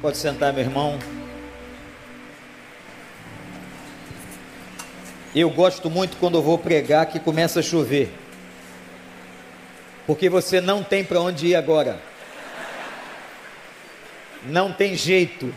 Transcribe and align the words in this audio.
Pode 0.00 0.18
sentar, 0.18 0.52
meu 0.52 0.62
irmão. 0.62 0.98
Eu 5.34 5.48
gosto 5.48 5.88
muito 5.88 6.18
quando 6.18 6.36
eu 6.36 6.42
vou 6.42 6.58
pregar 6.58 7.06
que 7.06 7.18
começa 7.18 7.60
a 7.60 7.62
chover. 7.62 8.12
Porque 10.06 10.28
você 10.28 10.60
não 10.60 10.82
tem 10.82 11.02
para 11.02 11.20
onde 11.20 11.48
ir 11.48 11.54
agora. 11.54 11.98
Não 14.44 14.70
tem 14.70 14.94
jeito. 14.94 15.52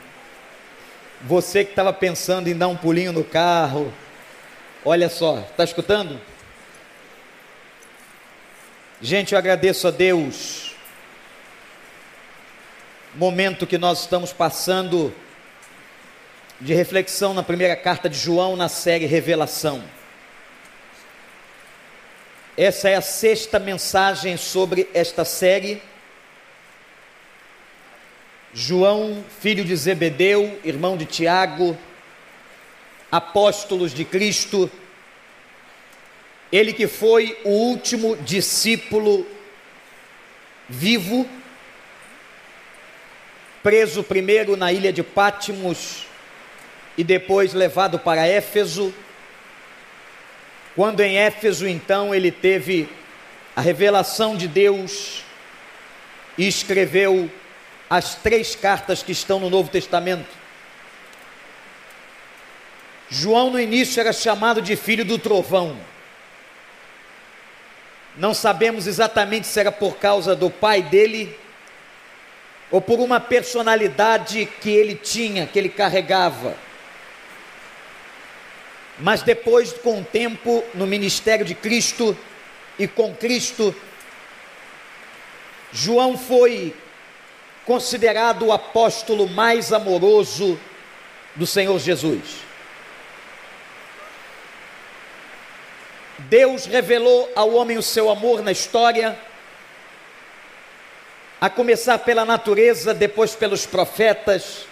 Você 1.22 1.66
que 1.66 1.72
estava 1.72 1.92
pensando 1.92 2.48
em 2.48 2.58
dar 2.58 2.70
um 2.70 2.78
pulinho 2.78 3.12
no 3.12 3.26
carro, 3.26 3.94
olha 4.86 5.10
só, 5.10 5.40
está 5.40 5.66
escutando? 5.66 6.20
Gente, 9.02 9.34
eu 9.34 9.38
agradeço 9.38 9.88
a 9.88 9.92
Deus. 9.92 10.69
Momento 13.20 13.68
que 13.68 13.78
nós 13.78 14.00
estamos 14.00 14.32
passando 14.32 15.14
de 16.62 16.74
reflexão 16.74 17.34
na 17.34 17.44
primeira 17.44 17.76
carta 17.76 18.10
de 18.10 18.18
João 18.18 18.56
na 18.56 18.70
série 18.70 19.06
Revelação. 19.06 19.84
Essa 22.56 22.88
é 22.88 22.96
a 22.96 23.02
sexta 23.02 23.60
mensagem 23.60 24.38
sobre 24.38 24.88
esta 24.94 25.26
série. 25.26 25.82
João, 28.54 29.22
filho 29.42 29.66
de 29.66 29.76
Zebedeu, 29.76 30.58
irmão 30.64 30.96
de 30.96 31.06
Tiago, 31.06 31.78
apóstolos 33.12 33.94
de 33.94 34.06
Cristo, 34.06 34.72
ele 36.54 36.72
que 36.72 36.88
foi 36.88 37.38
o 37.44 37.50
último 37.50 38.16
discípulo 38.16 39.28
vivo, 40.70 41.28
preso 43.70 44.04
primeiro 44.04 44.58
na 44.58 44.74
ilha 44.74 44.92
de 44.92 45.04
Pátimos 45.04 46.08
e 46.98 47.04
depois 47.04 47.54
levado 47.54 48.00
para 48.00 48.26
Éfeso. 48.26 48.92
Quando 50.76 51.02
em 51.02 51.20
Éfeso, 51.20 51.68
então, 51.68 52.16
ele 52.16 52.32
teve 52.32 52.90
a 53.56 53.62
revelação 53.62 54.36
de 54.36 54.48
Deus 54.48 55.24
e 56.36 56.48
escreveu 56.48 57.30
as 57.88 58.16
três 58.16 58.56
cartas 58.56 59.04
que 59.04 59.12
estão 59.12 59.40
no 59.40 59.52
Novo 59.52 59.70
Testamento. 59.70 60.36
João, 63.08 63.52
no 63.52 63.60
início, 63.60 64.00
era 64.00 64.12
chamado 64.12 64.64
de 64.64 64.76
filho 64.76 65.06
do 65.06 65.20
trovão. 65.20 65.78
Não 68.18 68.34
sabemos 68.34 68.88
exatamente 68.88 69.46
se 69.46 69.60
era 69.60 69.72
por 69.72 69.98
causa 69.98 70.36
do 70.36 70.50
pai 70.50 70.82
dele 70.82 71.38
ou 72.72 72.80
por 72.80 73.00
uma 73.00 73.20
personalidade 73.20 74.46
que 74.62 74.70
ele 74.70 74.96
tinha, 74.96 75.48
que 75.48 75.58
ele 75.58 75.70
carregava. 75.70 76.56
Mas 79.00 79.22
depois, 79.22 79.72
com 79.74 80.02
o 80.02 80.06
tempo, 80.06 80.64
no 80.74 80.86
ministério 80.86 81.46
de 81.46 81.56
Cristo 81.56 82.18
e 82.78 82.88
com 82.88 83.16
Cristo, 83.16 83.74
João 85.72 86.18
foi 86.18 86.76
considerado 87.66 88.48
o 88.48 88.52
apóstolo 88.52 89.28
mais 89.30 89.72
amoroso 89.72 90.60
do 91.36 91.48
Senhor 91.48 91.80
Jesus. 91.80 92.50
Deus 96.18 96.66
revelou 96.66 97.32
ao 97.36 97.54
homem 97.54 97.78
o 97.78 97.84
seu 97.84 98.10
amor 98.10 98.42
na 98.42 98.52
história, 98.52 99.18
a 101.40 101.50
começar 101.50 102.00
pela 102.00 102.26
natureza, 102.26 102.94
depois 102.94 103.36
pelos 103.36 103.66
profetas, 103.66 104.66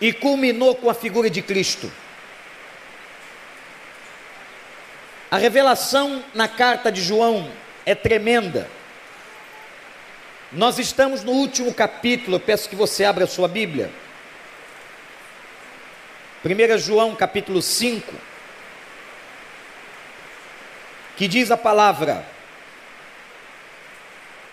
e 0.00 0.12
culminou 0.12 0.74
com 0.74 0.90
a 0.90 0.94
figura 0.94 1.30
de 1.30 1.40
Cristo. 1.40 1.90
A 5.30 5.38
revelação 5.38 6.22
na 6.34 6.46
carta 6.46 6.92
de 6.92 7.02
João 7.02 7.50
é 7.84 7.94
tremenda. 7.94 8.68
Nós 10.52 10.78
estamos 10.78 11.24
no 11.24 11.32
último 11.32 11.72
capítulo, 11.72 12.38
peço 12.38 12.68
que 12.68 12.76
você 12.76 13.04
abra 13.04 13.24
a 13.24 13.28
sua 13.28 13.48
Bíblia. 13.48 13.90
1 16.44 16.78
João 16.78 17.16
capítulo 17.16 17.60
5 17.60 18.14
que 21.16 21.26
diz 21.26 21.50
a 21.50 21.56
palavra: 21.56 22.24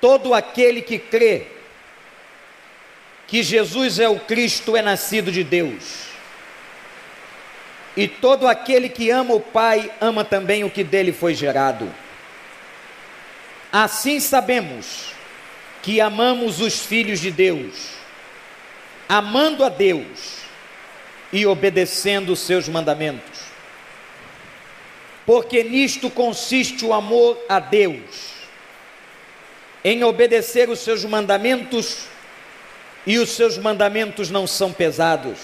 todo 0.04 0.34
aquele 0.34 0.82
que 0.82 1.00
crê 1.00 1.48
que 3.26 3.42
Jesus 3.42 4.00
é 4.00 4.10
o 4.10 4.20
Cristo 4.20 4.76
é 4.76 4.82
nascido 4.82 5.32
de 5.32 5.46
Deus. 5.46 6.08
E 7.96 8.06
todo 8.06 8.46
aquele 8.46 8.90
que 8.90 9.10
ama 9.10 9.34
o 9.34 9.40
Pai 9.40 9.90
ama 10.02 10.26
também 10.26 10.66
o 10.66 10.70
que 10.70 10.84
dele 10.84 11.14
foi 11.14 11.34
gerado. 11.34 11.90
Assim 13.72 14.20
sabemos 14.20 15.14
que 15.82 16.02
amamos 16.02 16.60
os 16.60 16.86
filhos 16.86 17.22
de 17.22 17.32
Deus, 17.32 17.92
amando 19.08 19.64
a 19.64 19.70
Deus 19.70 20.40
e 21.32 21.46
obedecendo 21.46 22.34
os 22.34 22.42
seus 22.42 22.68
mandamentos 22.68 23.54
porque 25.26 25.64
nisto 25.64 26.10
consiste 26.10 26.86
o 26.86 26.94
amor 26.94 27.40
a 27.48 27.60
Deus, 27.60 28.33
em 29.84 30.04
obedecer 30.04 30.70
os 30.70 30.80
seus 30.80 31.04
mandamentos, 31.04 32.06
e 33.06 33.18
os 33.18 33.32
seus 33.32 33.58
mandamentos 33.58 34.30
não 34.30 34.48
são 34.48 34.72
pesados. 34.72 35.40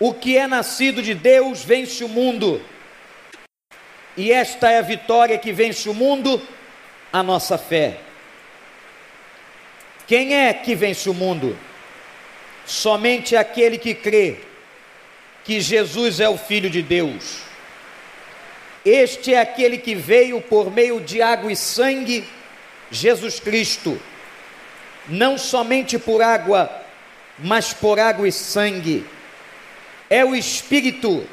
O 0.00 0.12
que 0.12 0.36
é 0.36 0.46
nascido 0.46 1.00
de 1.00 1.14
Deus 1.14 1.64
vence 1.64 2.02
o 2.02 2.08
mundo, 2.08 2.60
e 4.16 4.32
esta 4.32 4.70
é 4.70 4.78
a 4.78 4.82
vitória 4.82 5.38
que 5.38 5.52
vence 5.52 5.88
o 5.88 5.94
mundo, 5.94 6.42
a 7.12 7.22
nossa 7.22 7.56
fé. 7.56 7.98
Quem 10.06 10.34
é 10.34 10.54
que 10.54 10.74
vence 10.74 11.08
o 11.08 11.14
mundo? 11.14 11.58
Somente 12.64 13.36
aquele 13.36 13.78
que 13.78 13.94
crê 13.94 14.38
que 15.44 15.60
Jesus 15.60 16.18
é 16.18 16.28
o 16.28 16.36
Filho 16.36 16.68
de 16.68 16.82
Deus. 16.82 17.40
Este 18.84 19.34
é 19.34 19.40
aquele 19.40 19.78
que 19.78 19.94
veio 19.94 20.40
por 20.40 20.70
meio 20.70 21.00
de 21.00 21.20
água 21.20 21.50
e 21.50 21.56
sangue, 21.56 22.24
Jesus 22.96 23.38
Cristo, 23.38 24.00
não 25.08 25.38
somente 25.38 25.98
por 25.98 26.22
água, 26.22 26.70
mas 27.38 27.72
por 27.72 27.98
água 27.98 28.26
e 28.26 28.32
sangue. 28.32 29.04
É 30.08 30.24
o 30.24 30.34
Espírito, 30.34 31.26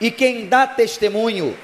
e 0.00 0.10
quem 0.10 0.46
dá 0.46 0.66
testemunho, 0.66 1.56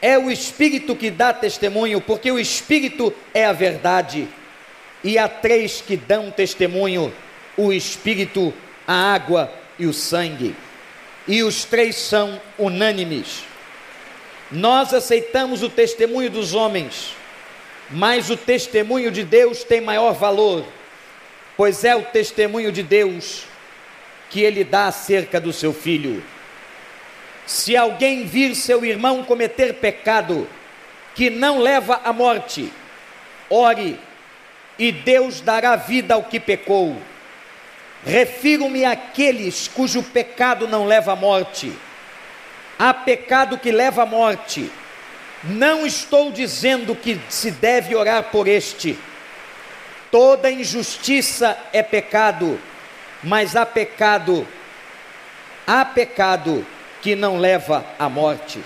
é 0.00 0.18
o 0.18 0.30
Espírito 0.30 0.96
que 0.96 1.10
dá 1.10 1.32
testemunho, 1.32 2.00
porque 2.00 2.30
o 2.30 2.38
Espírito 2.38 3.14
é 3.32 3.44
a 3.44 3.52
verdade. 3.52 4.28
E 5.04 5.18
há 5.18 5.28
três 5.28 5.80
que 5.80 5.96
dão 5.96 6.30
testemunho: 6.30 7.12
o 7.56 7.72
Espírito, 7.72 8.52
a 8.86 9.14
água 9.14 9.52
e 9.78 9.86
o 9.86 9.92
sangue. 9.92 10.54
E 11.28 11.42
os 11.42 11.64
três 11.64 11.96
são 11.96 12.40
unânimes. 12.58 13.44
Nós 14.50 14.92
aceitamos 14.92 15.62
o 15.62 15.68
testemunho 15.68 16.30
dos 16.30 16.52
homens, 16.52 17.14
mas 17.92 18.30
o 18.30 18.36
testemunho 18.36 19.10
de 19.10 19.22
Deus 19.22 19.62
tem 19.64 19.80
maior 19.80 20.12
valor, 20.12 20.64
pois 21.56 21.84
é 21.84 21.94
o 21.94 22.02
testemunho 22.02 22.72
de 22.72 22.82
Deus 22.82 23.44
que 24.30 24.40
ele 24.40 24.64
dá 24.64 24.86
acerca 24.86 25.40
do 25.40 25.52
seu 25.52 25.72
filho. 25.72 26.24
Se 27.46 27.76
alguém 27.76 28.24
vir 28.24 28.54
seu 28.54 28.84
irmão 28.84 29.22
cometer 29.22 29.74
pecado 29.74 30.48
que 31.14 31.28
não 31.28 31.58
leva 31.58 32.00
à 32.02 32.12
morte, 32.12 32.72
ore 33.50 34.00
e 34.78 34.90
Deus 34.90 35.40
dará 35.40 35.76
vida 35.76 36.14
ao 36.14 36.24
que 36.24 36.40
pecou. 36.40 36.96
Refiro-me 38.04 38.84
àqueles 38.84 39.68
cujo 39.68 40.02
pecado 40.02 40.66
não 40.66 40.86
leva 40.86 41.12
à 41.12 41.16
morte 41.16 41.72
há 42.82 42.92
pecado 42.92 43.58
que 43.58 43.70
leva 43.70 44.02
à 44.02 44.06
morte. 44.06 44.68
Não 45.44 45.84
estou 45.84 46.30
dizendo 46.30 46.94
que 46.94 47.20
se 47.28 47.50
deve 47.50 47.96
orar 47.96 48.24
por 48.24 48.46
este. 48.46 48.96
Toda 50.10 50.50
injustiça 50.50 51.58
é 51.72 51.82
pecado, 51.82 52.60
mas 53.24 53.56
há 53.56 53.66
pecado, 53.66 54.46
há 55.66 55.84
pecado 55.84 56.64
que 57.00 57.16
não 57.16 57.38
leva 57.38 57.84
à 57.98 58.08
morte. 58.08 58.62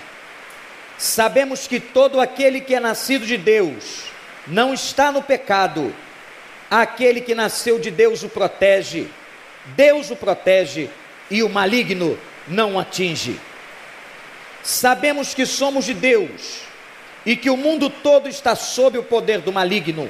Sabemos 0.99 1.67
que 1.67 1.79
todo 1.79 2.19
aquele 2.19 2.61
que 2.61 2.75
é 2.75 2.79
nascido 2.79 3.25
de 3.25 3.37
Deus 3.37 4.03
não 4.45 4.73
está 4.73 5.11
no 5.11 5.23
pecado. 5.23 5.95
Aquele 6.69 7.21
que 7.21 7.33
nasceu 7.33 7.79
de 7.79 7.89
Deus 7.89 8.23
o 8.23 8.29
protege, 8.29 9.07
Deus 9.67 10.11
o 10.11 10.15
protege 10.15 10.89
e 11.31 11.41
o 11.41 11.49
maligno 11.49 12.19
não 12.47 12.75
o 12.75 12.79
atinge. 12.79 13.39
Sabemos 14.61 15.33
que 15.33 15.45
somos 15.45 15.85
de 15.85 15.93
Deus 15.93 16.66
e 17.27 17.35
que 17.35 17.49
o 17.49 17.57
mundo 17.57 17.89
todo 17.89 18.29
está 18.29 18.55
sob 18.55 18.97
o 18.97 19.03
poder 19.03 19.41
do 19.41 19.51
maligno. 19.51 20.09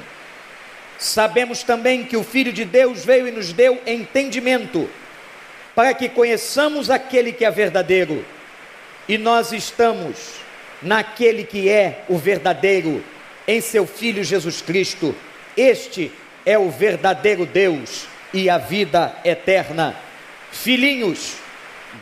Sabemos 0.96 1.64
também 1.64 2.04
que 2.04 2.16
o 2.16 2.22
Filho 2.22 2.52
de 2.52 2.64
Deus 2.64 3.04
veio 3.04 3.26
e 3.26 3.32
nos 3.32 3.52
deu 3.52 3.82
entendimento, 3.84 4.88
para 5.74 5.92
que 5.94 6.08
conheçamos 6.08 6.88
aquele 6.88 7.32
que 7.32 7.44
é 7.44 7.50
verdadeiro, 7.50 8.24
e 9.08 9.18
nós 9.18 9.50
estamos 9.50 10.34
naquele 10.80 11.42
que 11.42 11.68
é 11.68 12.04
o 12.08 12.16
verdadeiro, 12.16 13.04
em 13.48 13.60
seu 13.60 13.84
Filho 13.84 14.22
Jesus 14.22 14.62
Cristo. 14.62 15.12
Este 15.56 16.12
é 16.46 16.56
o 16.56 16.70
verdadeiro 16.70 17.44
Deus 17.44 18.06
e 18.32 18.48
a 18.48 18.58
vida 18.58 19.12
eterna. 19.24 19.96
Filhinhos, 20.52 21.34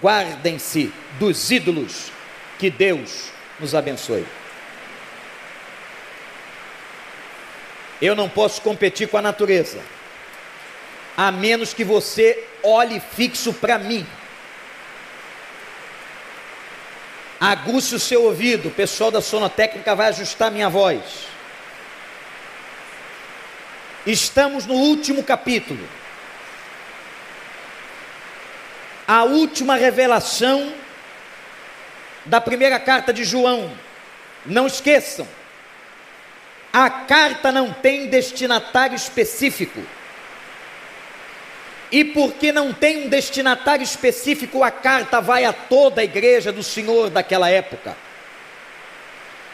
guardem-se 0.02 0.92
dos 1.18 1.50
ídolos. 1.50 2.12
Que 2.58 2.68
Deus 2.68 3.30
nos 3.60 3.74
abençoe. 3.74 4.26
Eu 8.00 8.14
não 8.14 8.28
posso 8.28 8.60
competir 8.60 9.08
com 9.08 9.16
a 9.16 9.22
natureza, 9.22 9.78
a 11.16 11.32
menos 11.32 11.72
que 11.72 11.84
você 11.84 12.46
olhe 12.62 13.00
fixo 13.00 13.52
para 13.52 13.78
mim. 13.78 14.06
Aguce 17.40 17.94
o 17.94 18.00
seu 18.00 18.24
ouvido, 18.24 18.68
o 18.68 18.72
pessoal 18.72 19.10
da 19.10 19.20
sonotécnica 19.20 19.94
vai 19.94 20.08
ajustar 20.08 20.50
minha 20.50 20.68
voz. 20.68 21.26
Estamos 24.06 24.66
no 24.66 24.74
último 24.74 25.22
capítulo. 25.22 25.86
A 29.06 29.24
última 29.24 29.76
revelação 29.76 30.72
da 32.24 32.40
primeira 32.40 32.78
carta 32.78 33.12
de 33.12 33.24
João. 33.24 33.70
Não 34.44 34.66
esqueçam, 34.66 35.26
a 36.78 36.90
carta 36.90 37.50
não 37.50 37.72
tem 37.72 38.06
destinatário 38.06 38.94
específico. 38.94 39.80
E 41.90 42.04
porque 42.04 42.52
não 42.52 42.70
tem 42.70 43.06
um 43.06 43.08
destinatário 43.08 43.82
específico, 43.82 44.62
a 44.62 44.70
carta 44.70 45.18
vai 45.18 45.46
a 45.46 45.54
toda 45.54 46.02
a 46.02 46.04
igreja 46.04 46.52
do 46.52 46.62
Senhor 46.62 47.08
daquela 47.08 47.48
época. 47.48 47.96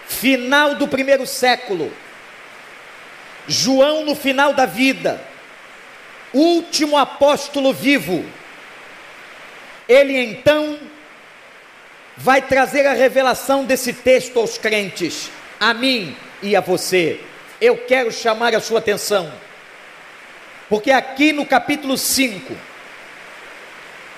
Final 0.09 0.75
do 0.75 0.89
primeiro 0.89 1.25
século. 1.25 1.93
João 3.47 4.05
no 4.05 4.17
final 4.17 4.53
da 4.53 4.67
vida, 4.67 5.23
último 6.35 6.97
apóstolo 6.97 7.73
vivo. 7.73 8.25
Ele 9.89 10.19
então 10.19 10.77
vai 12.17 12.43
trazer 12.43 12.85
a 12.85 12.95
revelação 12.95 13.65
desse 13.65 13.93
texto 13.93 14.41
aos 14.41 14.59
crentes, 14.59 15.31
a 15.63 15.73
mim 15.73 16.17
e 16.43 16.57
a 16.57 16.61
você. 16.61 17.21
Eu 17.61 17.77
quero 17.87 18.11
chamar 18.11 18.53
a 18.53 18.61
sua 18.61 18.81
atenção, 18.81 19.33
porque 20.69 20.91
aqui 20.91 21.33
no 21.33 21.47
capítulo 21.47 21.97
5, 21.97 22.53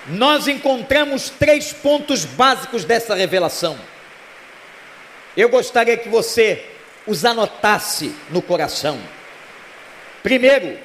nós 0.06 0.49
encontramos 0.49 1.29
três 1.29 1.70
pontos 1.70 2.25
básicos 2.25 2.87
dessa 2.87 3.14
revelação. 3.14 3.79
Eu 5.37 5.50
gostaria 5.50 5.99
que 5.99 6.08
você 6.08 6.64
os 7.06 7.26
anotasse 7.26 8.14
no 8.31 8.40
coração. 8.40 8.99
Primeiro, 10.23 10.79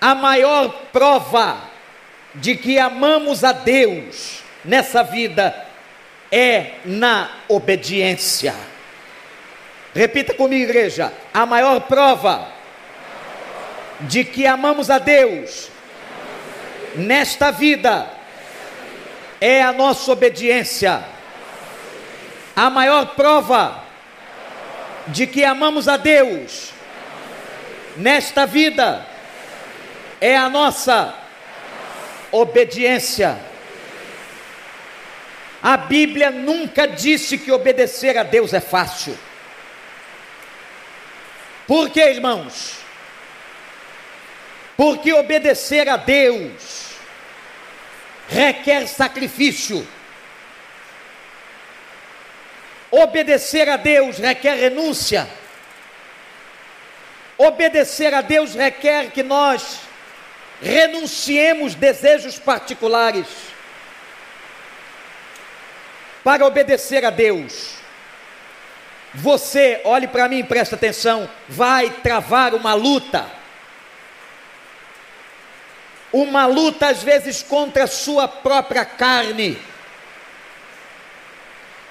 a 0.00 0.14
maior 0.14 0.70
prova 0.90 1.60
de 2.34 2.56
que 2.56 2.78
amamos 2.78 3.44
a 3.44 3.52
Deus 3.52 4.42
nessa 4.64 5.02
vida 5.02 5.71
é 6.32 6.76
na 6.86 7.30
obediência. 7.46 8.54
Repita 9.94 10.32
comigo, 10.32 10.64
igreja: 10.64 11.12
a 11.34 11.44
maior 11.44 11.80
prova 11.82 12.48
de 14.00 14.24
que 14.24 14.46
amamos 14.46 14.90
a 14.90 14.98
Deus 14.98 15.68
nesta 16.96 17.50
vida 17.50 18.08
é 19.40 19.62
a 19.62 19.72
nossa 19.72 20.10
obediência. 20.10 21.04
A 22.56 22.70
maior 22.70 23.14
prova 23.14 23.82
de 25.08 25.26
que 25.26 25.44
amamos 25.44 25.88
a 25.88 25.96
Deus 25.96 26.72
nesta 27.96 28.46
vida 28.46 29.06
é 30.20 30.36
a 30.36 30.48
nossa 30.48 31.14
obediência. 32.30 33.51
A 35.62 35.76
Bíblia 35.76 36.30
nunca 36.32 36.88
disse 36.88 37.38
que 37.38 37.52
obedecer 37.52 38.18
a 38.18 38.24
Deus 38.24 38.52
é 38.52 38.60
fácil. 38.60 39.16
Por 41.68 41.88
que, 41.90 42.00
irmãos? 42.00 42.78
Porque 44.76 45.12
obedecer 45.12 45.88
a 45.88 45.96
Deus 45.96 46.96
requer 48.28 48.88
sacrifício. 48.88 49.86
Obedecer 52.90 53.68
a 53.68 53.76
Deus 53.76 54.18
requer 54.18 54.56
renúncia. 54.56 55.28
Obedecer 57.38 58.12
a 58.12 58.20
Deus 58.20 58.54
requer 58.54 59.12
que 59.12 59.22
nós 59.22 59.80
renunciemos 60.60 61.76
desejos 61.76 62.38
particulares 62.38 63.26
para 66.22 66.46
obedecer 66.46 67.04
a 67.04 67.10
Deus. 67.10 67.74
Você, 69.14 69.80
olhe 69.84 70.08
para 70.08 70.28
mim, 70.28 70.42
presta 70.42 70.74
atenção, 70.74 71.28
vai 71.48 71.90
travar 71.90 72.54
uma 72.54 72.74
luta. 72.74 73.30
Uma 76.12 76.46
luta 76.46 76.88
às 76.88 77.02
vezes 77.02 77.42
contra 77.42 77.84
a 77.84 77.86
sua 77.86 78.26
própria 78.26 78.84
carne. 78.84 79.58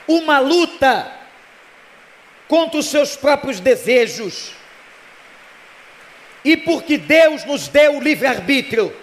Uma 0.07 0.39
luta 0.39 1.11
contra 2.47 2.79
os 2.79 2.87
seus 2.87 3.15
próprios 3.15 3.59
desejos. 3.59 4.53
E 6.43 6.57
porque 6.57 6.97
Deus 6.97 7.45
nos 7.45 7.67
deu 7.67 7.97
o 7.97 8.01
livre-arbítrio, 8.01 8.95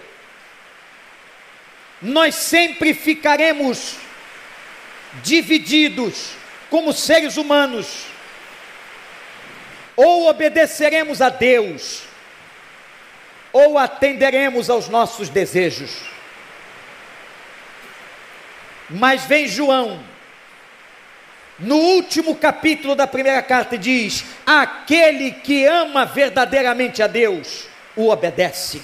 nós 2.03 2.35
sempre 2.35 2.93
ficaremos 2.95 3.97
divididos 5.23 6.33
como 6.71 6.93
seres 6.93 7.37
humanos. 7.37 8.05
Ou 9.97 10.29
obedeceremos 10.29 11.21
a 11.21 11.29
Deus, 11.29 12.05
ou 13.53 13.77
atenderemos 13.77 14.71
aos 14.71 14.89
nossos 14.89 15.29
desejos. 15.29 15.91
Mas 18.88 19.25
vem 19.25 19.49
João, 19.49 20.00
no 21.59 21.77
último 21.77 22.37
capítulo 22.37 22.95
da 22.95 23.07
primeira 23.07 23.43
carta, 23.43 23.77
diz: 23.77 24.25
Aquele 24.47 25.33
que 25.33 25.65
ama 25.67 26.07
verdadeiramente 26.07 27.03
a 27.03 27.09
Deus, 27.09 27.67
o 27.97 28.09
obedece. 28.09 28.81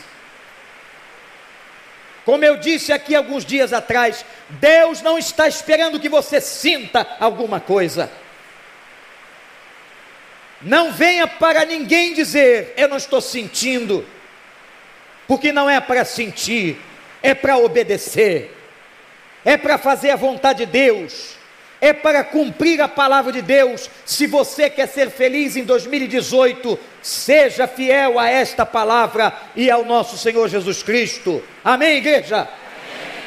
Como 2.24 2.44
eu 2.44 2.56
disse 2.56 2.92
aqui 2.92 3.14
alguns 3.14 3.44
dias 3.44 3.72
atrás, 3.72 4.24
Deus 4.48 5.02
não 5.02 5.18
está 5.18 5.46
esperando 5.46 6.00
que 6.00 6.08
você 6.08 6.40
sinta 6.40 7.06
alguma 7.20 7.60
coisa. 7.60 8.10
Não 10.62 10.90
venha 10.92 11.26
para 11.26 11.66
ninguém 11.66 12.14
dizer, 12.14 12.72
eu 12.76 12.88
não 12.88 12.96
estou 12.96 13.20
sentindo, 13.20 14.06
porque 15.28 15.52
não 15.52 15.68
é 15.68 15.78
para 15.80 16.04
sentir, 16.04 16.80
é 17.22 17.34
para 17.34 17.58
obedecer, 17.58 18.56
é 19.44 19.58
para 19.58 19.76
fazer 19.76 20.10
a 20.10 20.16
vontade 20.16 20.64
de 20.64 20.72
Deus 20.72 21.43
é 21.80 21.92
para 21.92 22.24
cumprir 22.24 22.80
a 22.80 22.88
palavra 22.88 23.32
de 23.32 23.42
Deus. 23.42 23.90
Se 24.04 24.26
você 24.26 24.70
quer 24.70 24.88
ser 24.88 25.10
feliz 25.10 25.56
em 25.56 25.64
2018, 25.64 26.78
seja 27.02 27.66
fiel 27.66 28.18
a 28.18 28.28
esta 28.28 28.64
palavra 28.64 29.32
e 29.54 29.70
ao 29.70 29.84
nosso 29.84 30.16
Senhor 30.16 30.48
Jesus 30.48 30.82
Cristo. 30.82 31.42
Amém, 31.62 31.98
igreja? 31.98 32.36
Amém. 32.36 32.52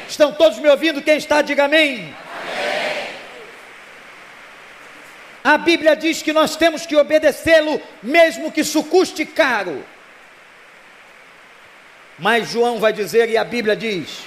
Estão 0.08 0.32
todos 0.32 0.58
me 0.58 0.68
ouvindo? 0.68 1.02
Quem 1.02 1.16
está, 1.18 1.42
diga 1.42 1.66
amém. 1.66 1.94
amém. 1.94 3.08
A 5.44 5.56
Bíblia 5.56 5.94
diz 5.94 6.20
que 6.20 6.32
nós 6.32 6.56
temos 6.56 6.84
que 6.84 6.96
obedecê-lo, 6.96 7.80
mesmo 8.02 8.50
que 8.50 8.62
isso 8.62 8.82
custe 8.84 9.24
caro. 9.24 9.84
Mas 12.18 12.50
João 12.50 12.80
vai 12.80 12.92
dizer, 12.92 13.30
e 13.30 13.36
a 13.36 13.44
Bíblia 13.44 13.76
diz: 13.76 14.24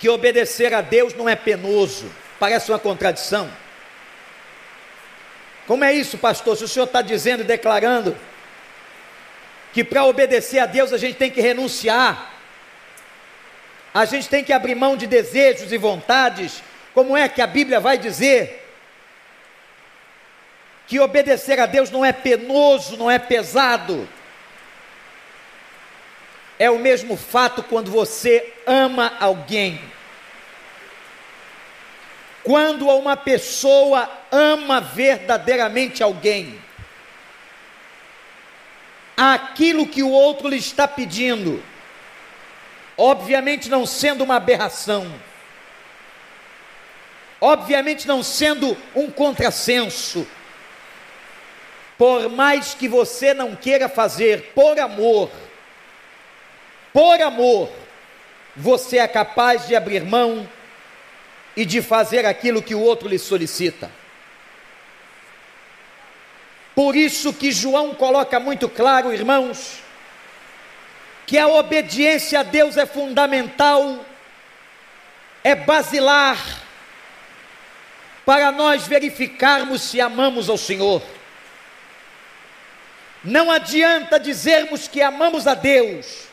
que 0.00 0.08
obedecer 0.08 0.72
a 0.72 0.80
Deus 0.80 1.12
não 1.14 1.28
é 1.28 1.36
penoso, 1.36 2.10
parece 2.38 2.72
uma 2.72 2.78
contradição. 2.78 3.50
Como 5.66 5.84
é 5.84 5.92
isso, 5.92 6.16
pastor? 6.16 6.56
Se 6.56 6.64
o 6.64 6.68
senhor 6.68 6.86
está 6.86 7.02
dizendo 7.02 7.42
e 7.42 7.46
declarando 7.46 8.16
que 9.74 9.84
para 9.84 10.04
obedecer 10.04 10.58
a 10.58 10.66
Deus 10.66 10.92
a 10.94 10.98
gente 10.98 11.16
tem 11.16 11.30
que 11.30 11.42
renunciar, 11.42 12.32
a 13.92 14.06
gente 14.06 14.26
tem 14.26 14.42
que 14.42 14.54
abrir 14.54 14.74
mão 14.74 14.96
de 14.96 15.06
desejos 15.06 15.70
e 15.70 15.76
vontades, 15.76 16.62
como 16.94 17.14
é 17.14 17.28
que 17.28 17.42
a 17.42 17.46
Bíblia 17.46 17.78
vai 17.78 17.98
dizer 17.98 18.56
que 20.86 20.98
obedecer 20.98 21.60
a 21.60 21.66
Deus 21.66 21.90
não 21.90 22.04
é 22.04 22.12
penoso, 22.12 22.96
não 22.96 23.10
é 23.10 23.18
pesado. 23.18 24.08
É 26.60 26.70
o 26.70 26.78
mesmo 26.78 27.16
fato 27.16 27.62
quando 27.62 27.90
você 27.90 28.52
ama 28.66 29.14
alguém. 29.18 29.80
Quando 32.44 32.86
uma 32.86 33.16
pessoa 33.16 34.10
ama 34.30 34.78
verdadeiramente 34.78 36.02
alguém, 36.02 36.60
aquilo 39.16 39.86
que 39.86 40.02
o 40.02 40.10
outro 40.10 40.48
lhe 40.50 40.58
está 40.58 40.86
pedindo, 40.86 41.64
obviamente 42.94 43.70
não 43.70 43.86
sendo 43.86 44.22
uma 44.22 44.36
aberração, 44.36 45.10
obviamente 47.40 48.06
não 48.06 48.22
sendo 48.22 48.76
um 48.94 49.10
contrassenso, 49.10 50.28
por 51.96 52.28
mais 52.28 52.74
que 52.74 52.86
você 52.86 53.32
não 53.32 53.56
queira 53.56 53.88
fazer 53.88 54.52
por 54.54 54.78
amor, 54.78 55.30
por 56.92 57.20
amor, 57.20 57.70
você 58.56 58.98
é 58.98 59.08
capaz 59.08 59.66
de 59.66 59.76
abrir 59.76 60.04
mão 60.04 60.48
e 61.56 61.64
de 61.64 61.82
fazer 61.82 62.26
aquilo 62.26 62.62
que 62.62 62.74
o 62.74 62.80
outro 62.80 63.08
lhe 63.08 63.18
solicita. 63.18 63.90
Por 66.74 66.96
isso 66.96 67.32
que 67.32 67.52
João 67.52 67.94
coloca 67.94 68.40
muito 68.40 68.68
claro, 68.68 69.12
irmãos, 69.12 69.80
que 71.26 71.36
a 71.38 71.46
obediência 71.46 72.40
a 72.40 72.42
Deus 72.42 72.76
é 72.76 72.86
fundamental, 72.86 74.04
é 75.44 75.54
basilar, 75.54 76.38
para 78.24 78.52
nós 78.52 78.86
verificarmos 78.86 79.82
se 79.82 80.00
amamos 80.00 80.48
ao 80.48 80.56
Senhor. 80.56 81.02
Não 83.22 83.50
adianta 83.50 84.18
dizermos 84.18 84.88
que 84.88 85.02
amamos 85.02 85.46
a 85.46 85.54
Deus, 85.54 86.29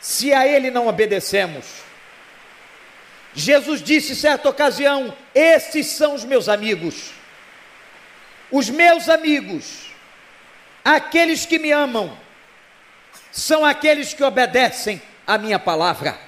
se 0.00 0.32
a 0.32 0.46
Ele 0.46 0.70
não 0.70 0.88
obedecemos. 0.88 1.66
Jesus 3.34 3.82
disse 3.82 4.16
certa 4.16 4.48
ocasião: 4.48 5.14
Esses 5.34 5.86
são 5.88 6.14
os 6.14 6.24
meus 6.24 6.48
amigos. 6.48 7.12
Os 8.50 8.68
meus 8.68 9.08
amigos, 9.08 9.92
aqueles 10.84 11.46
que 11.46 11.58
me 11.58 11.70
amam, 11.70 12.16
são 13.30 13.64
aqueles 13.64 14.12
que 14.12 14.24
obedecem 14.24 15.00
a 15.24 15.38
minha 15.38 15.58
palavra. 15.58 16.18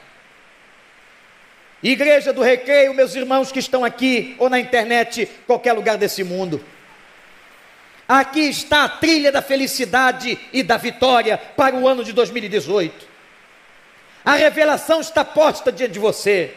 Igreja 1.82 2.32
do 2.32 2.42
Recreio, 2.42 2.94
meus 2.94 3.16
irmãos 3.16 3.50
que 3.50 3.58
estão 3.58 3.84
aqui 3.84 4.36
ou 4.38 4.48
na 4.48 4.60
internet, 4.60 5.28
qualquer 5.48 5.72
lugar 5.72 5.98
desse 5.98 6.22
mundo. 6.22 6.64
Aqui 8.06 8.42
está 8.42 8.84
a 8.84 8.88
trilha 8.88 9.32
da 9.32 9.42
felicidade 9.42 10.38
e 10.52 10.62
da 10.62 10.76
vitória 10.76 11.36
para 11.36 11.74
o 11.74 11.88
ano 11.88 12.04
de 12.04 12.12
2018. 12.12 13.11
A 14.24 14.34
revelação 14.34 15.00
está 15.00 15.24
posta 15.24 15.72
diante 15.72 15.92
de 15.92 15.98
você. 15.98 16.56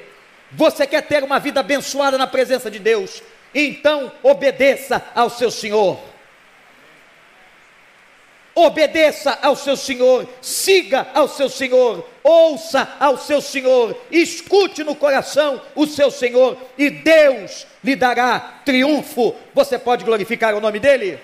Você 0.51 0.85
quer 0.85 1.01
ter 1.01 1.23
uma 1.23 1.39
vida 1.39 1.59
abençoada 1.59 2.17
na 2.17 2.27
presença 2.27 2.69
de 2.69 2.79
Deus? 2.79 3.21
Então 3.53 4.11
obedeça 4.21 5.03
ao 5.15 5.29
seu 5.29 5.49
Senhor. 5.49 5.99
Obedeça 8.57 9.37
ao 9.41 9.53
seu 9.53 9.75
Senhor, 9.75 10.25
siga 10.41 11.05
ao 11.13 11.27
seu 11.27 11.49
Senhor, 11.49 12.09
ouça 12.23 12.87
ao 13.01 13.17
seu 13.17 13.41
Senhor, 13.41 13.99
escute 14.09 14.81
no 14.81 14.95
coração 14.95 15.61
o 15.75 15.85
seu 15.85 16.09
Senhor, 16.09 16.57
e 16.77 16.89
Deus 16.89 17.67
lhe 17.83 17.97
dará 17.97 18.61
triunfo. 18.63 19.35
Você 19.53 19.77
pode 19.77 20.05
glorificar 20.05 20.55
o 20.55 20.61
nome 20.61 20.79
dEle? 20.79 21.19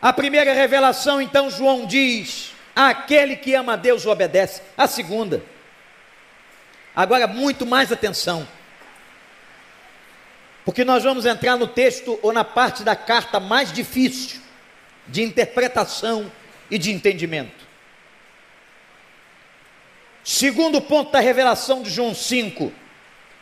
A 0.00 0.12
primeira 0.12 0.52
revelação, 0.52 1.20
então, 1.20 1.50
João 1.50 1.86
diz: 1.86 2.52
aquele 2.74 3.36
que 3.36 3.54
ama 3.54 3.72
a 3.72 3.76
Deus 3.76 4.06
obedece. 4.06 4.62
A 4.76 4.86
segunda, 4.86 5.42
agora 6.94 7.26
muito 7.26 7.66
mais 7.66 7.90
atenção, 7.90 8.46
porque 10.64 10.84
nós 10.84 11.02
vamos 11.02 11.26
entrar 11.26 11.56
no 11.56 11.66
texto 11.66 12.18
ou 12.22 12.32
na 12.32 12.44
parte 12.44 12.84
da 12.84 12.94
carta 12.94 13.40
mais 13.40 13.72
difícil 13.72 14.40
de 15.08 15.22
interpretação 15.22 16.30
e 16.70 16.78
de 16.78 16.92
entendimento. 16.92 17.66
Segundo 20.22 20.80
ponto 20.80 21.10
da 21.10 21.20
revelação 21.20 21.82
de 21.82 21.90
João 21.90 22.14
5, 22.14 22.70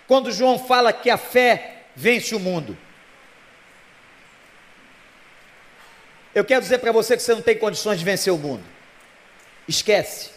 quando 0.07 0.31
João 0.31 0.59
fala 0.59 0.93
que 0.93 1.11
a 1.11 1.19
fé 1.19 1.87
vence 1.97 2.35
o 2.35 2.39
mundo. 2.39 2.79
Eu 6.37 6.45
quero 6.45 6.61
dizer 6.61 6.81
para 6.81 6.93
você 6.93 7.17
que 7.17 7.23
você 7.23 7.35
não 7.35 7.41
tem 7.41 7.57
condições 7.57 7.99
de 7.99 8.05
vencer 8.05 8.31
o 8.31 8.37
mundo. 8.37 8.63
Esquece. 9.67 10.33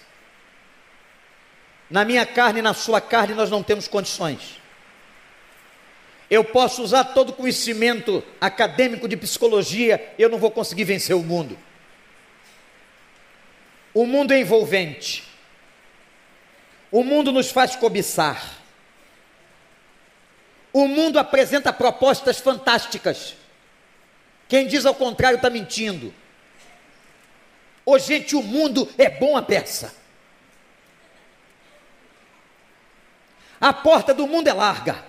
Na 1.89 2.05
minha 2.05 2.25
carne 2.25 2.59
e 2.59 2.61
na 2.61 2.73
sua 2.73 3.01
carne 3.01 3.33
nós 3.33 3.49
não 3.49 3.61
temos 3.61 3.85
condições. 3.85 4.61
Eu 6.29 6.41
posso 6.41 6.81
usar 6.81 7.03
todo 7.03 7.31
o 7.31 7.33
conhecimento 7.33 8.23
acadêmico 8.39 9.09
de 9.09 9.17
psicologia, 9.17 10.13
eu 10.17 10.29
não 10.29 10.37
vou 10.37 10.49
conseguir 10.49 10.85
vencer 10.85 11.17
o 11.17 11.21
mundo. 11.21 11.59
O 13.93 14.05
mundo 14.05 14.31
é 14.31 14.39
envolvente. 14.39 15.25
O 16.89 17.03
mundo 17.03 17.29
nos 17.29 17.51
faz 17.51 17.75
cobiçar. 17.75 18.41
O 20.71 20.87
mundo 20.87 21.19
apresenta 21.19 21.73
propostas 21.73 22.39
fantásticas. 22.39 23.35
Quem 24.49 24.67
diz 24.67 24.85
ao 24.85 24.95
contrário 24.95 25.37
está 25.37 25.49
mentindo. 25.49 26.13
Ô 27.85 27.97
gente, 27.99 28.35
o 28.35 28.41
mundo 28.41 28.91
é 28.97 29.07
bom 29.07 29.37
a 29.37 29.41
peça. 29.43 29.95
A 33.61 33.71
porta 33.71 34.13
do 34.13 34.25
mundo 34.25 34.47
é 34.47 34.53
larga. 34.53 35.05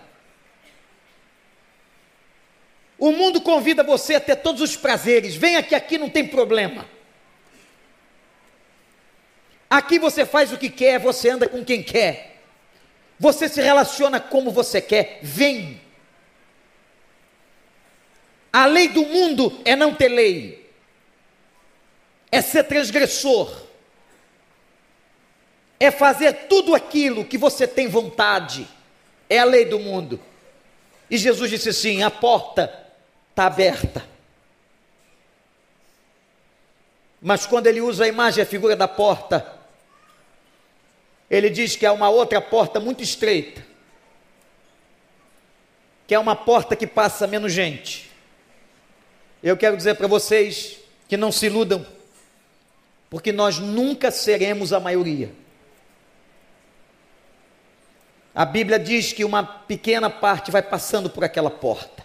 O 2.98 3.12
mundo 3.12 3.40
convida 3.40 3.82
você 3.82 4.16
a 4.16 4.20
ter 4.20 4.36
todos 4.36 4.60
os 4.60 4.76
prazeres. 4.76 5.34
Venha 5.34 5.62
que 5.62 5.74
aqui 5.74 5.96
não 5.96 6.10
tem 6.10 6.26
problema. 6.26 6.86
Aqui 9.70 9.98
você 9.98 10.26
faz 10.26 10.52
o 10.52 10.58
que 10.58 10.68
quer, 10.68 10.98
você 10.98 11.30
anda 11.30 11.48
com 11.48 11.64
quem 11.64 11.82
quer. 11.82 12.42
Você 13.18 13.48
se 13.48 13.62
relaciona 13.62 14.20
como 14.20 14.50
você 14.50 14.82
quer. 14.82 15.18
Vem. 15.22 15.80
A 18.52 18.66
lei 18.66 18.88
do 18.88 19.04
mundo 19.06 19.60
é 19.64 19.76
não 19.76 19.94
ter 19.94 20.08
lei, 20.08 20.68
é 22.32 22.42
ser 22.42 22.64
transgressor, 22.64 23.62
é 25.78 25.90
fazer 25.90 26.46
tudo 26.48 26.74
aquilo 26.74 27.24
que 27.24 27.38
você 27.38 27.66
tem 27.66 27.86
vontade, 27.86 28.66
é 29.28 29.38
a 29.38 29.44
lei 29.44 29.64
do 29.64 29.78
mundo. 29.78 30.20
E 31.08 31.16
Jesus 31.16 31.50
disse 31.50 31.68
assim: 31.68 32.02
a 32.02 32.10
porta 32.10 32.72
está 33.30 33.46
aberta. 33.46 34.04
Mas 37.22 37.46
quando 37.46 37.66
ele 37.66 37.80
usa 37.80 38.04
a 38.04 38.08
imagem, 38.08 38.42
a 38.42 38.46
figura 38.46 38.74
da 38.74 38.88
porta, 38.88 39.46
ele 41.30 41.50
diz 41.50 41.76
que 41.76 41.86
há 41.86 41.92
uma 41.92 42.08
outra 42.08 42.40
porta 42.40 42.80
muito 42.80 43.02
estreita, 43.02 43.64
que 46.06 46.14
é 46.14 46.18
uma 46.18 46.34
porta 46.34 46.74
que 46.74 46.86
passa 46.86 47.26
menos 47.26 47.52
gente. 47.52 48.09
Eu 49.42 49.56
quero 49.56 49.76
dizer 49.76 49.94
para 49.94 50.06
vocês 50.06 50.78
que 51.08 51.16
não 51.16 51.32
se 51.32 51.46
iludam, 51.46 51.86
porque 53.08 53.32
nós 53.32 53.58
nunca 53.58 54.10
seremos 54.10 54.72
a 54.72 54.78
maioria. 54.78 55.32
A 58.34 58.44
Bíblia 58.44 58.78
diz 58.78 59.12
que 59.12 59.24
uma 59.24 59.42
pequena 59.42 60.08
parte 60.08 60.50
vai 60.50 60.62
passando 60.62 61.10
por 61.10 61.24
aquela 61.24 61.50
porta. 61.50 62.04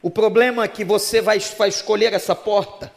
O 0.00 0.10
problema 0.10 0.64
é 0.64 0.68
que 0.68 0.84
você 0.84 1.20
vai, 1.20 1.38
vai 1.38 1.68
escolher 1.68 2.12
essa 2.12 2.34
porta 2.34 2.92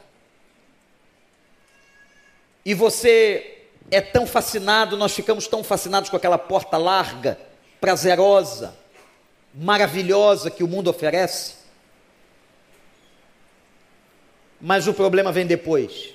e 2.64 2.74
você 2.74 3.64
é 3.90 4.00
tão 4.00 4.28
fascinado, 4.28 4.96
nós 4.96 5.14
ficamos 5.14 5.48
tão 5.48 5.64
fascinados 5.64 6.10
com 6.10 6.16
aquela 6.16 6.38
porta 6.38 6.78
larga, 6.78 7.40
prazerosa, 7.82 8.78
maravilhosa 9.54 10.52
que 10.52 10.64
o 10.64 10.68
mundo 10.68 10.90
oferece, 10.90 11.59
mas 14.60 14.88
o 14.88 14.94
problema 14.94 15.32
vem 15.32 15.46
depois. 15.46 16.14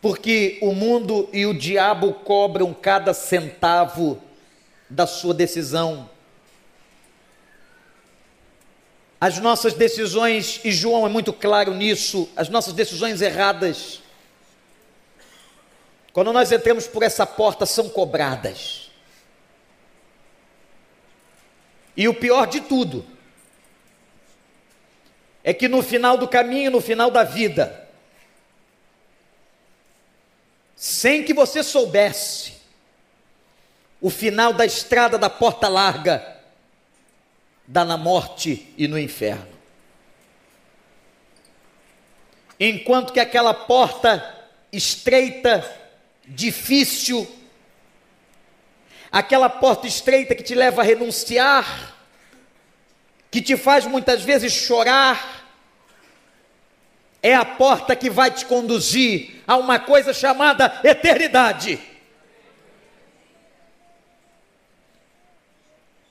Porque 0.00 0.58
o 0.62 0.72
mundo 0.72 1.28
e 1.32 1.44
o 1.44 1.52
diabo 1.52 2.12
cobram 2.12 2.72
cada 2.72 3.12
centavo 3.12 4.20
da 4.88 5.06
sua 5.06 5.34
decisão. 5.34 6.08
As 9.20 9.38
nossas 9.38 9.74
decisões, 9.74 10.60
e 10.64 10.72
João 10.72 11.04
é 11.06 11.10
muito 11.10 11.32
claro 11.32 11.74
nisso, 11.74 12.28
as 12.34 12.48
nossas 12.48 12.72
decisões 12.72 13.20
erradas, 13.20 14.00
quando 16.12 16.32
nós 16.32 16.50
entramos 16.50 16.86
por 16.86 17.02
essa 17.02 17.26
porta, 17.26 17.66
são 17.66 17.88
cobradas. 17.90 18.90
E 21.94 22.08
o 22.08 22.14
pior 22.14 22.46
de 22.46 22.62
tudo 22.62 23.04
é 25.50 25.52
que 25.52 25.66
no 25.66 25.82
final 25.82 26.16
do 26.16 26.28
caminho, 26.28 26.70
no 26.70 26.80
final 26.80 27.10
da 27.10 27.24
vida, 27.24 27.88
sem 30.76 31.24
que 31.24 31.34
você 31.34 31.60
soubesse, 31.64 32.52
o 34.00 34.08
final 34.10 34.52
da 34.52 34.64
estrada 34.64 35.18
da 35.18 35.28
porta 35.28 35.66
larga 35.66 36.38
dá 37.66 37.84
na 37.84 37.96
morte 37.96 38.72
e 38.78 38.86
no 38.86 38.96
inferno. 38.96 39.58
Enquanto 42.60 43.12
que 43.12 43.18
aquela 43.18 43.52
porta 43.52 44.48
estreita, 44.72 45.68
difícil, 46.28 47.28
aquela 49.10 49.48
porta 49.48 49.88
estreita 49.88 50.32
que 50.32 50.44
te 50.44 50.54
leva 50.54 50.82
a 50.82 50.84
renunciar, 50.84 51.96
que 53.32 53.42
te 53.42 53.56
faz 53.56 53.84
muitas 53.84 54.22
vezes 54.22 54.52
chorar, 54.52 55.39
é 57.22 57.34
a 57.34 57.44
porta 57.44 57.94
que 57.94 58.08
vai 58.08 58.30
te 58.30 58.46
conduzir 58.46 59.42
a 59.46 59.56
uma 59.56 59.78
coisa 59.78 60.12
chamada 60.12 60.80
eternidade. 60.82 61.78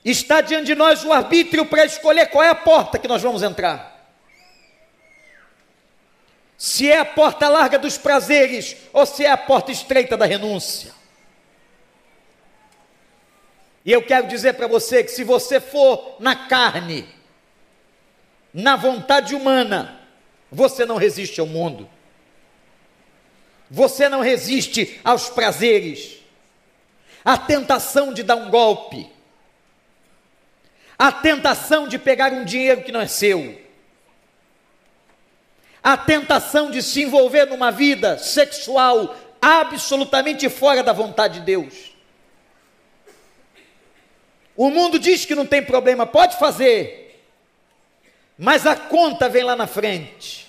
Está 0.04 0.40
diante 0.40 0.66
de 0.66 0.74
nós 0.74 1.04
o 1.04 1.12
arbítrio 1.12 1.66
para 1.66 1.84
escolher 1.84 2.26
qual 2.26 2.44
é 2.44 2.48
a 2.48 2.54
porta 2.54 2.98
que 2.98 3.08
nós 3.08 3.22
vamos 3.22 3.42
entrar. 3.42 3.90
Se 6.56 6.90
é 6.90 6.98
a 6.98 7.04
porta 7.04 7.48
larga 7.48 7.78
dos 7.78 7.98
prazeres 7.98 8.76
ou 8.92 9.04
se 9.04 9.24
é 9.24 9.30
a 9.30 9.36
porta 9.36 9.72
estreita 9.72 10.16
da 10.16 10.26
renúncia. 10.26 10.92
E 13.84 13.92
eu 13.92 14.02
quero 14.02 14.28
dizer 14.28 14.54
para 14.54 14.66
você 14.66 15.02
que 15.02 15.10
se 15.10 15.24
você 15.24 15.58
for 15.58 16.16
na 16.20 16.48
carne, 16.48 17.08
na 18.52 18.76
vontade 18.76 19.34
humana, 19.34 19.99
você 20.50 20.84
não 20.84 20.96
resiste 20.96 21.40
ao 21.40 21.46
mundo. 21.46 21.88
Você 23.70 24.08
não 24.08 24.20
resiste 24.20 25.00
aos 25.04 25.28
prazeres, 25.28 26.18
à 27.24 27.38
tentação 27.38 28.12
de 28.12 28.22
dar 28.22 28.36
um 28.36 28.50
golpe 28.50 29.08
a 31.00 31.10
tentação 31.10 31.88
de 31.88 31.98
pegar 31.98 32.30
um 32.30 32.44
dinheiro 32.44 32.82
que 32.82 32.92
não 32.92 33.00
é 33.00 33.06
seu, 33.06 33.58
a 35.82 35.96
tentação 35.96 36.70
de 36.70 36.82
se 36.82 37.00
envolver 37.00 37.46
numa 37.46 37.72
vida 37.72 38.18
sexual 38.18 39.16
absolutamente 39.40 40.46
fora 40.50 40.82
da 40.82 40.92
vontade 40.92 41.38
de 41.38 41.46
Deus. 41.46 41.94
O 44.54 44.68
mundo 44.68 44.98
diz 44.98 45.24
que 45.24 45.34
não 45.34 45.46
tem 45.46 45.64
problema, 45.64 46.06
pode 46.06 46.38
fazer, 46.38 47.09
mas 48.42 48.66
a 48.66 48.74
conta 48.74 49.28
vem 49.28 49.44
lá 49.44 49.54
na 49.54 49.66
frente, 49.66 50.48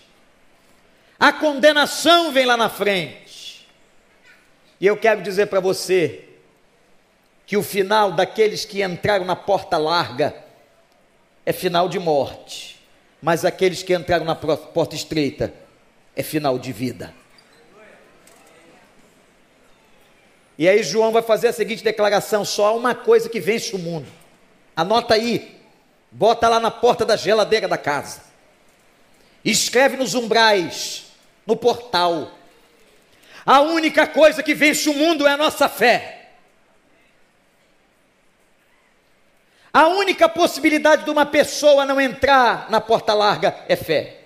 a 1.19 1.33
condenação 1.33 2.31
vem 2.31 2.45
lá 2.45 2.55
na 2.55 2.69
frente. 2.69 3.67
E 4.79 4.87
eu 4.87 4.95
quero 4.95 5.21
dizer 5.21 5.47
para 5.47 5.59
você, 5.59 6.23
que 7.45 7.57
o 7.57 7.61
final 7.61 8.13
daqueles 8.13 8.63
que 8.63 8.81
entraram 8.81 9.25
na 9.25 9.35
porta 9.35 9.77
larga 9.77 10.33
é 11.45 11.51
final 11.51 11.89
de 11.89 11.99
morte, 11.99 12.81
mas 13.21 13.43
aqueles 13.43 13.83
que 13.83 13.93
entraram 13.93 14.23
na 14.23 14.35
porta 14.35 14.95
estreita 14.95 15.53
é 16.15 16.23
final 16.23 16.57
de 16.57 16.71
vida. 16.71 17.13
E 20.57 20.65
aí 20.65 20.81
João 20.81 21.11
vai 21.11 21.21
fazer 21.21 21.49
a 21.49 21.53
seguinte 21.53 21.83
declaração: 21.83 22.45
só 22.45 22.67
há 22.67 22.71
uma 22.71 22.95
coisa 22.95 23.27
que 23.27 23.41
vence 23.41 23.75
o 23.75 23.79
mundo. 23.79 24.07
Anota 24.73 25.15
aí, 25.15 25.60
bota 26.11 26.49
lá 26.49 26.59
na 26.59 26.69
porta 26.69 27.05
da 27.05 27.15
geladeira 27.15 27.67
da 27.67 27.77
casa. 27.77 28.21
Escreve 29.43 29.95
nos 29.95 30.13
umbrais, 30.13 31.05
no 31.47 31.55
portal. 31.55 32.31
A 33.45 33.61
única 33.61 34.05
coisa 34.05 34.43
que 34.43 34.53
vence 34.53 34.89
o 34.89 34.93
mundo 34.93 35.25
é 35.25 35.31
a 35.31 35.37
nossa 35.37 35.69
fé. 35.69 36.17
A 39.73 39.87
única 39.87 40.27
possibilidade 40.27 41.05
de 41.05 41.09
uma 41.09 41.25
pessoa 41.25 41.85
não 41.85 41.99
entrar 41.99 42.69
na 42.69 42.81
porta 42.81 43.13
larga 43.13 43.63
é 43.69 43.75
fé. 43.75 44.17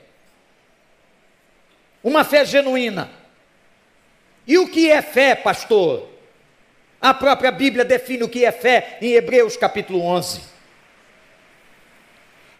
Uma 2.03 2.23
fé 2.23 2.43
genuína. 2.43 3.09
E 4.47 4.57
o 4.57 4.67
que 4.67 4.91
é 4.91 5.01
fé, 5.01 5.35
pastor? 5.35 6.09
A 6.99 7.13
própria 7.13 7.51
Bíblia 7.51 7.85
define 7.85 8.23
o 8.23 8.29
que 8.29 8.43
é 8.43 8.51
fé 8.51 8.97
em 9.01 9.13
Hebreus 9.13 9.55
capítulo 9.55 10.01
11. 10.01 10.54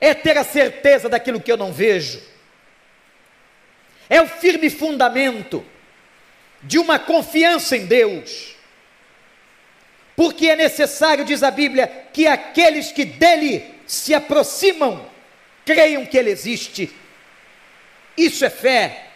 É 0.06 0.14
ter 0.14 0.38
a 0.38 0.44
certeza 0.44 1.10
daquilo 1.10 1.42
que 1.42 1.52
eu 1.52 1.58
não 1.58 1.72
vejo. 1.72 2.22
É 4.10 4.22
o 4.22 4.28
firme 4.28 4.70
fundamento 4.70 5.66
de 6.62 6.78
uma 6.78 7.00
confiança 7.00 7.76
em 7.76 7.86
Deus 7.86 8.56
porque 10.16 10.48
é 10.48 10.56
necessário, 10.56 11.26
diz 11.26 11.44
a 11.44 11.52
Bíblia, 11.52 11.92
que 12.14 12.26
aqueles 12.26 12.92
que 12.92 13.04
dele 13.04 13.76
se 13.86 14.14
aproximam 14.14 15.06
creiam 15.66 16.06
que 16.06 16.18
ele 16.18 16.30
existe. 16.30 16.96
Isso 18.18 18.46
é 18.46 18.50
fé. 18.50 19.08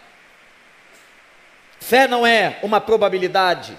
Fé 1.79 2.07
não 2.07 2.27
é 2.27 2.59
uma 2.61 2.81
probabilidade. 2.81 3.77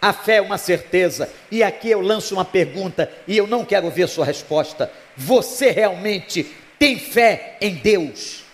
A 0.00 0.12
fé 0.12 0.36
é 0.36 0.42
uma 0.42 0.58
certeza. 0.58 1.32
E 1.50 1.62
aqui 1.62 1.90
eu 1.90 2.00
lanço 2.00 2.34
uma 2.34 2.44
pergunta 2.44 3.10
e 3.26 3.36
eu 3.36 3.46
não 3.46 3.64
quero 3.64 3.90
ver 3.90 4.06
sua 4.06 4.24
resposta. 4.24 4.92
Você 5.16 5.70
realmente 5.70 6.44
tem 6.78 6.98
fé 6.98 7.56
em 7.60 7.74
Deus? 7.74 8.44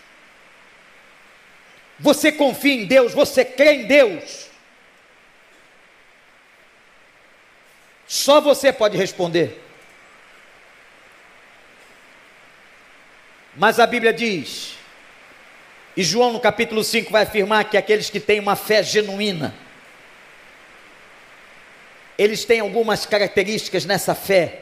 Você 1.99 2.31
confia 2.31 2.73
em 2.73 2.85
Deus? 2.85 3.13
Você 3.13 3.43
crê 3.43 3.73
em 3.73 3.87
Deus? 3.87 4.47
Só 8.07 8.39
você 8.39 8.71
pode 8.71 8.97
responder. 8.97 9.61
Mas 13.55 13.79
a 13.79 13.85
Bíblia 13.85 14.11
diz, 14.11 14.75
e 15.95 16.03
João 16.03 16.33
no 16.33 16.39
capítulo 16.39 16.83
5 16.83 17.11
vai 17.11 17.23
afirmar 17.23 17.69
que 17.69 17.77
aqueles 17.77 18.09
que 18.09 18.19
têm 18.19 18.39
uma 18.39 18.55
fé 18.55 18.81
genuína, 18.81 19.53
eles 22.17 22.45
têm 22.45 22.59
algumas 22.59 23.05
características 23.05 23.85
nessa 23.85 24.15
fé. 24.15 24.61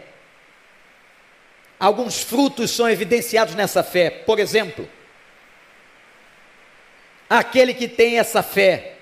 Alguns 1.81 2.21
frutos 2.21 2.69
são 2.69 2.87
evidenciados 2.87 3.55
nessa 3.55 3.81
fé. 3.81 4.11
Por 4.11 4.37
exemplo, 4.37 4.87
aquele 7.27 7.73
que 7.73 7.87
tem 7.87 8.19
essa 8.19 8.43
fé 8.43 8.97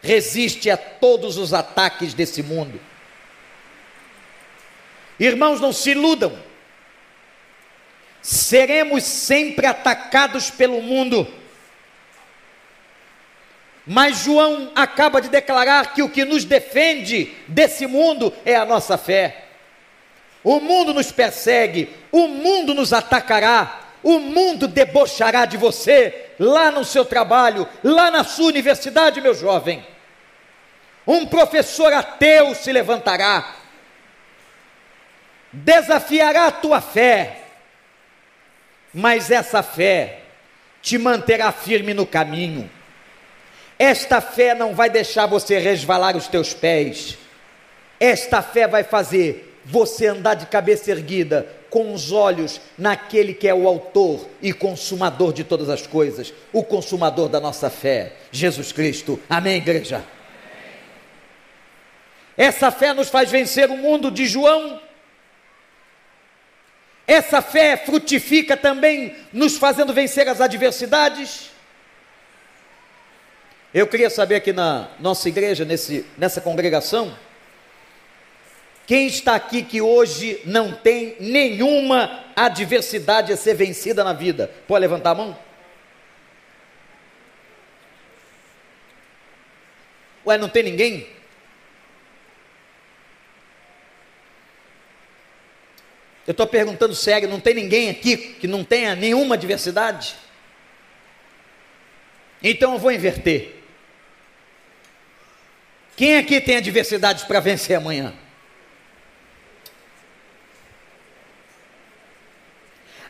resiste 0.00 0.70
a 0.70 0.78
todos 0.78 1.36
os 1.36 1.52
ataques 1.52 2.14
desse 2.14 2.42
mundo. 2.42 2.80
Irmãos, 5.20 5.60
não 5.60 5.74
se 5.74 5.90
iludam. 5.90 6.34
Seremos 8.22 9.04
sempre 9.04 9.66
atacados 9.66 10.50
pelo 10.50 10.80
mundo. 10.80 11.28
Mas 13.86 14.24
João 14.24 14.72
acaba 14.74 15.20
de 15.20 15.28
declarar 15.28 15.92
que 15.92 16.02
o 16.02 16.08
que 16.08 16.24
nos 16.24 16.46
defende 16.46 17.36
desse 17.46 17.86
mundo 17.86 18.32
é 18.46 18.56
a 18.56 18.64
nossa 18.64 18.96
fé. 18.96 19.51
O 20.44 20.58
mundo 20.60 20.92
nos 20.92 21.12
persegue, 21.12 21.94
o 22.10 22.26
mundo 22.26 22.74
nos 22.74 22.92
atacará, 22.92 23.80
o 24.02 24.18
mundo 24.18 24.66
debochará 24.66 25.44
de 25.44 25.56
você 25.56 26.30
lá 26.38 26.70
no 26.70 26.84
seu 26.84 27.04
trabalho, 27.04 27.68
lá 27.84 28.10
na 28.10 28.24
sua 28.24 28.46
universidade, 28.46 29.20
meu 29.20 29.34
jovem. 29.34 29.86
Um 31.06 31.26
professor 31.26 31.92
ateu 31.92 32.54
se 32.54 32.72
levantará, 32.72 33.54
desafiará 35.52 36.46
a 36.46 36.52
tua 36.52 36.80
fé, 36.80 37.42
mas 38.92 39.30
essa 39.30 39.62
fé 39.62 40.20
te 40.80 40.98
manterá 40.98 41.52
firme 41.52 41.94
no 41.94 42.04
caminho. 42.04 42.68
Esta 43.78 44.20
fé 44.20 44.54
não 44.54 44.74
vai 44.74 44.90
deixar 44.90 45.26
você 45.26 45.58
resvalar 45.58 46.16
os 46.16 46.28
teus 46.28 46.52
pés. 46.52 47.16
Esta 47.98 48.42
fé 48.42 48.66
vai 48.66 48.84
fazer 48.84 49.51
você 49.64 50.06
andar 50.06 50.34
de 50.34 50.46
cabeça 50.46 50.90
erguida, 50.90 51.46
com 51.70 51.94
os 51.94 52.12
olhos 52.12 52.60
naquele 52.76 53.32
que 53.32 53.48
é 53.48 53.54
o 53.54 53.66
autor 53.66 54.28
e 54.42 54.52
consumador 54.52 55.32
de 55.32 55.44
todas 55.44 55.70
as 55.70 55.86
coisas, 55.86 56.32
o 56.52 56.62
consumador 56.62 57.28
da 57.28 57.40
nossa 57.40 57.70
fé, 57.70 58.12
Jesus 58.30 58.72
Cristo. 58.72 59.18
Amém, 59.28 59.56
igreja? 59.56 60.04
Essa 62.36 62.70
fé 62.70 62.92
nos 62.92 63.08
faz 63.08 63.30
vencer 63.30 63.70
o 63.70 63.76
mundo 63.76 64.10
de 64.10 64.26
João 64.26 64.80
essa 67.06 67.42
fé 67.42 67.76
frutifica 67.76 68.56
também 68.56 69.14
nos 69.32 69.56
fazendo 69.56 69.92
vencer 69.92 70.28
as 70.28 70.40
adversidades. 70.40 71.50
Eu 73.74 73.86
queria 73.86 74.10
saber 74.10 74.36
aqui 74.36 74.52
na 74.52 74.88
nossa 75.00 75.28
igreja, 75.28 75.64
nesse, 75.64 76.06
nessa 76.16 76.40
congregação, 76.40 77.16
quem 78.92 79.06
está 79.06 79.34
aqui 79.34 79.62
que 79.62 79.80
hoje 79.80 80.42
não 80.44 80.70
tem 80.70 81.16
nenhuma 81.18 82.26
adversidade 82.36 83.32
a 83.32 83.38
ser 83.38 83.54
vencida 83.54 84.04
na 84.04 84.12
vida? 84.12 84.52
Pode 84.68 84.82
levantar 84.82 85.12
a 85.12 85.14
mão? 85.14 85.38
Ué, 90.26 90.36
não 90.36 90.50
tem 90.50 90.62
ninguém? 90.62 91.06
Eu 96.26 96.32
estou 96.32 96.46
perguntando 96.46 96.94
sério, 96.94 97.30
não 97.30 97.40
tem 97.40 97.54
ninguém 97.54 97.88
aqui 97.88 98.18
que 98.18 98.46
não 98.46 98.62
tenha 98.62 98.94
nenhuma 98.94 99.36
adversidade? 99.36 100.16
Então 102.42 102.74
eu 102.74 102.78
vou 102.78 102.92
inverter. 102.92 103.54
Quem 105.96 106.18
aqui 106.18 106.38
tem 106.42 106.58
adversidades 106.58 107.24
para 107.24 107.40
vencer 107.40 107.78
amanhã? 107.78 108.14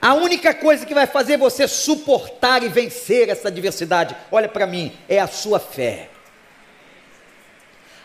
A 0.03 0.15
única 0.15 0.53
coisa 0.53 0.85
que 0.85 0.93
vai 0.93 1.07
fazer 1.07 1.37
você 1.37 1.69
suportar 1.69 2.65
e 2.65 2.69
vencer 2.69 3.29
essa 3.29 3.47
adversidade, 3.47 4.17
olha 4.33 4.49
para 4.49 4.67
mim, 4.67 4.93
é 5.09 5.21
a 5.21 5.29
sua 5.29 5.61
fé, 5.61 6.09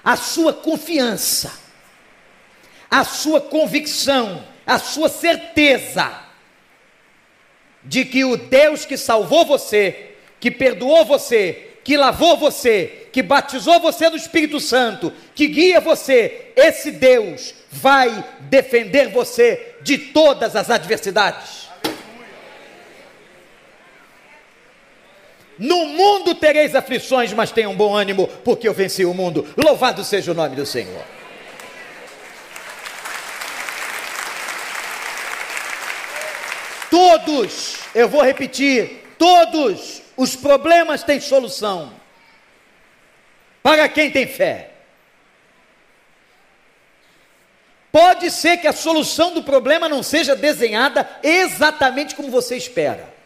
a 0.04 0.16
sua 0.16 0.54
confiança, 0.54 1.52
a 2.88 3.04
sua 3.04 3.42
convicção, 3.42 4.46
a 4.64 4.78
sua 4.78 5.10
certeza 5.10 6.22
de 7.84 8.06
que 8.06 8.24
o 8.24 8.38
Deus 8.38 8.86
que 8.86 8.96
salvou 8.96 9.44
você, 9.44 10.18
que 10.40 10.52
perdoou 10.52 11.04
você, 11.04 11.80
que 11.84 11.98
lavou 11.98 12.38
você, 12.38 13.08
que 13.12 13.24
batizou 13.24 13.80
você 13.80 14.08
no 14.08 14.18
Espírito 14.18 14.60
Santo, 14.60 15.12
que 15.34 15.48
guia 15.48 15.82
você, 15.82 16.52
esse 16.56 16.92
Deus 16.92 17.56
vai 17.72 18.24
defender 18.42 19.10
você 19.10 19.78
de 19.82 19.98
todas 19.98 20.56
as 20.56 20.70
adversidades. 20.70 21.67
No 25.60 25.86
mundo 25.86 26.36
tereis 26.36 26.76
aflições, 26.76 27.34
mas 27.34 27.52
tenham 27.52 27.76
bom 27.76 27.96
ânimo, 27.96 28.28
porque 28.44 28.68
eu 28.68 28.74
venci 28.74 29.06
o 29.06 29.14
mundo. 29.14 29.48
Louvado 29.58 30.04
seja 30.04 30.32
o 30.32 30.36
nome 30.36 30.56
do 30.56 30.66
Senhor. 30.66 31.04
Todos, 36.90 37.78
eu 37.94 38.08
vou 38.08 38.24
repetir, 38.24 39.04
todos 39.18 40.02
os 40.16 40.36
problemas 40.36 41.04
têm 41.04 41.20
solução. 41.20 41.94
Para 43.62 43.90
quem 43.90 44.10
tem 44.10 44.26
fé. 44.28 44.72
Pode 47.92 48.30
ser 48.30 48.58
que 48.58 48.68
a 48.68 48.74
solução 48.74 49.34
do 49.34 49.44
problema 49.44 49.90
não 49.90 50.04
seja 50.04 50.36
desenhada 50.36 51.10
exatamente 51.24 52.16
como 52.16 52.30
você 52.30 52.56
espera. 52.56 53.17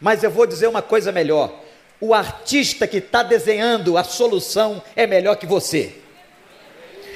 Mas 0.00 0.22
eu 0.22 0.30
vou 0.30 0.46
dizer 0.46 0.66
uma 0.66 0.82
coisa 0.82 1.10
melhor: 1.10 1.52
o 2.00 2.12
artista 2.14 2.86
que 2.86 2.98
está 2.98 3.22
desenhando 3.22 3.96
a 3.96 4.04
solução 4.04 4.82
é 4.94 5.06
melhor 5.06 5.36
que 5.36 5.46
você. 5.46 5.94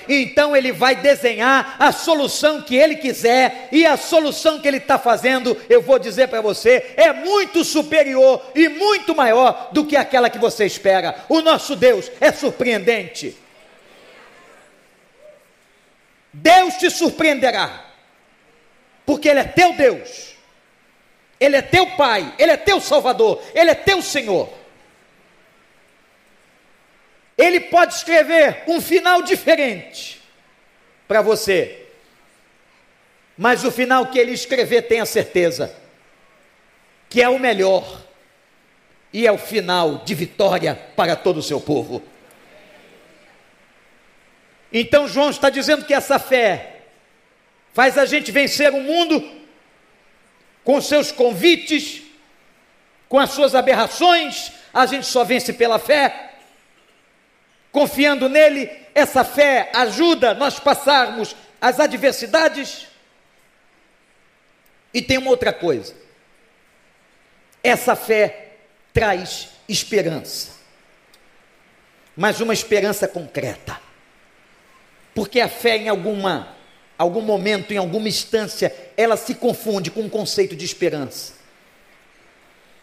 Então 0.09 0.57
ele 0.57 0.73
vai 0.73 0.97
desenhar 0.97 1.77
a 1.79 1.93
solução 1.93 2.63
que 2.63 2.75
ele 2.75 2.97
quiser, 2.97 3.69
e 3.71 3.87
a 3.87 3.97
solução 3.97 4.61
que 4.61 4.67
ele 4.67 4.79
está 4.79 4.99
fazendo, 4.99 5.57
eu 5.69 5.81
vou 5.81 5.99
dizer 6.01 6.27
para 6.29 6.41
você, 6.41 6.95
é 6.97 7.13
muito 7.13 7.65
superior 7.65 8.43
e 8.55 8.69
muito 8.69 9.15
maior 9.15 9.69
do 9.71 9.87
que 9.87 9.97
aquela 9.97 10.29
que 10.29 10.39
você 10.39 10.67
espera. 10.67 11.25
O 11.29 11.41
nosso 11.41 11.77
Deus 11.77 12.11
é 12.21 12.33
surpreendente. 12.33 13.37
Deus 16.33 16.75
te 16.75 16.91
surpreenderá, 16.91 17.85
porque 19.05 19.29
Ele 19.29 19.41
é 19.41 19.45
teu 19.45 19.75
Deus. 19.75 20.30
Ele 21.41 21.57
é 21.57 21.63
teu 21.63 21.87
Pai, 21.97 22.35
Ele 22.39 22.53
é 22.53 22.57
teu 22.57 22.79
Salvador, 22.81 23.43
Ele 23.55 23.71
é 23.71 23.75
teu 23.75 24.03
Senhor. 24.03 24.61
Ele 27.41 27.59
pode 27.59 27.95
escrever 27.95 28.65
um 28.67 28.83
final 28.83 29.23
diferente 29.23 30.21
para 31.09 31.23
você, 31.23 31.87
mas 33.37 33.65
o 33.65 33.71
final 33.71 34.09
que 34.09 34.19
ele 34.19 34.33
escrever, 34.33 34.83
tenha 34.83 35.07
certeza, 35.07 35.75
que 37.09 37.23
é 37.23 37.29
o 37.31 37.39
melhor 37.39 38.03
e 39.11 39.27
é 39.27 39.33
o 39.33 39.39
final 39.39 40.05
de 40.05 40.15
vitória 40.15 40.75
para 40.95 41.17
todo 41.17 41.39
o 41.39 41.43
seu 41.43 41.59
povo. 41.59 42.03
Então, 44.71 45.09
João 45.09 45.31
está 45.31 45.49
dizendo 45.49 45.87
que 45.87 45.95
essa 45.95 46.19
fé 46.19 46.83
faz 47.73 47.97
a 47.97 48.05
gente 48.05 48.31
vencer 48.31 48.71
o 48.71 48.83
mundo 48.83 49.40
com 50.65 50.81
seus 50.81 51.11
convites, 51.11 52.03
com 53.09 53.19
as 53.19 53.31
suas 53.31 53.55
aberrações, 53.55 54.53
a 54.73 54.87
gente 54.87 55.07
só 55.07 55.25
vence 55.25 55.53
pela 55.53 55.79
fé. 55.79 56.35
Confiando 57.73 58.29
nele, 58.29 58.71
essa 58.95 59.25
fé 59.25 59.71
ajuda 59.75 60.35
nós 60.35 60.59
passarmos 60.59 61.35
as 61.61 61.81
adversidades. 61.81 62.87
E 64.93 65.01
tem 65.01 65.19
uma 65.19 65.31
outra 65.31 65.53
coisa. 65.53 65.95
Essa 67.63 67.95
fé 67.95 68.53
traz 68.93 69.51
esperança. 69.69 70.53
Mas 72.17 72.41
uma 72.41 72.53
esperança 72.53 73.07
concreta. 73.07 73.81
Porque 75.15 75.41
a 75.41 75.49
fé 75.49 75.77
em 75.77 75.89
alguma 75.89 76.57
algum 77.03 77.23
momento, 77.23 77.73
em 77.73 77.79
alguma 77.79 78.09
instância, 78.09 78.75
ela 78.97 79.17
se 79.17 79.35
confunde 79.35 79.91
com 79.91 80.03
o 80.03 80.05
um 80.05 80.09
conceito 80.09 80.55
de 80.55 80.65
esperança. 80.65 81.33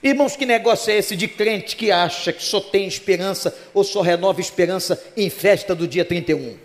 Irmãos, 0.02 0.36
que 0.36 0.46
negócio 0.46 0.92
é 0.92 0.98
esse 0.98 1.16
de 1.16 1.28
crente 1.28 1.76
que 1.76 1.92
acha 1.92 2.34
que 2.34 2.44
só 2.44 2.60
tem 2.60 2.88
esperança 2.88 3.56
ou 3.74 3.84
só 3.84 4.02
renova 4.02 4.42
esperança 4.42 5.02
em 5.16 5.30
festa 5.30 5.76
do 5.76 5.88
dia 5.88 6.04
31? 6.04 6.58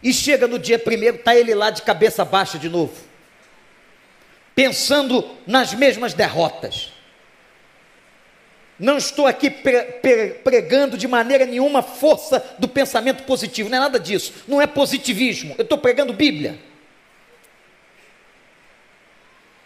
E 0.00 0.12
chega 0.12 0.46
no 0.46 0.58
dia 0.58 0.78
primeiro, 0.78 1.16
está 1.16 1.34
ele 1.34 1.54
lá 1.54 1.70
de 1.70 1.82
cabeça 1.82 2.24
baixa 2.24 2.58
de 2.58 2.68
novo, 2.68 2.94
pensando 4.54 5.28
nas 5.46 5.74
mesmas 5.74 6.14
derrotas. 6.14 6.92
Não 8.78 8.96
estou 8.96 9.26
aqui 9.26 9.50
pregando 9.50 10.96
de 10.96 11.08
maneira 11.08 11.44
nenhuma 11.44 11.82
força 11.82 12.54
do 12.58 12.68
pensamento 12.68 13.24
positivo, 13.24 13.68
não 13.68 13.78
é 13.78 13.80
nada 13.80 13.98
disso. 13.98 14.32
Não 14.46 14.62
é 14.62 14.66
positivismo. 14.66 15.54
Eu 15.58 15.62
estou 15.62 15.78
pregando 15.78 16.12
Bíblia. 16.12 16.58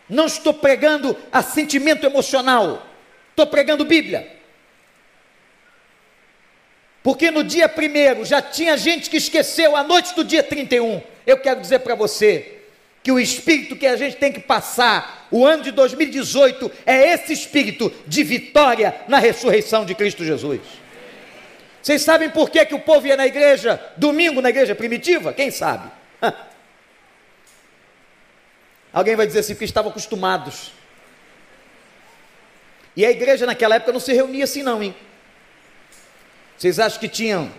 Não 0.09 0.27
estou 0.27 0.55
pregando 0.55 1.17
a 1.31 1.43
sentimento 1.43 2.07
emocional. 2.07 2.87
Estou 3.31 3.47
pregando 3.47 3.85
Bíblia. 3.85 4.41
Porque 7.03 7.31
no 7.31 7.45
dia 7.45 7.69
primeiro 7.69 8.25
já 8.25 8.41
tinha 8.41 8.79
gente 8.79 9.11
que 9.11 9.17
esqueceu 9.17 9.77
a 9.77 9.83
noite 9.83 10.15
do 10.15 10.25
dia 10.25 10.43
31. 10.43 11.03
Eu 11.27 11.37
quero 11.39 11.61
dizer 11.61 11.81
para 11.81 11.95
você, 11.95 12.62
que 13.03 13.11
o 13.11 13.19
espírito 13.19 13.75
que 13.75 13.87
a 13.87 13.97
gente 13.97 14.17
tem 14.17 14.33
que 14.33 14.41
passar, 14.41 15.27
o 15.31 15.45
ano 15.45 15.63
de 15.65 15.73
2018, 15.73 16.71
é 16.87 17.13
esse 17.13 17.33
espírito 17.33 17.93
de 18.07 18.23
vitória 18.23 18.95
na 19.09 19.19
ressurreição 19.19 19.85
de 19.85 19.95
Cristo 19.95 20.25
Jesus. 20.25 20.61
Vocês 21.83 22.03
sabem 22.03 22.31
por 22.31 22.49
que, 22.49 22.65
que 22.65 22.75
o 22.75 22.81
povo 22.81 23.07
ia 23.07 23.17
na 23.17 23.27
igreja 23.27 23.81
domingo, 23.97 24.41
na 24.41 24.51
igreja 24.51 24.75
primitiva? 24.75 25.33
Quem 25.33 25.51
sabe? 25.51 25.91
Alguém 28.93 29.17
vai 29.17 29.27
dizer 29.27 29.41
assim, 29.41 29.55
porque 29.55 29.65
estavam 29.65 29.91
acostumados. 29.91 30.71
E 32.95 33.05
a 33.05 33.11
igreja 33.11 33.47
naquela 33.47 33.77
época 33.77 33.93
não 33.93 33.99
se 33.99 34.13
reunia 34.13 34.45
assim, 34.45 34.63
não, 34.63 34.81
hein? 34.81 34.95
Vocês 36.57 36.79
acham 36.79 37.01
que 37.01 37.09
tinham 37.09 37.51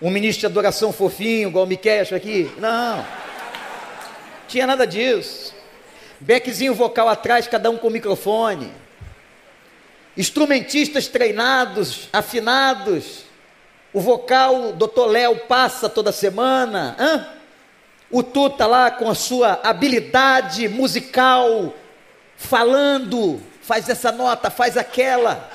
um 0.00 0.08
ministro 0.08 0.40
de 0.40 0.46
adoração 0.46 0.92
fofinho, 0.92 1.50
igual 1.50 1.64
o 1.64 1.68
Miquel 1.68 2.06
aqui? 2.16 2.50
Não. 2.58 3.04
Tinha 4.54 4.68
nada 4.68 4.86
disso. 4.86 5.52
Beckzinho 6.20 6.76
vocal 6.76 7.08
atrás, 7.08 7.48
cada 7.48 7.68
um 7.70 7.76
com 7.76 7.90
microfone. 7.90 8.72
Instrumentistas 10.16 11.08
treinados, 11.08 12.08
afinados. 12.12 13.24
O 13.92 14.00
vocal, 14.00 14.72
doutor 14.72 15.06
Léo 15.06 15.40
passa 15.48 15.88
toda 15.88 16.12
semana. 16.12 16.94
Hã? 17.00 17.26
O 18.08 18.22
Tuta 18.22 18.64
lá 18.64 18.92
com 18.92 19.10
a 19.10 19.14
sua 19.16 19.58
habilidade 19.60 20.68
musical, 20.68 21.74
falando, 22.36 23.42
faz 23.60 23.88
essa 23.88 24.12
nota, 24.12 24.50
faz 24.50 24.76
aquela. 24.76 25.50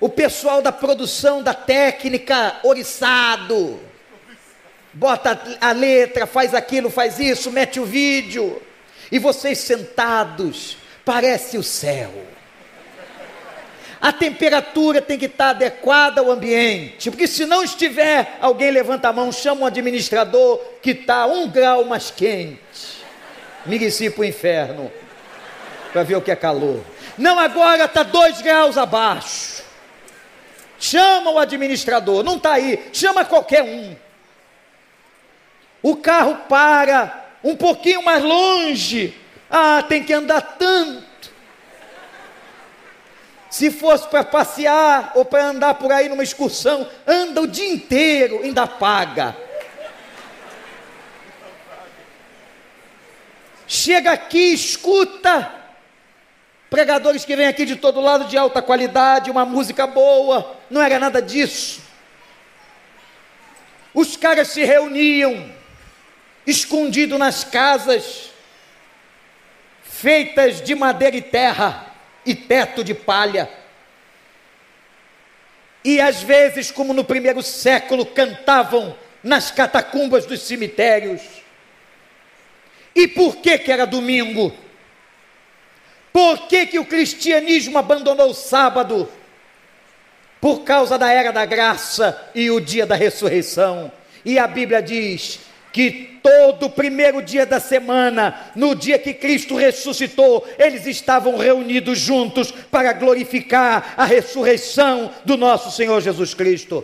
O 0.00 0.08
pessoal 0.08 0.60
da 0.60 0.72
produção, 0.72 1.44
da 1.44 1.54
técnica, 1.54 2.56
oriçado 2.64 3.78
bota 4.96 5.38
a 5.60 5.72
letra, 5.72 6.26
faz 6.26 6.54
aquilo, 6.54 6.88
faz 6.90 7.18
isso, 7.18 7.52
mete 7.52 7.78
o 7.78 7.84
vídeo, 7.84 8.60
e 9.12 9.18
vocês 9.18 9.58
sentados, 9.58 10.78
parece 11.04 11.58
o 11.58 11.62
céu. 11.62 12.10
a 14.00 14.12
temperatura 14.12 15.02
tem 15.02 15.18
que 15.18 15.26
estar 15.26 15.50
adequada 15.50 16.20
ao 16.20 16.30
ambiente, 16.30 17.10
porque 17.10 17.26
se 17.26 17.44
não 17.44 17.62
estiver, 17.62 18.38
alguém 18.40 18.70
levanta 18.70 19.08
a 19.08 19.12
mão, 19.12 19.30
chama 19.30 19.62
um 19.62 19.66
administrador 19.66 20.58
que 20.80 20.92
está 20.92 21.26
um 21.26 21.48
grau 21.48 21.84
mais 21.84 22.10
quente. 22.10 23.04
Mirici 23.66 24.08
para 24.08 24.20
o 24.20 24.24
inferno, 24.24 24.92
para 25.92 26.04
ver 26.04 26.16
o 26.16 26.22
que 26.22 26.30
é 26.30 26.36
calor. 26.36 26.82
Não, 27.18 27.38
agora 27.38 27.84
está 27.84 28.02
dois 28.02 28.40
graus 28.40 28.78
abaixo. 28.78 29.62
Chama 30.78 31.32
o 31.32 31.38
administrador, 31.38 32.22
não 32.22 32.36
está 32.36 32.52
aí, 32.52 32.88
chama 32.92 33.24
qualquer 33.24 33.62
um. 33.62 33.96
O 35.86 35.94
carro 35.94 36.34
para 36.48 37.28
um 37.44 37.54
pouquinho 37.54 38.02
mais 38.02 38.20
longe. 38.20 39.16
Ah, 39.48 39.84
tem 39.88 40.02
que 40.02 40.12
andar 40.12 40.40
tanto. 40.58 41.30
Se 43.48 43.70
fosse 43.70 44.08
para 44.08 44.24
passear 44.24 45.12
ou 45.14 45.24
para 45.24 45.44
andar 45.44 45.74
por 45.74 45.92
aí 45.92 46.08
numa 46.08 46.24
excursão, 46.24 46.90
anda 47.06 47.40
o 47.40 47.46
dia 47.46 47.72
inteiro, 47.72 48.42
ainda 48.42 48.66
paga. 48.66 49.36
Chega 53.68 54.10
aqui, 54.10 54.52
escuta 54.52 55.54
pregadores 56.68 57.24
que 57.24 57.36
vêm 57.36 57.46
aqui 57.46 57.64
de 57.64 57.76
todo 57.76 58.00
lado 58.00 58.24
de 58.24 58.36
alta 58.36 58.60
qualidade, 58.60 59.30
uma 59.30 59.44
música 59.44 59.86
boa, 59.86 60.56
não 60.68 60.82
era 60.82 60.98
nada 60.98 61.22
disso. 61.22 61.80
Os 63.94 64.16
caras 64.16 64.48
se 64.48 64.64
reuniam, 64.64 65.54
escondido 66.46 67.18
nas 67.18 67.42
casas, 67.42 68.30
feitas 69.82 70.62
de 70.62 70.74
madeira 70.74 71.16
e 71.16 71.22
terra 71.22 71.94
e 72.24 72.34
teto 72.34 72.84
de 72.84 72.94
palha. 72.94 73.50
E 75.84 76.00
às 76.00 76.22
vezes, 76.22 76.70
como 76.70 76.92
no 76.92 77.04
primeiro 77.04 77.42
século, 77.42 78.04
cantavam 78.04 78.96
nas 79.22 79.50
catacumbas 79.50 80.26
dos 80.26 80.42
cemitérios. 80.42 81.22
E 82.94 83.06
por 83.08 83.36
que 83.36 83.58
que 83.58 83.72
era 83.72 83.86
domingo? 83.86 84.52
Por 86.12 86.48
que, 86.48 86.66
que 86.66 86.78
o 86.78 86.84
cristianismo 86.84 87.76
abandonou 87.76 88.30
o 88.30 88.34
sábado? 88.34 89.08
Por 90.40 90.60
causa 90.60 90.96
da 90.96 91.12
era 91.12 91.30
da 91.30 91.44
graça 91.44 92.30
e 92.34 92.50
o 92.50 92.58
dia 92.60 92.86
da 92.86 92.94
ressurreição. 92.94 93.92
E 94.24 94.38
a 94.38 94.46
Bíblia 94.46 94.80
diz 94.80 95.40
que 95.76 96.20
todo 96.22 96.70
primeiro 96.70 97.20
dia 97.20 97.44
da 97.44 97.60
semana, 97.60 98.50
no 98.56 98.74
dia 98.74 98.98
que 98.98 99.12
Cristo 99.12 99.54
ressuscitou, 99.54 100.48
eles 100.58 100.86
estavam 100.86 101.36
reunidos 101.36 101.98
juntos 101.98 102.50
para 102.50 102.94
glorificar 102.94 103.92
a 103.94 104.06
ressurreição 104.06 105.10
do 105.22 105.36
nosso 105.36 105.70
Senhor 105.70 106.00
Jesus 106.00 106.32
Cristo. 106.32 106.82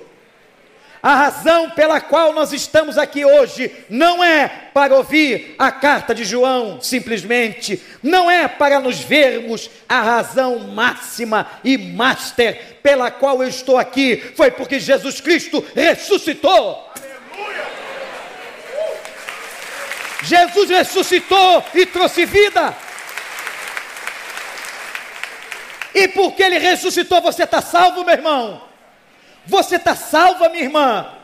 A 1.02 1.14
razão 1.14 1.70
pela 1.70 2.02
qual 2.02 2.34
nós 2.34 2.52
estamos 2.52 2.98
aqui 2.98 3.24
hoje 3.24 3.74
não 3.88 4.22
é 4.22 4.46
para 4.74 4.94
ouvir 4.94 5.54
a 5.58 5.72
carta 5.72 6.14
de 6.14 6.22
João, 6.22 6.78
simplesmente, 6.82 7.82
não 8.02 8.30
é 8.30 8.46
para 8.46 8.78
nos 8.78 9.00
vermos. 9.00 9.70
A 9.88 10.02
razão 10.02 10.58
máxima 10.58 11.50
e 11.64 11.78
master 11.78 12.76
pela 12.82 13.10
qual 13.10 13.42
eu 13.42 13.48
estou 13.48 13.78
aqui 13.78 14.18
foi 14.36 14.50
porque 14.50 14.78
Jesus 14.78 15.18
Cristo 15.18 15.64
ressuscitou. 15.74 16.92
Aleluia! 16.94 17.81
Jesus 20.22 20.70
ressuscitou 20.70 21.64
e 21.74 21.84
trouxe 21.86 22.24
vida. 22.24 22.74
E 25.94 26.08
porque 26.08 26.42
ele 26.42 26.58
ressuscitou, 26.58 27.20
você 27.20 27.44
está 27.44 27.60
salvo, 27.60 28.04
meu 28.04 28.14
irmão. 28.14 28.62
Você 29.46 29.76
está 29.76 29.94
salva, 29.94 30.48
minha 30.48 30.64
irmã. 30.64 31.21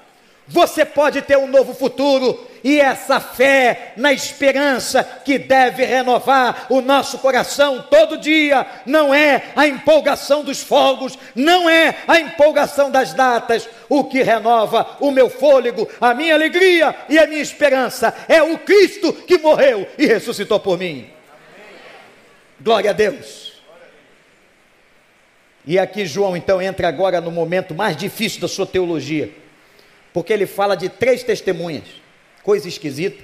Você 0.48 0.84
pode 0.84 1.20
ter 1.20 1.36
um 1.36 1.46
novo 1.46 1.74
futuro 1.74 2.48
e 2.64 2.80
essa 2.80 3.20
fé 3.20 3.92
na 3.96 4.12
esperança 4.12 5.04
que 5.24 5.38
deve 5.38 5.84
renovar 5.84 6.66
o 6.70 6.80
nosso 6.80 7.18
coração 7.18 7.84
todo 7.90 8.18
dia, 8.18 8.66
não 8.86 9.12
é 9.14 9.42
a 9.54 9.66
empolgação 9.66 10.42
dos 10.42 10.62
fogos, 10.62 11.18
não 11.34 11.68
é 11.68 11.96
a 12.06 12.18
empolgação 12.18 12.90
das 12.90 13.12
datas, 13.12 13.68
o 13.88 14.04
que 14.04 14.22
renova 14.22 14.96
o 15.00 15.10
meu 15.10 15.28
fôlego, 15.28 15.86
a 16.00 16.14
minha 16.14 16.34
alegria 16.34 16.96
e 17.08 17.18
a 17.18 17.26
minha 17.26 17.42
esperança 17.42 18.14
é 18.26 18.42
o 18.42 18.58
Cristo 18.58 19.12
que 19.12 19.38
morreu 19.38 19.86
e 19.98 20.06
ressuscitou 20.06 20.58
por 20.58 20.78
mim. 20.78 21.10
Glória 22.58 22.90
a 22.90 22.94
Deus. 22.94 23.48
E 25.66 25.78
aqui 25.78 26.06
João 26.06 26.34
então 26.34 26.62
entra 26.62 26.88
agora 26.88 27.20
no 27.20 27.30
momento 27.30 27.74
mais 27.74 27.94
difícil 27.94 28.40
da 28.40 28.48
sua 28.48 28.66
teologia, 28.66 29.30
porque 30.12 30.32
ele 30.32 30.46
fala 30.46 30.76
de 30.76 30.88
três 30.88 31.22
testemunhas, 31.22 31.84
coisa 32.42 32.68
esquisita. 32.68 33.22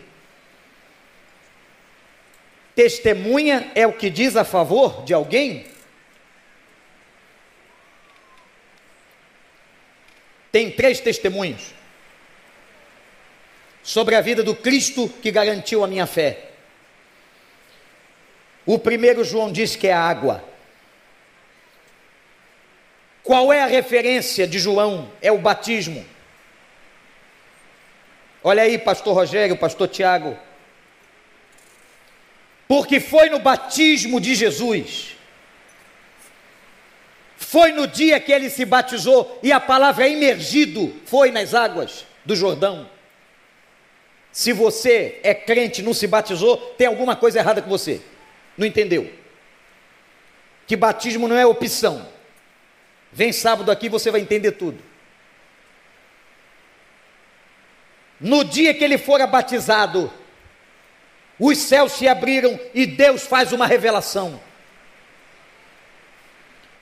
Testemunha 2.75 3.71
é 3.75 3.87
o 3.87 3.93
que 3.93 4.11
diz 4.11 4.37
a 4.37 4.45
favor 4.45 5.05
de 5.05 5.15
alguém? 5.15 5.67
Tem 10.51 10.71
três 10.71 11.01
testemunhos 11.01 11.75
sobre 13.83 14.15
a 14.15 14.21
vida 14.21 14.43
do 14.43 14.55
Cristo 14.55 15.09
que 15.09 15.31
garantiu 15.31 15.85
a 15.85 15.87
minha 15.87 16.07
fé. 16.07 16.51
O 18.67 18.79
primeiro, 18.79 19.25
João 19.25 19.53
diz 19.53 19.77
que 19.77 19.89
é 19.89 19.93
água. 19.93 20.43
Qual 23.23 23.53
é 23.53 23.63
a 23.63 23.67
referência 23.67 24.47
de 24.47 24.59
João? 24.59 25.11
É 25.21 25.31
o 25.31 25.39
batismo. 25.39 26.05
Olha 28.47 28.63
aí, 28.63 28.77
pastor 28.77 29.15
Rogério, 29.15 29.57
pastor 29.57 29.89
Tiago. 29.89 30.37
Porque 32.69 33.01
foi 33.01 33.31
no 33.31 33.39
batismo 33.39 34.21
de 34.21 34.35
Jesus, 34.35 35.17
foi 37.37 37.73
no 37.73 37.87
dia 37.87 38.21
que 38.21 38.33
ele 38.33 38.51
se 38.51 38.65
batizou, 38.65 39.39
e 39.43 39.51
a 39.51 39.61
palavra 39.61 40.07
imergido 40.09 40.95
foi 41.07 41.31
nas 41.31 41.55
águas 41.55 42.07
do 42.25 42.37
Jordão. 42.37 42.91
Se 44.31 44.53
você 44.53 45.21
é 45.23 45.33
crente 45.35 45.81
e 45.81 45.85
não 45.85 45.95
se 45.95 46.07
batizou, 46.07 46.57
tem 46.77 46.87
alguma 46.87 47.17
coisa 47.17 47.39
errada 47.39 47.63
com 47.63 47.71
você. 47.71 48.03
Não 48.59 48.67
entendeu? 48.67 49.11
Que 50.67 50.77
batismo 50.77 51.29
não 51.29 51.37
é 51.37 51.47
opção. 51.47 52.07
Vem 53.13 53.33
sábado 53.33 53.71
aqui 53.71 53.89
você 53.89 54.11
vai 54.11 54.21
entender 54.21 54.53
tudo. 54.53 54.83
No 58.25 58.43
dia 58.43 58.73
que 58.73 58.83
ele 58.83 58.97
fora 58.97 59.27
batizado, 59.27 60.11
os 61.39 61.59
céus 61.59 61.93
se 61.93 62.09
abriram 62.09 62.59
e 62.73 62.87
Deus 62.87 63.27
faz 63.27 63.53
uma 63.53 63.67
revelação. 63.67 64.41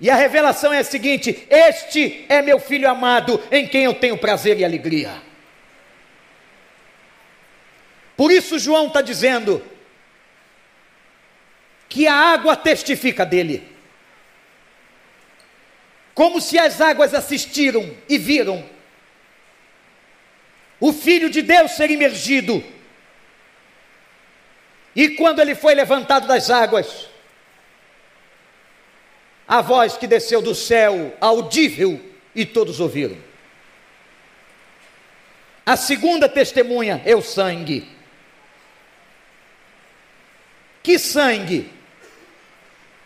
E 0.00 0.08
a 0.08 0.14
revelação 0.14 0.72
é 0.72 0.78
a 0.78 0.84
seguinte: 0.84 1.44
Este 1.50 2.24
é 2.28 2.40
meu 2.40 2.60
filho 2.60 2.88
amado, 2.88 3.42
em 3.50 3.66
quem 3.66 3.82
eu 3.82 3.92
tenho 3.92 4.16
prazer 4.16 4.60
e 4.60 4.64
alegria. 4.64 5.20
Por 8.16 8.30
isso, 8.30 8.56
João 8.56 8.86
está 8.86 9.02
dizendo 9.02 9.60
que 11.88 12.06
a 12.06 12.14
água 12.14 12.54
testifica 12.54 13.26
dele 13.26 13.68
como 16.14 16.40
se 16.40 16.56
as 16.56 16.80
águas 16.80 17.14
assistiram 17.14 17.96
e 18.08 18.16
viram 18.16 18.64
o 20.82 20.92
Filho 20.92 21.30
de 21.30 21.40
Deus 21.40 21.72
ser 21.72 21.90
imergido. 21.90 22.62
E 24.94 25.10
quando 25.10 25.40
ele 25.40 25.54
foi 25.54 25.74
levantado 25.74 26.26
das 26.26 26.50
águas, 26.50 27.08
a 29.46 29.60
voz 29.60 29.96
que 29.96 30.06
desceu 30.06 30.42
do 30.42 30.54
céu, 30.54 31.16
audível, 31.20 32.00
e 32.34 32.44
todos 32.44 32.80
ouviram. 32.80 33.16
A 35.64 35.76
segunda 35.76 36.28
testemunha 36.28 37.00
é 37.04 37.14
o 37.14 37.22
sangue. 37.22 37.88
Que 40.82 40.98
sangue? 40.98 41.70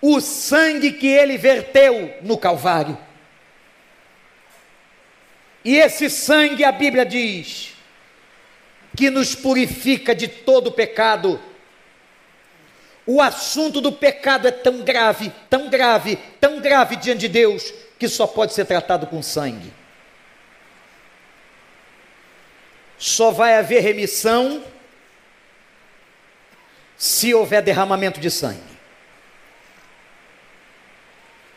o 0.00 0.20
sangue 0.20 0.92
que 0.92 1.08
ele 1.08 1.36
verteu 1.36 2.14
no 2.22 2.38
Calvário. 2.38 2.96
E 5.66 5.78
esse 5.78 6.08
sangue, 6.08 6.62
a 6.62 6.70
Bíblia 6.70 7.04
diz, 7.04 7.74
que 8.96 9.10
nos 9.10 9.34
purifica 9.34 10.14
de 10.14 10.28
todo 10.28 10.70
pecado. 10.70 11.40
O 13.04 13.20
assunto 13.20 13.80
do 13.80 13.90
pecado 13.90 14.46
é 14.46 14.52
tão 14.52 14.82
grave, 14.82 15.32
tão 15.50 15.68
grave, 15.68 16.20
tão 16.40 16.60
grave 16.60 16.94
diante 16.94 17.22
de 17.22 17.28
Deus, 17.28 17.74
que 17.98 18.06
só 18.06 18.28
pode 18.28 18.52
ser 18.52 18.64
tratado 18.64 19.08
com 19.08 19.20
sangue. 19.20 19.72
Só 22.96 23.32
vai 23.32 23.56
haver 23.56 23.82
remissão 23.82 24.62
se 26.96 27.34
houver 27.34 27.60
derramamento 27.60 28.20
de 28.20 28.30
sangue. 28.30 28.76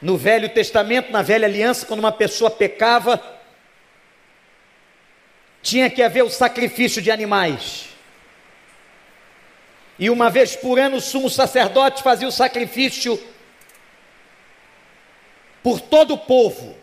No 0.02 0.18
Velho 0.18 0.50
Testamento, 0.50 1.12
na 1.12 1.22
Velha 1.22 1.48
Aliança, 1.48 1.86
quando 1.86 2.00
uma 2.00 2.12
pessoa 2.12 2.50
pecava, 2.50 3.38
tinha 5.62 5.90
que 5.90 6.02
haver 6.02 6.24
o 6.24 6.30
sacrifício 6.30 7.02
de 7.02 7.12
animais. 7.12 7.90
E 9.98 10.10
uma 10.10 10.30
vez 10.30 10.56
por 10.56 10.80
ano 10.80 10.98
o 10.98 11.02
sumo 11.02 11.30
sacerdote 11.30 12.02
fazia 12.02 12.28
o 12.28 12.32
sacrifício 12.32 13.22
por 15.62 15.82
todo 15.82 16.14
o 16.14 16.18
povo. 16.18 16.78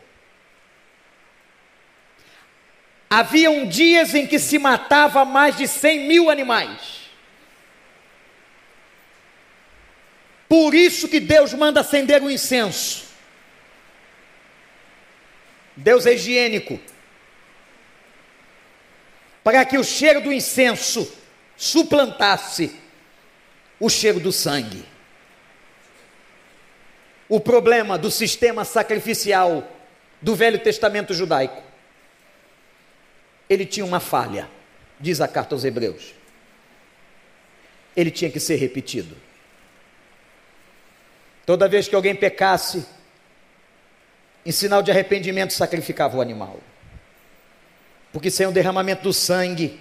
Haviam 3.08 3.66
dias 3.66 4.14
em 4.14 4.26
que 4.26 4.38
se 4.38 4.58
matava 4.58 5.24
mais 5.24 5.56
de 5.56 5.66
100 5.66 6.06
mil 6.06 6.30
animais. 6.30 7.06
Por 10.48 10.74
isso 10.74 11.08
que 11.08 11.18
Deus 11.18 11.54
manda 11.54 11.80
acender 11.80 12.22
o 12.22 12.30
incenso. 12.30 13.06
Deus 15.74 16.06
é 16.06 16.14
higiênico. 16.14 16.80
Para 19.46 19.64
que 19.64 19.78
o 19.78 19.84
cheiro 19.84 20.20
do 20.20 20.32
incenso 20.32 21.08
suplantasse 21.56 22.80
o 23.78 23.88
cheiro 23.88 24.18
do 24.18 24.32
sangue. 24.32 24.84
O 27.28 27.38
problema 27.38 27.96
do 27.96 28.10
sistema 28.10 28.64
sacrificial 28.64 29.62
do 30.20 30.34
Velho 30.34 30.58
Testamento 30.58 31.14
judaico. 31.14 31.62
Ele 33.48 33.64
tinha 33.64 33.86
uma 33.86 34.00
falha, 34.00 34.50
diz 34.98 35.20
a 35.20 35.28
carta 35.28 35.54
aos 35.54 35.64
Hebreus. 35.64 36.12
Ele 37.96 38.10
tinha 38.10 38.32
que 38.32 38.40
ser 38.40 38.56
repetido. 38.56 39.16
Toda 41.46 41.68
vez 41.68 41.86
que 41.86 41.94
alguém 41.94 42.16
pecasse, 42.16 42.84
em 44.44 44.50
sinal 44.50 44.82
de 44.82 44.90
arrependimento, 44.90 45.52
sacrificava 45.52 46.16
o 46.16 46.20
animal. 46.20 46.58
Porque 48.16 48.30
sem 48.30 48.46
o 48.46 48.50
derramamento 48.50 49.02
do 49.02 49.12
sangue, 49.12 49.78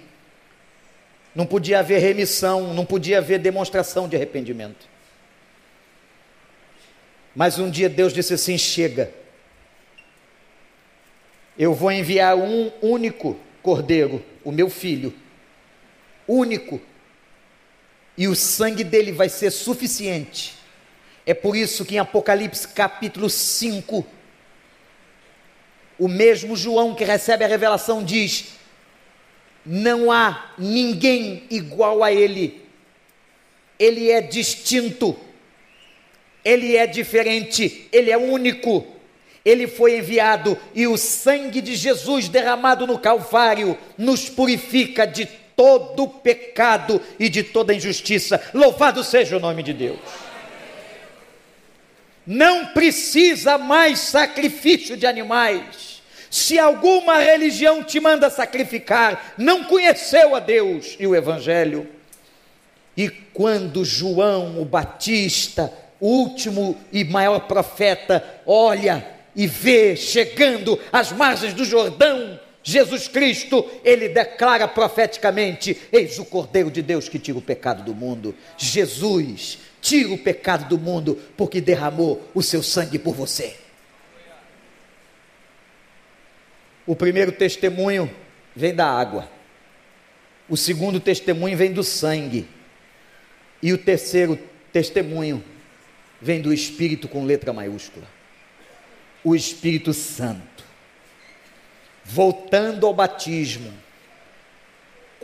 não 1.34 1.46
podia 1.46 1.78
haver 1.78 2.02
remissão, 2.02 2.74
não 2.74 2.84
podia 2.84 3.16
haver 3.16 3.38
demonstração 3.38 4.06
de 4.06 4.14
arrependimento. 4.14 4.86
Mas 7.34 7.58
um 7.58 7.70
dia 7.70 7.88
Deus 7.88 8.12
disse 8.12 8.34
assim: 8.34 8.58
chega, 8.58 9.10
eu 11.58 11.72
vou 11.72 11.90
enviar 11.90 12.36
um 12.36 12.70
único 12.82 13.40
cordeiro, 13.62 14.22
o 14.44 14.52
meu 14.52 14.68
filho, 14.68 15.14
único, 16.28 16.78
e 18.18 18.28
o 18.28 18.36
sangue 18.36 18.84
dele 18.84 19.12
vai 19.12 19.30
ser 19.30 19.50
suficiente. 19.50 20.58
É 21.24 21.32
por 21.32 21.56
isso 21.56 21.86
que 21.86 21.94
em 21.94 22.00
Apocalipse 22.00 22.68
capítulo 22.68 23.30
5, 23.30 24.06
o 25.98 26.08
mesmo 26.08 26.56
João 26.56 26.94
que 26.94 27.04
recebe 27.04 27.44
a 27.44 27.48
revelação 27.48 28.04
diz: 28.04 28.56
não 29.64 30.12
há 30.12 30.52
ninguém 30.56 31.44
igual 31.50 32.04
a 32.04 32.12
Ele. 32.12 32.62
Ele 33.78 34.10
é 34.10 34.20
distinto, 34.20 35.16
Ele 36.44 36.76
é 36.76 36.86
diferente, 36.86 37.88
Ele 37.92 38.10
é 38.10 38.16
único. 38.16 38.86
Ele 39.44 39.68
foi 39.68 39.98
enviado 39.98 40.58
e 40.74 40.88
o 40.88 40.96
sangue 40.96 41.60
de 41.60 41.76
Jesus 41.76 42.28
derramado 42.28 42.84
no 42.84 42.98
Calvário 42.98 43.78
nos 43.96 44.28
purifica 44.28 45.06
de 45.06 45.24
todo 45.54 46.08
pecado 46.08 47.00
e 47.18 47.28
de 47.28 47.44
toda 47.44 47.72
injustiça. 47.72 48.42
Louvado 48.52 49.04
seja 49.04 49.36
o 49.36 49.40
nome 49.40 49.62
de 49.62 49.72
Deus. 49.72 50.25
Não 52.26 52.66
precisa 52.66 53.56
mais 53.56 54.00
sacrifício 54.00 54.96
de 54.96 55.06
animais 55.06 55.96
se 56.30 56.58
alguma 56.58 57.18
religião 57.18 57.82
te 57.82 57.98
manda 57.98 58.28
sacrificar, 58.28 59.34
não 59.38 59.64
conheceu 59.64 60.34
a 60.34 60.38
Deus 60.38 60.94
e 60.98 61.06
o 61.06 61.14
Evangelho. 61.14 61.88
E 62.94 63.08
quando 63.08 63.84
João 63.84 64.60
o 64.60 64.64
Batista, 64.64 65.72
último 66.00 66.76
e 66.92 67.04
maior 67.04 67.40
profeta, 67.40 68.22
olha 68.44 69.06
e 69.34 69.46
vê 69.46 69.96
chegando 69.96 70.78
às 70.92 71.12
margens 71.12 71.54
do 71.54 71.64
Jordão, 71.64 72.38
Jesus 72.62 73.06
Cristo, 73.06 73.64
ele 73.84 74.08
declara 74.08 74.66
profeticamente: 74.66 75.74
Eis 75.92 76.18
o 76.18 76.24
Cordeiro 76.24 76.70
de 76.70 76.82
Deus 76.82 77.08
que 77.08 77.18
tira 77.18 77.38
o 77.38 77.42
pecado 77.42 77.82
do 77.82 77.94
mundo. 77.94 78.34
Jesus 78.58 79.58
tira 79.80 80.12
o 80.12 80.18
pecado 80.18 80.68
do 80.68 80.78
mundo 80.78 81.20
porque 81.36 81.60
derramou 81.60 82.28
o 82.34 82.42
seu 82.42 82.62
sangue 82.62 82.98
por 82.98 83.14
você. 83.14 83.56
O 86.86 86.94
primeiro 86.94 87.32
testemunho 87.32 88.10
vem 88.54 88.74
da 88.74 88.88
água. 88.88 89.28
O 90.48 90.56
segundo 90.56 91.00
testemunho 91.00 91.56
vem 91.56 91.72
do 91.72 91.82
sangue. 91.82 92.48
E 93.60 93.72
o 93.72 93.78
terceiro 93.78 94.38
testemunho 94.72 95.42
vem 96.20 96.40
do 96.40 96.52
Espírito 96.52 97.08
com 97.08 97.24
letra 97.24 97.52
maiúscula. 97.52 98.06
O 99.24 99.34
Espírito 99.34 99.92
Santo. 99.92 100.64
Voltando 102.04 102.86
ao 102.86 102.94
batismo. 102.94 103.72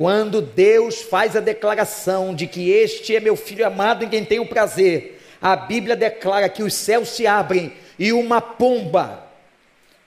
Quando 0.02 0.42
Deus 0.42 1.00
faz 1.00 1.36
a 1.36 1.40
declaração 1.40 2.34
de 2.34 2.48
que 2.48 2.70
este 2.70 3.14
é 3.14 3.20
meu 3.20 3.36
filho 3.36 3.64
amado 3.64 4.04
em 4.04 4.08
quem 4.08 4.24
tenho 4.24 4.44
prazer, 4.44 5.22
a 5.40 5.54
Bíblia 5.54 5.94
declara 5.94 6.48
que 6.48 6.64
os 6.64 6.74
céus 6.74 7.10
se 7.10 7.24
abrem 7.24 7.72
e 7.96 8.12
uma 8.12 8.40
pomba 8.40 9.24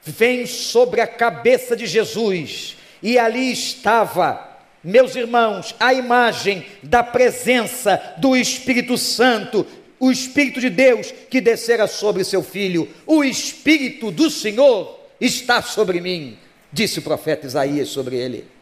vem 0.04 0.46
sobre 0.46 1.00
a 1.00 1.08
cabeça 1.08 1.78
de 1.78 1.86
Jesus, 1.86 2.76
e 3.02 3.18
ali 3.18 3.54
estava, 3.54 4.46
meus 4.84 5.16
irmãos, 5.16 5.74
a 5.80 5.94
imagem 5.94 6.66
da 6.84 7.02
presença 7.02 8.16
do 8.18 8.36
Espírito 8.36 8.98
Santo, 8.98 9.66
o 9.98 10.12
Espírito 10.12 10.60
de 10.60 10.70
Deus 10.70 11.14
que 11.30 11.40
descera 11.40 11.88
sobre 11.88 12.26
seu 12.26 12.44
filho. 12.44 12.90
O 13.08 13.24
Espírito 13.24 14.12
do 14.12 14.30
Senhor 14.30 15.00
está 15.22 15.62
sobre 15.62 16.02
mim, 16.02 16.38
disse 16.70 17.00
o 17.00 17.02
profeta 17.02 17.48
Isaías 17.48 17.88
sobre 17.88 18.18
ele. 18.18 18.55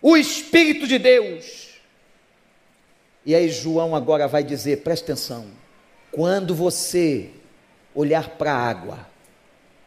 O 0.00 0.16
Espírito 0.16 0.86
de 0.86 0.98
Deus. 0.98 1.66
E 3.24 3.34
aí 3.34 3.48
João 3.48 3.94
agora 3.96 4.28
vai 4.28 4.44
dizer: 4.44 4.82
presta 4.82 5.12
atenção, 5.12 5.46
quando 6.12 6.54
você 6.54 7.30
olhar 7.94 8.30
para 8.30 8.52
a 8.52 8.68
água, 8.68 9.06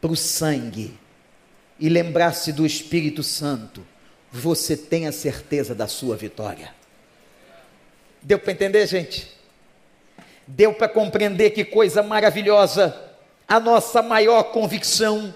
para 0.01 0.11
o 0.11 0.15
sangue 0.15 0.99
e 1.79 1.87
lembrar-se 1.87 2.51
do 2.51 2.65
Espírito 2.65 3.23
Santo, 3.23 3.85
você 4.31 4.75
tem 4.75 5.07
a 5.07 5.11
certeza 5.11 5.73
da 5.73 5.87
sua 5.87 6.15
vitória. 6.15 6.73
Deu 8.21 8.37
para 8.37 8.51
entender, 8.51 8.85
gente? 8.85 9.31
Deu 10.45 10.73
para 10.73 10.89
compreender 10.89 11.51
que 11.51 11.63
coisa 11.63 12.03
maravilhosa. 12.03 13.07
A 13.47 13.59
nossa 13.59 14.01
maior 14.01 14.43
convicção, 14.43 15.33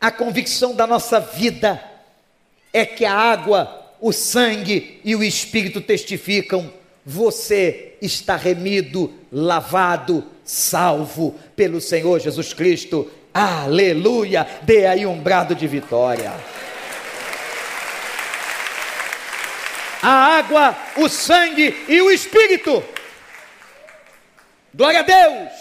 a 0.00 0.10
convicção 0.10 0.74
da 0.74 0.86
nossa 0.86 1.18
vida, 1.18 1.82
é 2.74 2.84
que 2.84 3.04
a 3.04 3.14
água, 3.14 3.94
o 4.00 4.12
sangue 4.12 5.00
e 5.04 5.14
o 5.14 5.22
Espírito 5.22 5.80
testificam: 5.80 6.70
você 7.06 7.94
está 8.02 8.34
remido, 8.34 9.14
lavado, 9.30 10.24
salvo 10.44 11.38
pelo 11.54 11.80
Senhor 11.80 12.18
Jesus 12.18 12.52
Cristo. 12.52 13.08
Aleluia! 13.32 14.46
Dê 14.62 14.86
aí 14.86 15.06
um 15.06 15.18
brado 15.18 15.54
de 15.54 15.68
vitória. 15.68 16.32
A 20.02 20.36
água, 20.36 20.76
o 20.96 21.08
sangue 21.08 21.74
e 21.88 22.00
o 22.02 22.10
Espírito. 22.10 22.82
Glória 24.74 25.00
a 25.00 25.02
Deus. 25.02 25.52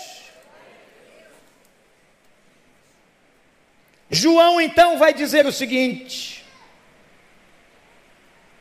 João 4.10 4.60
então 4.60 4.98
vai 4.98 5.14
dizer 5.14 5.46
o 5.46 5.52
seguinte: 5.52 6.33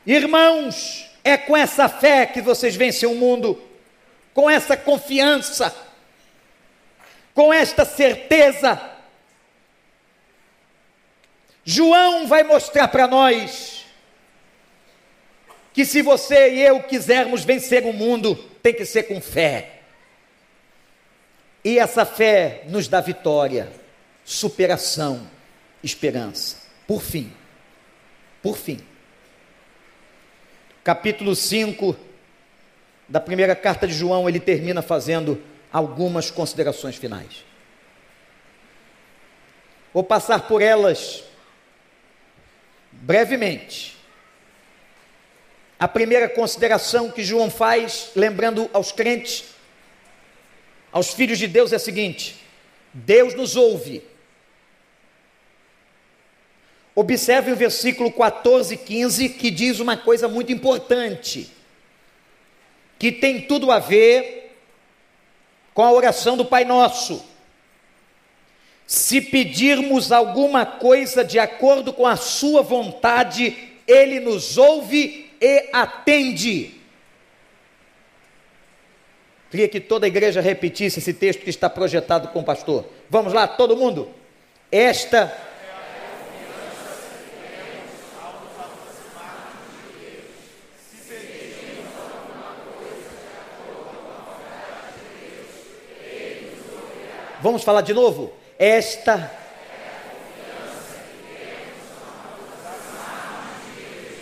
Irmãos, 0.05 1.09
é 1.23 1.37
com 1.37 1.55
essa 1.55 1.87
fé 1.87 2.25
que 2.25 2.41
vocês 2.41 2.75
vencem 2.75 3.07
o 3.07 3.15
mundo, 3.15 3.61
com 4.33 4.49
essa 4.49 4.75
confiança 4.75 5.73
com 7.33 7.51
esta 7.51 7.83
certeza, 7.83 8.91
João 11.65 12.27
vai 12.27 12.43
mostrar 12.43 12.87
para 12.89 13.07
nós 13.07 13.85
que 15.73 15.85
se 15.85 16.01
você 16.01 16.53
e 16.53 16.61
eu 16.61 16.83
quisermos 16.83 17.43
vencer 17.43 17.83
o 17.83 17.93
mundo, 17.93 18.35
tem 18.61 18.73
que 18.73 18.85
ser 18.85 19.03
com 19.03 19.19
fé. 19.19 19.79
E 21.63 21.79
essa 21.79 22.05
fé 22.05 22.63
nos 22.67 22.87
dá 22.87 23.01
vitória, 23.01 23.71
superação, 24.23 25.27
esperança. 25.81 26.57
Por 26.85 27.01
fim, 27.01 27.33
por 28.41 28.57
fim. 28.57 28.79
Capítulo 30.83 31.33
5 31.33 31.95
da 33.07 33.21
primeira 33.21 33.55
carta 33.55 33.87
de 33.87 33.93
João, 33.93 34.27
ele 34.27 34.39
termina 34.39 34.81
fazendo 34.81 35.41
algumas 35.71 36.29
considerações 36.29 36.97
finais. 36.97 37.45
Vou 39.93 40.03
passar 40.03 40.45
por 40.47 40.61
elas 40.61 41.23
brevemente. 42.91 43.95
A 45.79 45.87
primeira 45.87 46.27
consideração 46.27 47.09
que 47.09 47.23
João 47.23 47.49
faz, 47.49 48.11
lembrando 48.13 48.69
aos 48.73 48.91
crentes, 48.91 49.45
aos 50.91 51.13
filhos 51.13 51.39
de 51.39 51.47
Deus, 51.47 51.71
é 51.71 51.77
a 51.77 51.79
seguinte: 51.79 52.43
Deus 52.93 53.33
nos 53.35 53.55
ouve. 53.55 54.03
Observe 56.95 57.51
o 57.51 57.55
versículo 57.55 58.11
14 58.11 58.75
e 58.75 58.77
15 58.77 59.29
que 59.29 59.49
diz 59.49 59.79
uma 59.79 59.97
coisa 59.97 60.27
muito 60.27 60.51
importante, 60.51 61.49
que 62.99 63.11
tem 63.11 63.41
tudo 63.41 63.71
a 63.71 63.79
ver 63.79 64.55
com 65.73 65.83
a 65.83 65.91
oração 65.91 66.37
do 66.37 66.45
Pai 66.45 66.65
Nosso. 66.65 67.25
Se 68.85 69.19
pedirmos 69.19 70.11
alguma 70.11 70.65
coisa 70.65 71.23
de 71.23 71.39
acordo 71.39 71.91
com 71.91 72.05
a 72.05 72.15
Sua 72.15 72.61
vontade, 72.61 73.57
Ele 73.87 74.19
nos 74.19 74.57
ouve 74.57 75.31
e 75.41 75.69
atende. 75.73 76.75
Queria 79.49 79.67
que 79.67 79.79
toda 79.79 80.05
a 80.05 80.07
igreja 80.07 80.41
repetisse 80.41 80.99
esse 80.99 81.13
texto 81.13 81.43
que 81.43 81.49
está 81.49 81.69
projetado 81.69 82.27
com 82.27 82.39
o 82.39 82.43
pastor. 82.43 82.85
Vamos 83.09 83.33
lá, 83.33 83.47
todo 83.47 83.77
mundo? 83.77 84.09
Esta 84.71 85.31
Vamos 97.43 97.61
falar 97.61 97.81
de 97.81 97.93
novo? 97.93 98.31
Esta 98.57 99.29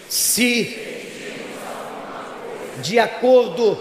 se 0.10 1.14
de 2.78 2.98
acordo 2.98 3.78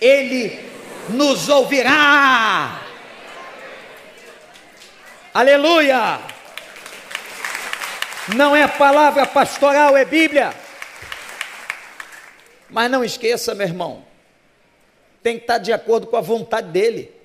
ele 0.00 0.68
nos 1.10 1.48
ouvirá. 1.48 2.82
Aleluia! 5.32 6.20
Não 8.34 8.56
é 8.56 8.66
palavra 8.66 9.26
pastoral, 9.26 9.96
é 9.96 10.04
Bíblia. 10.04 10.52
Mas 12.68 12.90
não 12.90 13.04
esqueça, 13.04 13.54
meu 13.54 13.68
irmão, 13.68 14.04
tem 15.22 15.36
que 15.36 15.44
estar 15.44 15.58
de 15.58 15.72
acordo 15.72 16.08
com 16.08 16.16
a 16.16 16.20
vontade 16.20 16.66
dele. 16.72 17.22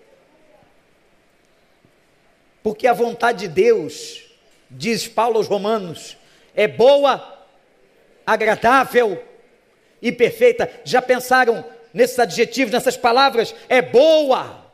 Porque 2.61 2.87
a 2.87 2.93
vontade 2.93 3.39
de 3.39 3.47
Deus, 3.47 4.23
diz 4.69 5.07
Paulo 5.07 5.37
aos 5.37 5.47
Romanos, 5.47 6.17
é 6.55 6.67
boa, 6.67 7.45
agradável 8.25 9.23
e 10.01 10.11
perfeita. 10.11 10.69
Já 10.83 11.01
pensaram 11.01 11.63
nesses 11.93 12.19
adjetivos, 12.19 12.73
nessas 12.73 12.97
palavras? 12.97 13.55
É 13.67 13.81
boa, 13.81 14.65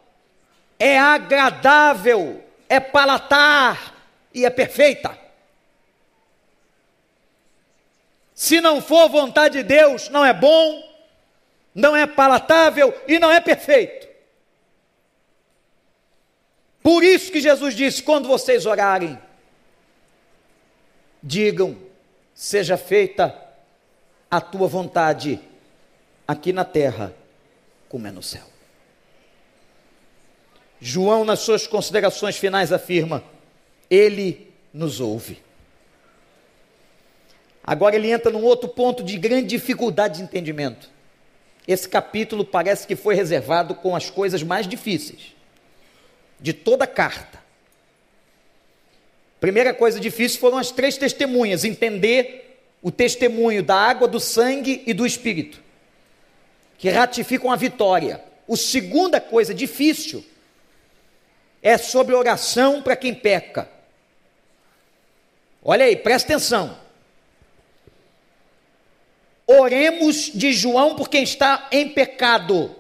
é 0.80 0.98
agradável, 0.98 2.44
é 2.68 2.80
palatar 2.80 3.94
e 4.34 4.46
é 4.46 4.50
perfeita. 4.50 5.18
Se 8.34 8.60
não 8.60 8.82
for 8.82 9.08
vontade 9.10 9.60
de 9.60 9.64
Deus, 9.64 10.10
não 10.10 10.26
é 10.26 10.34
bom, 10.34 10.84
não 11.74 11.96
é 11.96 12.06
palatável 12.06 12.94
e 13.08 13.18
não 13.18 13.32
é 13.32 13.40
perfeito. 13.40 14.15
Por 16.86 17.04
isso 17.04 17.32
que 17.32 17.42
Jesus 17.42 17.74
disse: 17.74 18.04
quando 18.04 18.28
vocês 18.28 18.68
orarem, 18.68 19.18
digam, 21.22 21.76
seja 22.32 22.78
feita 22.78 23.36
a 24.30 24.40
tua 24.40 24.68
vontade, 24.68 25.40
aqui 26.28 26.54
na 26.54 26.64
terra, 26.64 27.12
como 27.90 28.06
é 28.06 28.12
no 28.12 28.22
céu. 28.22 28.44
João, 30.80 31.26
nas 31.26 31.40
suas 31.40 31.66
considerações 31.66 32.38
finais, 32.38 32.72
afirma: 32.72 33.24
Ele 33.90 34.54
nos 34.72 35.00
ouve. 35.00 35.42
Agora 37.64 37.96
ele 37.96 38.12
entra 38.12 38.32
num 38.32 38.44
outro 38.44 38.70
ponto 38.70 39.02
de 39.02 39.18
grande 39.18 39.48
dificuldade 39.48 40.18
de 40.18 40.24
entendimento. 40.24 40.88
Esse 41.68 41.90
capítulo 41.90 42.46
parece 42.46 42.86
que 42.86 42.96
foi 42.96 43.16
reservado 43.16 43.74
com 43.74 43.96
as 43.96 44.12
coisas 44.12 44.44
mais 44.44 44.68
difíceis 44.68 45.35
de 46.40 46.54
toda 46.54 46.84
a 46.84 46.88
carta. 46.88 47.44
Primeira 49.40 49.74
coisa 49.74 50.00
difícil 50.00 50.40
foram 50.40 50.58
as 50.58 50.72
três 50.72 50.98
testemunhas, 50.98 51.64
entender 51.64 52.60
o 52.82 52.92
testemunho 52.92 53.64
da 53.64 53.76
água, 53.76 54.08
do 54.08 54.20
sangue 54.20 54.84
e 54.86 54.94
do 54.94 55.06
espírito, 55.06 55.62
que 56.78 56.90
ratificam 56.90 57.52
a 57.52 57.56
vitória. 57.56 58.24
A 58.50 58.56
segunda 58.56 59.20
coisa 59.20 59.54
difícil 59.54 60.24
é 61.62 61.78
sobre 61.78 62.14
oração 62.14 62.82
para 62.82 62.96
quem 62.96 63.14
peca. 63.14 63.68
Olha 65.64 65.86
aí, 65.86 65.96
presta 65.96 66.34
atenção. 66.34 66.78
Oremos 69.48 70.32
de 70.34 70.54
João 70.54 70.96
por 70.96 71.10
quem 71.10 71.24
está 71.24 71.68
em 71.72 71.90
pecado. 71.90 72.76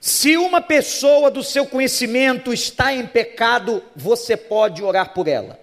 Se 0.00 0.34
uma 0.38 0.62
pessoa 0.62 1.30
do 1.30 1.44
seu 1.44 1.66
conhecimento 1.66 2.54
está 2.54 2.90
em 2.94 3.06
pecado, 3.06 3.84
você 3.94 4.34
pode 4.34 4.82
orar 4.82 5.12
por 5.12 5.28
ela. 5.28 5.60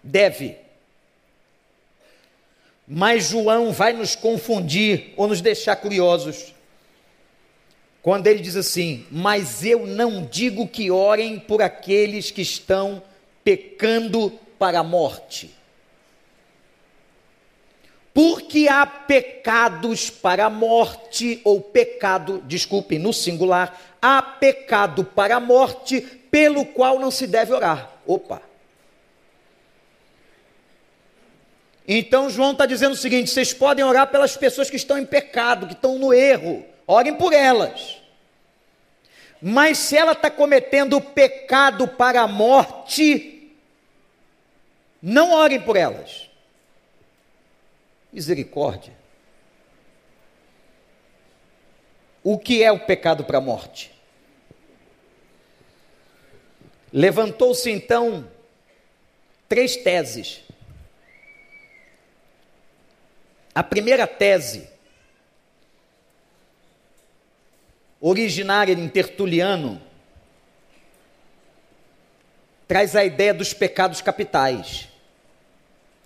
Deve. 0.00 0.56
Mas 2.86 3.30
João 3.30 3.72
vai 3.72 3.92
nos 3.92 4.14
confundir 4.14 5.12
ou 5.16 5.26
nos 5.26 5.40
deixar 5.40 5.74
curiosos. 5.74 6.54
Quando 8.00 8.28
ele 8.28 8.40
diz 8.40 8.54
assim: 8.54 9.04
Mas 9.10 9.64
eu 9.64 9.84
não 9.84 10.24
digo 10.24 10.68
que 10.68 10.88
orem 10.88 11.40
por 11.40 11.60
aqueles 11.60 12.30
que 12.30 12.42
estão 12.42 13.02
pecando 13.42 14.30
para 14.56 14.78
a 14.78 14.84
morte 14.84 15.55
porque 18.16 18.66
há 18.66 18.86
pecados 18.86 20.08
para 20.08 20.46
a 20.46 20.50
morte, 20.50 21.38
ou 21.44 21.60
pecado, 21.60 22.42
desculpe, 22.46 22.98
no 22.98 23.12
singular, 23.12 23.78
há 24.00 24.22
pecado 24.22 25.04
para 25.04 25.36
a 25.36 25.40
morte, 25.40 26.00
pelo 26.30 26.64
qual 26.64 26.98
não 26.98 27.10
se 27.10 27.26
deve 27.26 27.52
orar. 27.52 27.90
Opa! 28.06 28.40
Então 31.86 32.30
João 32.30 32.52
está 32.52 32.64
dizendo 32.64 32.94
o 32.94 32.96
seguinte: 32.96 33.28
vocês 33.28 33.52
podem 33.52 33.84
orar 33.84 34.06
pelas 34.06 34.34
pessoas 34.34 34.70
que 34.70 34.76
estão 34.76 34.96
em 34.96 35.04
pecado, 35.04 35.66
que 35.66 35.74
estão 35.74 35.98
no 35.98 36.14
erro, 36.14 36.64
orem 36.86 37.12
por 37.12 37.34
elas. 37.34 37.98
Mas 39.42 39.76
se 39.76 39.94
ela 39.94 40.12
está 40.12 40.30
cometendo 40.30 40.98
pecado 41.02 41.86
para 41.86 42.22
a 42.22 42.26
morte, 42.26 43.52
não 45.02 45.34
orem 45.34 45.60
por 45.60 45.76
elas. 45.76 46.25
Misericórdia. 48.16 48.94
O 52.24 52.38
que 52.38 52.64
é 52.64 52.72
o 52.72 52.80
pecado 52.80 53.24
para 53.24 53.36
a 53.36 53.42
morte? 53.42 53.92
Levantou-se 56.90 57.70
então 57.70 58.26
três 59.46 59.76
teses. 59.76 60.40
A 63.54 63.62
primeira 63.62 64.06
tese, 64.06 64.66
originária 68.00 68.72
em 68.72 68.88
Tertuliano, 68.88 69.78
traz 72.66 72.96
a 72.96 73.04
ideia 73.04 73.34
dos 73.34 73.52
pecados 73.52 74.00
capitais, 74.00 74.88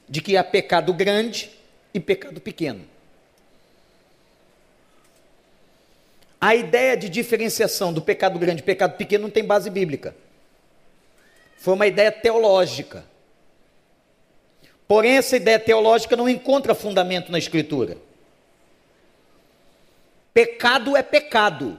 de 0.08 0.20
que 0.20 0.36
há 0.36 0.42
pecado 0.42 0.92
grande 0.92 1.59
e 1.92 2.00
pecado 2.00 2.40
pequeno. 2.40 2.84
A 6.40 6.54
ideia 6.54 6.96
de 6.96 7.08
diferenciação 7.08 7.92
do 7.92 8.00
pecado 8.00 8.38
grande 8.38 8.62
e 8.62 8.64
pecado 8.64 8.96
pequeno 8.96 9.24
não 9.24 9.30
tem 9.30 9.44
base 9.44 9.68
bíblica. 9.68 10.14
Foi 11.58 11.74
uma 11.74 11.86
ideia 11.86 12.10
teológica. 12.10 13.04
Porém, 14.88 15.18
essa 15.18 15.36
ideia 15.36 15.58
teológica 15.58 16.16
não 16.16 16.28
encontra 16.28 16.74
fundamento 16.74 17.30
na 17.30 17.38
Escritura. 17.38 17.98
Pecado 20.32 20.96
é 20.96 21.02
pecado. 21.02 21.78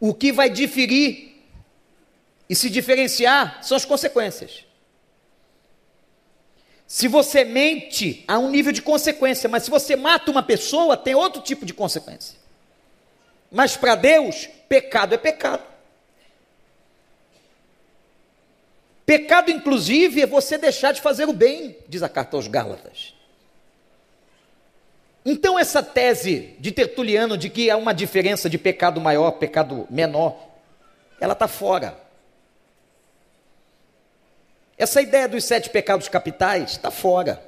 O 0.00 0.14
que 0.14 0.32
vai 0.32 0.48
diferir 0.48 1.36
e 2.48 2.54
se 2.54 2.70
diferenciar 2.70 3.62
são 3.62 3.76
as 3.76 3.84
consequências. 3.84 4.65
Se 6.86 7.08
você 7.08 7.44
mente, 7.44 8.24
há 8.28 8.38
um 8.38 8.48
nível 8.48 8.72
de 8.72 8.80
consequência, 8.80 9.48
mas 9.48 9.64
se 9.64 9.70
você 9.70 9.96
mata 9.96 10.30
uma 10.30 10.42
pessoa, 10.42 10.96
tem 10.96 11.14
outro 11.14 11.42
tipo 11.42 11.66
de 11.66 11.74
consequência. 11.74 12.38
Mas 13.50 13.76
para 13.76 13.94
Deus, 13.96 14.48
pecado 14.68 15.14
é 15.14 15.18
pecado. 15.18 15.62
Pecado, 19.04 19.50
inclusive, 19.50 20.22
é 20.22 20.26
você 20.26 20.58
deixar 20.58 20.92
de 20.92 21.00
fazer 21.00 21.28
o 21.28 21.32
bem, 21.32 21.76
diz 21.88 22.02
a 22.02 22.08
carta 22.08 22.36
aos 22.36 22.48
Gálatas. 22.48 23.14
Então, 25.24 25.58
essa 25.58 25.82
tese 25.82 26.54
de 26.60 26.70
Tertuliano 26.70 27.36
de 27.36 27.50
que 27.50 27.68
há 27.68 27.76
uma 27.76 27.92
diferença 27.92 28.48
de 28.48 28.58
pecado 28.58 29.00
maior, 29.00 29.32
pecado 29.32 29.86
menor, 29.90 30.36
ela 31.20 31.32
está 31.32 31.48
fora. 31.48 32.05
Essa 34.78 35.00
ideia 35.00 35.28
dos 35.28 35.44
sete 35.44 35.70
pecados 35.70 36.08
capitais 36.08 36.72
está 36.72 36.90
fora. 36.90 37.42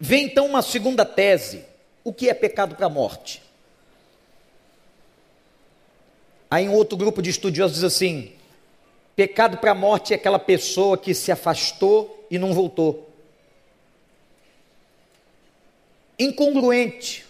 Vem 0.00 0.24
então 0.24 0.46
uma 0.46 0.62
segunda 0.62 1.04
tese: 1.04 1.64
o 2.04 2.12
que 2.12 2.28
é 2.28 2.34
pecado 2.34 2.76
para 2.76 2.86
a 2.86 2.90
morte? 2.90 3.42
Aí 6.50 6.68
um 6.68 6.74
outro 6.74 6.96
grupo 6.96 7.22
de 7.22 7.30
estudiosos 7.30 7.76
diz 7.76 7.84
assim: 7.84 8.32
pecado 9.16 9.56
para 9.58 9.72
a 9.72 9.74
morte 9.74 10.12
é 10.12 10.16
aquela 10.16 10.38
pessoa 10.38 10.96
que 10.96 11.14
se 11.14 11.32
afastou 11.32 12.26
e 12.30 12.38
não 12.38 12.52
voltou. 12.52 13.10
Incongruente, 16.18 17.26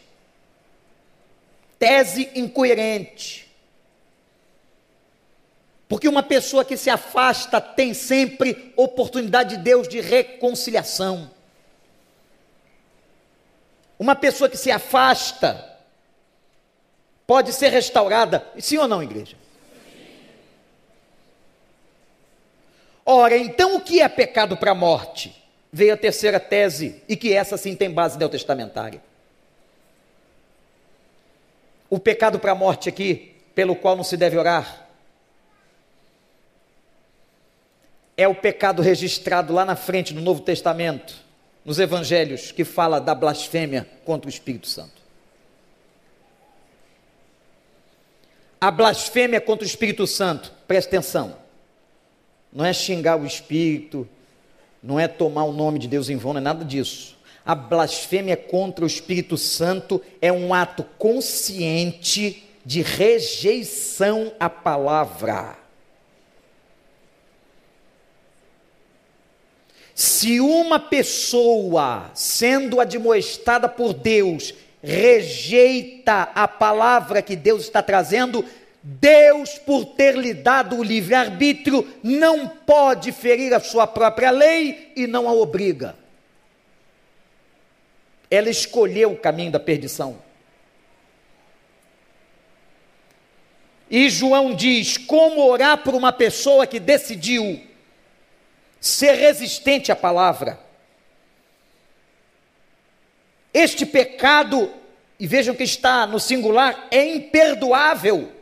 tese 1.79 2.31
incoerente. 2.35 3.42
Porque 5.93 6.09
uma 6.09 6.23
pessoa 6.23 6.65
que 6.65 6.75
se 6.75 6.89
afasta 6.89 7.61
tem 7.61 7.93
sempre 7.93 8.73
oportunidade 8.77 9.59
de 9.59 9.63
Deus 9.63 9.87
de 9.87 10.01
reconciliação. 10.01 11.31
Uma 13.99 14.17
pessoa 14.17 14.49
que 14.49 14.57
se 14.57 14.71
afasta 14.71 15.79
pode 17.27 17.53
ser 17.53 17.69
restaurada. 17.69 18.43
Sim 18.59 18.79
ou 18.79 18.89
não, 18.89 19.03
igreja? 19.03 19.37
Ora, 23.05 23.37
então 23.37 23.77
o 23.77 23.81
que 23.83 24.01
é 24.01 24.09
pecado 24.09 24.57
para 24.57 24.71
a 24.71 24.75
morte? 24.75 25.45
Veio 25.71 25.93
a 25.93 25.99
terceira 25.99 26.41
tese, 26.41 27.03
e 27.07 27.15
que 27.19 27.35
essa 27.35 27.59
sim 27.59 27.77
tem 27.77 27.91
base 27.91 28.19
neotestamentária. 28.19 29.03
O 31.91 31.99
pecado 31.99 32.39
para 32.39 32.53
a 32.53 32.55
morte 32.55 32.89
aqui, 32.89 33.37
pelo 33.55 33.77
qual 33.77 33.95
não 33.95 34.05
se 34.05 34.17
deve 34.17 34.39
orar, 34.39 34.82
é 38.17 38.29
o 38.29 38.35
pecado 38.35 38.83
registrado 38.83 39.53
lá 39.53 39.65
na 39.65 39.77
frente 39.77 40.13
no 40.13 40.21
Novo 40.21 40.41
Testamento, 40.41 41.15
nos 41.65 41.79
Evangelhos, 41.79 42.53
que 42.53 42.65
fala 42.65 43.01
da 43.01 43.15
blasfêmia 43.15 43.89
contra 44.05 44.27
o 44.27 44.31
Espírito 44.31 44.67
Santo. 44.67 45.03
A 48.61 48.71
blasfêmia 48.71 49.41
contra 49.41 49.65
o 49.65 49.69
Espírito 49.69 50.07
Santo, 50.07 50.53
presta 50.69 50.97
atenção, 50.97 51.37
não 52.53 52.65
é 52.65 52.73
xingar 52.73 53.19
o 53.19 53.27
Espírito, 53.27 54.09
não 54.83 55.01
é 55.01 55.09
tomar 55.09 55.45
o 55.45 55.53
nome 55.53 55.79
de 55.79 55.89
Deus 55.89 56.09
em 56.09 56.17
vão, 56.17 56.35
não 56.35 56.41
é 56.41 56.45
nada 56.45 56.65
disso. 56.65 57.17
A 57.45 57.55
blasfêmia 57.55 58.37
contra 58.37 58.85
o 58.85 58.87
Espírito 58.87 59.37
Santo 59.37 60.01
é 60.21 60.33
um 60.33 60.55
ato 60.55 60.85
consciente 60.97 62.45
de 62.65 62.83
rejeição 62.83 64.33
à 64.39 64.49
palavra. 64.49 65.62
Se 69.95 70.41
uma 70.41 70.79
pessoa, 70.79 72.11
sendo 72.15 72.81
admoestada 72.81 73.69
por 73.69 73.93
Deus, 73.93 74.55
rejeita 74.83 76.23
a 76.35 76.49
palavra 76.49 77.23
que 77.23 77.37
Deus 77.37 77.65
está 77.65 77.83
trazendo, 77.83 78.45
Deus, 78.83 79.59
por 79.59 79.85
ter 79.85 80.17
lhe 80.17 80.35
dado 80.35 80.77
o 80.77 80.83
livre-arbítrio, 80.83 81.87
não 82.03 82.49
pode 82.49 83.13
ferir 83.13 83.55
a 83.55 83.61
sua 83.61 83.87
própria 83.87 84.31
lei 84.31 84.93
e 84.97 85.07
não 85.07 85.29
a 85.29 85.33
obriga. 85.33 85.95
Ela 88.31 88.49
escolheu 88.49 89.13
o 89.13 89.17
caminho 89.17 89.53
da 89.53 89.61
perdição. 89.61 90.19
E 93.91 94.09
João 94.09 94.55
diz: 94.55 94.97
como 94.97 95.47
orar 95.47 95.85
por 95.85 95.95
uma 95.95 96.11
pessoa 96.11 96.67
que 96.67 96.81
decidiu 96.81 97.61
ser 98.83 99.13
resistente 99.13 99.93
à 99.93 99.97
palavra. 99.97 100.59
Este 103.55 103.87
pecado, 103.87 104.75
e 105.21 105.27
vejam 105.27 105.55
que 105.55 105.63
está 105.63 106.05
no 106.05 106.19
singular, 106.19 106.89
é 106.91 107.05
imperdoável. 107.05 108.33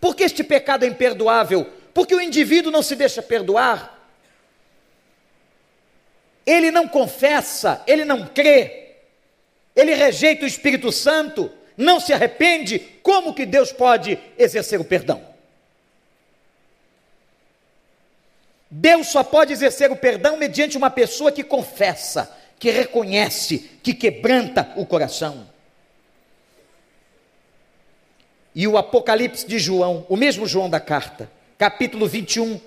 Por 0.00 0.16
que 0.16 0.24
este 0.24 0.42
pecado 0.42 0.84
é 0.84 0.88
imperdoável? 0.88 1.64
Porque 1.94 2.12
o 2.12 2.20
indivíduo 2.20 2.72
não 2.72 2.82
se 2.82 2.96
deixa 2.96 3.22
perdoar. 3.22 3.96
Ele 6.44 6.72
não 6.72 6.88
confessa, 6.88 7.82
ele 7.86 8.04
não 8.04 8.26
crê, 8.26 8.96
ele 9.76 9.94
rejeita 9.94 10.44
o 10.44 10.48
Espírito 10.48 10.90
Santo, 10.90 11.50
não 11.76 12.00
se 12.00 12.12
arrepende, 12.12 12.80
como 13.00 13.32
que 13.32 13.46
Deus 13.46 13.72
pode 13.72 14.18
exercer 14.36 14.80
o 14.80 14.84
perdão? 14.84 15.33
Deus 18.76 19.06
só 19.06 19.22
pode 19.22 19.52
exercer 19.52 19.92
o 19.92 19.96
perdão 19.96 20.36
mediante 20.36 20.76
uma 20.76 20.90
pessoa 20.90 21.30
que 21.30 21.44
confessa, 21.44 22.36
que 22.58 22.72
reconhece, 22.72 23.70
que 23.80 23.94
quebranta 23.94 24.72
o 24.74 24.84
coração. 24.84 25.48
E 28.52 28.66
o 28.66 28.76
Apocalipse 28.76 29.46
de 29.46 29.60
João, 29.60 30.04
o 30.08 30.16
mesmo 30.16 30.44
João 30.44 30.68
da 30.68 30.80
carta, 30.80 31.30
capítulo 31.56 32.08
21, 32.08 32.60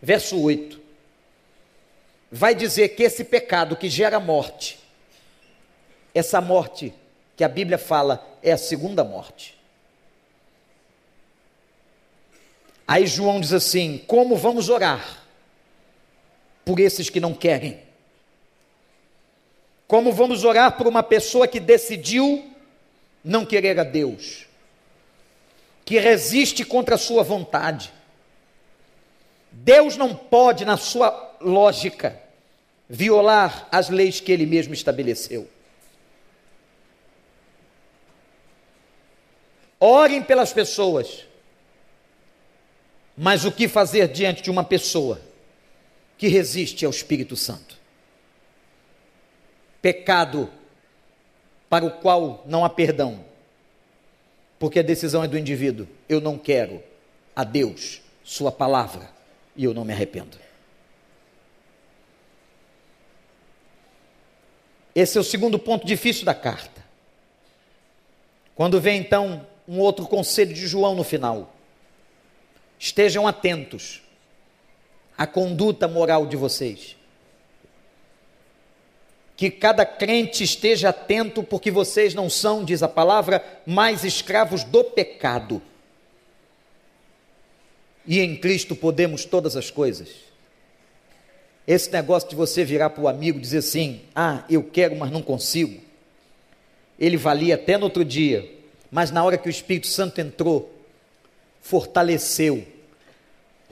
verso 0.00 0.40
8, 0.40 0.80
vai 2.30 2.54
dizer 2.54 2.90
que 2.90 3.02
esse 3.02 3.24
pecado 3.24 3.74
que 3.74 3.90
gera 3.90 4.20
morte, 4.20 4.78
essa 6.14 6.40
morte 6.40 6.94
que 7.36 7.42
a 7.42 7.48
Bíblia 7.48 7.78
fala 7.78 8.24
é 8.44 8.52
a 8.52 8.56
segunda 8.56 9.02
morte. 9.02 9.58
Aí 12.86 13.08
João 13.08 13.40
diz 13.40 13.52
assim: 13.52 13.98
como 14.06 14.36
vamos 14.36 14.68
orar? 14.68 15.21
Por 16.64 16.78
esses 16.78 17.10
que 17.10 17.20
não 17.20 17.34
querem? 17.34 17.80
Como 19.86 20.12
vamos 20.12 20.44
orar 20.44 20.76
por 20.76 20.86
uma 20.86 21.02
pessoa 21.02 21.46
que 21.46 21.60
decidiu 21.60 22.50
não 23.22 23.44
querer 23.44 23.78
a 23.78 23.84
Deus, 23.84 24.46
que 25.84 25.98
resiste 25.98 26.64
contra 26.64 26.94
a 26.94 26.98
sua 26.98 27.22
vontade? 27.22 27.92
Deus 29.50 29.96
não 29.96 30.14
pode, 30.14 30.64
na 30.64 30.78
sua 30.78 31.36
lógica, 31.40 32.18
violar 32.88 33.68
as 33.70 33.90
leis 33.90 34.18
que 34.18 34.32
ele 34.32 34.46
mesmo 34.46 34.72
estabeleceu. 34.72 35.48
Orem 39.78 40.22
pelas 40.22 40.52
pessoas, 40.52 41.26
mas 43.16 43.44
o 43.44 43.52
que 43.52 43.68
fazer 43.68 44.08
diante 44.08 44.40
de 44.42 44.50
uma 44.50 44.64
pessoa 44.64 45.20
que 46.22 46.28
resiste 46.28 46.84
ao 46.84 46.92
Espírito 46.92 47.34
Santo. 47.34 47.76
Pecado 49.82 50.48
para 51.68 51.84
o 51.84 51.90
qual 51.90 52.44
não 52.46 52.64
há 52.64 52.70
perdão, 52.70 53.24
porque 54.56 54.78
a 54.78 54.84
decisão 54.84 55.24
é 55.24 55.26
do 55.26 55.36
indivíduo. 55.36 55.88
Eu 56.08 56.20
não 56.20 56.38
quero 56.38 56.80
a 57.34 57.42
Deus, 57.42 58.00
Sua 58.22 58.52
palavra, 58.52 59.10
e 59.56 59.64
eu 59.64 59.74
não 59.74 59.84
me 59.84 59.92
arrependo. 59.92 60.38
Esse 64.94 65.18
é 65.18 65.20
o 65.20 65.24
segundo 65.24 65.58
ponto 65.58 65.84
difícil 65.84 66.24
da 66.24 66.36
carta. 66.36 66.84
Quando 68.54 68.80
vem 68.80 69.00
então 69.00 69.44
um 69.66 69.80
outro 69.80 70.06
conselho 70.06 70.54
de 70.54 70.68
João 70.68 70.94
no 70.94 71.02
final. 71.02 71.52
Estejam 72.78 73.26
atentos 73.26 74.01
a 75.16 75.26
conduta 75.26 75.86
moral 75.86 76.26
de 76.26 76.36
vocês. 76.36 76.96
Que 79.36 79.50
cada 79.50 79.84
crente 79.84 80.44
esteja 80.44 80.90
atento, 80.90 81.42
porque 81.42 81.70
vocês 81.70 82.14
não 82.14 82.30
são, 82.30 82.64
diz 82.64 82.82
a 82.82 82.88
palavra, 82.88 83.44
mais 83.66 84.04
escravos 84.04 84.62
do 84.64 84.84
pecado. 84.84 85.60
E 88.06 88.20
em 88.20 88.36
Cristo 88.36 88.74
podemos 88.74 89.24
todas 89.24 89.56
as 89.56 89.70
coisas. 89.70 90.08
Esse 91.66 91.90
negócio 91.92 92.28
de 92.28 92.34
você 92.34 92.64
virar 92.64 92.90
para 92.90 93.02
o 93.02 93.08
amigo 93.08 93.38
e 93.38 93.40
dizer 93.40 93.58
assim: 93.58 94.02
ah, 94.14 94.44
eu 94.50 94.64
quero, 94.64 94.96
mas 94.96 95.10
não 95.10 95.22
consigo. 95.22 95.80
Ele 96.98 97.16
valia 97.16 97.54
até 97.54 97.76
no 97.76 97.84
outro 97.84 98.04
dia, 98.04 98.48
mas 98.90 99.10
na 99.10 99.24
hora 99.24 99.38
que 99.38 99.48
o 99.48 99.50
Espírito 99.50 99.86
Santo 99.86 100.20
entrou, 100.20 100.72
fortaleceu, 101.60 102.66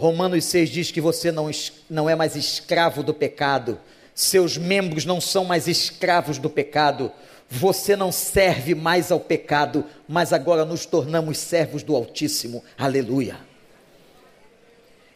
Romanos 0.00 0.46
6 0.46 0.70
diz 0.70 0.90
que 0.90 0.98
você 0.98 1.30
não, 1.30 1.50
não 1.90 2.08
é 2.08 2.16
mais 2.16 2.34
escravo 2.34 3.02
do 3.02 3.12
pecado, 3.12 3.78
seus 4.14 4.56
membros 4.56 5.04
não 5.04 5.20
são 5.20 5.44
mais 5.44 5.68
escravos 5.68 6.38
do 6.38 6.48
pecado, 6.48 7.12
você 7.50 7.94
não 7.94 8.10
serve 8.10 8.74
mais 8.74 9.12
ao 9.12 9.20
pecado, 9.20 9.84
mas 10.08 10.32
agora 10.32 10.64
nos 10.64 10.86
tornamos 10.86 11.36
servos 11.36 11.82
do 11.82 11.94
Altíssimo. 11.94 12.64
Aleluia. 12.78 13.36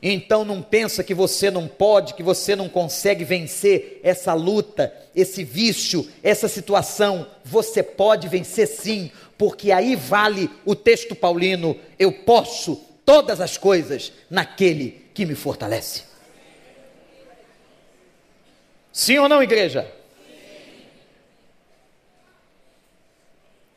Então 0.03 0.45
não 0.45 0.61
pensa 0.61 1.03
que 1.03 1.15
você 1.15 1.51
não 1.51 1.67
pode, 1.67 2.13
que 2.13 2.23
você 2.23 2.55
não 2.55 2.69
consegue 2.69 3.25
vencer 3.25 4.01
essa 4.03 4.35
luta, 4.35 4.93
esse 5.17 5.43
vício, 5.43 6.07
essa 6.23 6.47
situação. 6.47 7.27
Você 7.43 7.83
pode 7.83 8.29
vencer 8.29 8.69
sim, 8.69 9.11
porque 9.39 9.73
aí 9.73 9.97
vale 9.97 10.51
o 10.67 10.75
texto 10.75 11.15
paulino: 11.15 11.75
eu 11.99 12.13
posso 12.13 12.93
todas 13.05 13.41
as 13.41 13.57
coisas 13.57 14.13
naquele 14.31 15.09
que 15.15 15.27
me 15.27 15.35
fortalece. 15.35 16.05
Sim 18.93 19.19
ou 19.19 19.29
não, 19.29 19.43
igreja? 19.43 19.93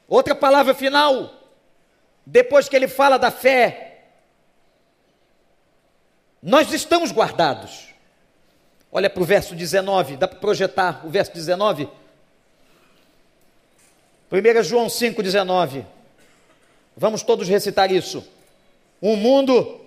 Outra 0.07 0.34
palavra 0.36 0.73
final, 0.73 1.34
depois 2.25 2.69
que 2.69 2.75
ele 2.75 2.88
fala 2.88 3.17
da 3.17 3.32
fé, 3.32 4.05
nós 6.41 6.71
estamos 6.71 7.11
guardados. 7.11 7.88
Olha 8.91 9.09
para 9.09 9.21
o 9.21 9.25
verso 9.25 9.55
19, 9.55 10.15
dá 10.15 10.28
para 10.28 10.39
projetar 10.39 11.05
o 11.05 11.09
verso 11.09 11.34
19? 11.34 11.89
1 14.32 14.63
João 14.63 14.88
5,19. 14.88 15.86
Vamos 16.95 17.21
todos 17.21 17.47
recitar 17.47 17.91
isso. 17.91 18.37
O 19.00 19.16
mundo. 19.16 19.82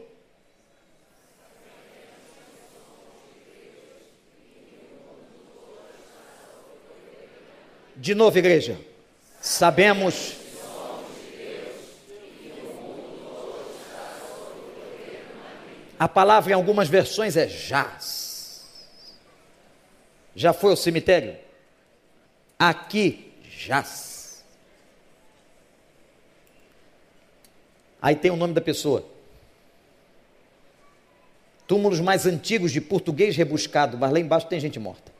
De 7.96 8.14
novo, 8.14 8.38
igreja. 8.38 8.78
Sabemos. 9.40 10.36
A 15.98 16.08
palavra 16.08 16.52
em 16.52 16.54
algumas 16.54 16.88
versões 16.88 17.36
é 17.36 17.46
jaz. 17.46 18.64
Já 20.34 20.54
foi 20.54 20.70
ao 20.70 20.76
cemitério? 20.76 21.36
Aqui 22.58 23.34
jaz. 23.50 24.19
Aí 28.00 28.16
tem 28.16 28.30
o 28.30 28.36
nome 28.36 28.54
da 28.54 28.60
pessoa. 28.60 29.06
Túmulos 31.66 32.00
mais 32.00 32.26
antigos 32.26 32.72
de 32.72 32.80
português 32.80 33.36
rebuscado, 33.36 33.96
mas 33.96 34.10
lá 34.10 34.18
embaixo 34.18 34.46
tem 34.46 34.58
gente 34.58 34.78
morta. 34.78 35.12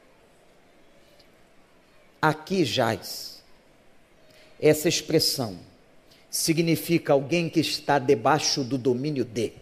Aqui 2.20 2.64
jaz. 2.64 3.42
Essa 4.60 4.88
expressão 4.88 5.58
significa 6.30 7.12
alguém 7.12 7.48
que 7.48 7.60
está 7.60 7.98
debaixo 7.98 8.62
do 8.62 8.76
domínio 8.76 9.24
de. 9.24 9.52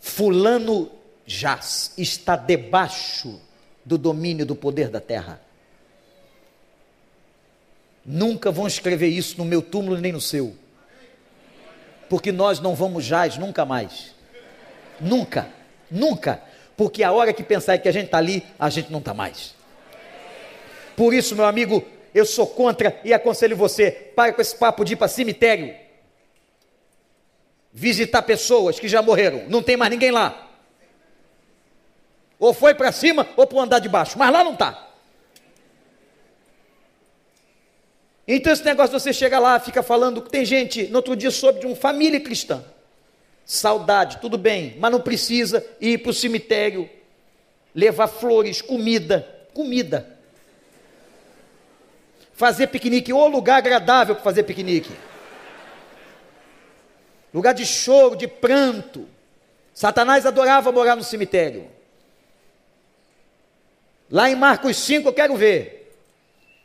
Fulano 0.00 0.90
jaz, 1.26 1.92
está 1.98 2.36
debaixo 2.36 3.40
do 3.84 3.98
domínio 3.98 4.46
do 4.46 4.56
poder 4.56 4.88
da 4.88 5.00
terra. 5.00 5.40
Nunca 8.10 8.50
vão 8.50 8.66
escrever 8.66 9.08
isso 9.08 9.36
no 9.36 9.44
meu 9.44 9.60
túmulo 9.60 9.98
nem 9.98 10.12
no 10.12 10.20
seu. 10.20 10.56
Porque 12.08 12.32
nós 12.32 12.58
não 12.58 12.74
vamos 12.74 13.04
jaz 13.04 13.36
nunca 13.36 13.66
mais. 13.66 14.14
Nunca, 14.98 15.46
nunca. 15.90 16.42
Porque 16.74 17.02
a 17.02 17.12
hora 17.12 17.34
que 17.34 17.42
pensar 17.42 17.76
que 17.76 17.86
a 17.86 17.92
gente 17.92 18.06
está 18.06 18.16
ali, 18.16 18.42
a 18.58 18.70
gente 18.70 18.90
não 18.90 19.00
está 19.00 19.12
mais. 19.12 19.54
Por 20.96 21.12
isso, 21.12 21.36
meu 21.36 21.44
amigo, 21.44 21.86
eu 22.14 22.24
sou 22.24 22.46
contra 22.46 22.98
e 23.04 23.12
aconselho 23.12 23.54
você: 23.54 23.90
pare 23.90 24.32
com 24.32 24.40
esse 24.40 24.56
papo 24.56 24.86
de 24.86 24.94
ir 24.94 24.96
para 24.96 25.06
cemitério. 25.06 25.76
Visitar 27.70 28.22
pessoas 28.22 28.80
que 28.80 28.88
já 28.88 29.02
morreram. 29.02 29.44
Não 29.50 29.62
tem 29.62 29.76
mais 29.76 29.90
ninguém 29.90 30.12
lá. 30.12 30.48
Ou 32.38 32.54
foi 32.54 32.74
para 32.74 32.90
cima 32.90 33.28
ou 33.36 33.46
para 33.46 33.58
o 33.58 33.60
andar 33.60 33.80
de 33.80 33.88
baixo. 33.90 34.18
Mas 34.18 34.32
lá 34.32 34.42
não 34.42 34.54
está. 34.54 34.87
Então 38.30 38.52
esse 38.52 38.62
negócio 38.62 39.00
você 39.00 39.10
chega 39.10 39.38
lá, 39.38 39.58
fica 39.58 39.82
falando, 39.82 40.20
tem 40.20 40.44
gente, 40.44 40.86
no 40.88 40.96
outro 40.96 41.16
dia 41.16 41.30
soube 41.30 41.60
de 41.60 41.66
uma 41.66 41.74
família 41.74 42.20
cristã. 42.20 42.62
Saudade, 43.46 44.18
tudo 44.20 44.36
bem, 44.36 44.76
mas 44.78 44.92
não 44.92 45.00
precisa 45.00 45.66
ir 45.80 46.02
para 46.02 46.10
o 46.10 46.14
cemitério, 46.14 46.90
levar 47.74 48.06
flores, 48.06 48.60
comida, 48.60 49.26
comida. 49.54 50.18
Fazer 52.34 52.66
piquenique, 52.66 53.10
ou 53.10 53.26
lugar 53.28 53.56
agradável 53.56 54.14
para 54.14 54.22
fazer 54.22 54.42
piquenique. 54.42 54.92
Lugar 57.32 57.54
de 57.54 57.64
choro, 57.64 58.14
de 58.14 58.28
pranto. 58.28 59.08
Satanás 59.72 60.26
adorava 60.26 60.70
morar 60.70 60.96
no 60.96 61.02
cemitério. 61.02 61.66
Lá 64.10 64.28
em 64.30 64.36
Marcos 64.36 64.76
5 64.76 65.08
eu 65.08 65.12
quero 65.14 65.34
ver. 65.34 65.77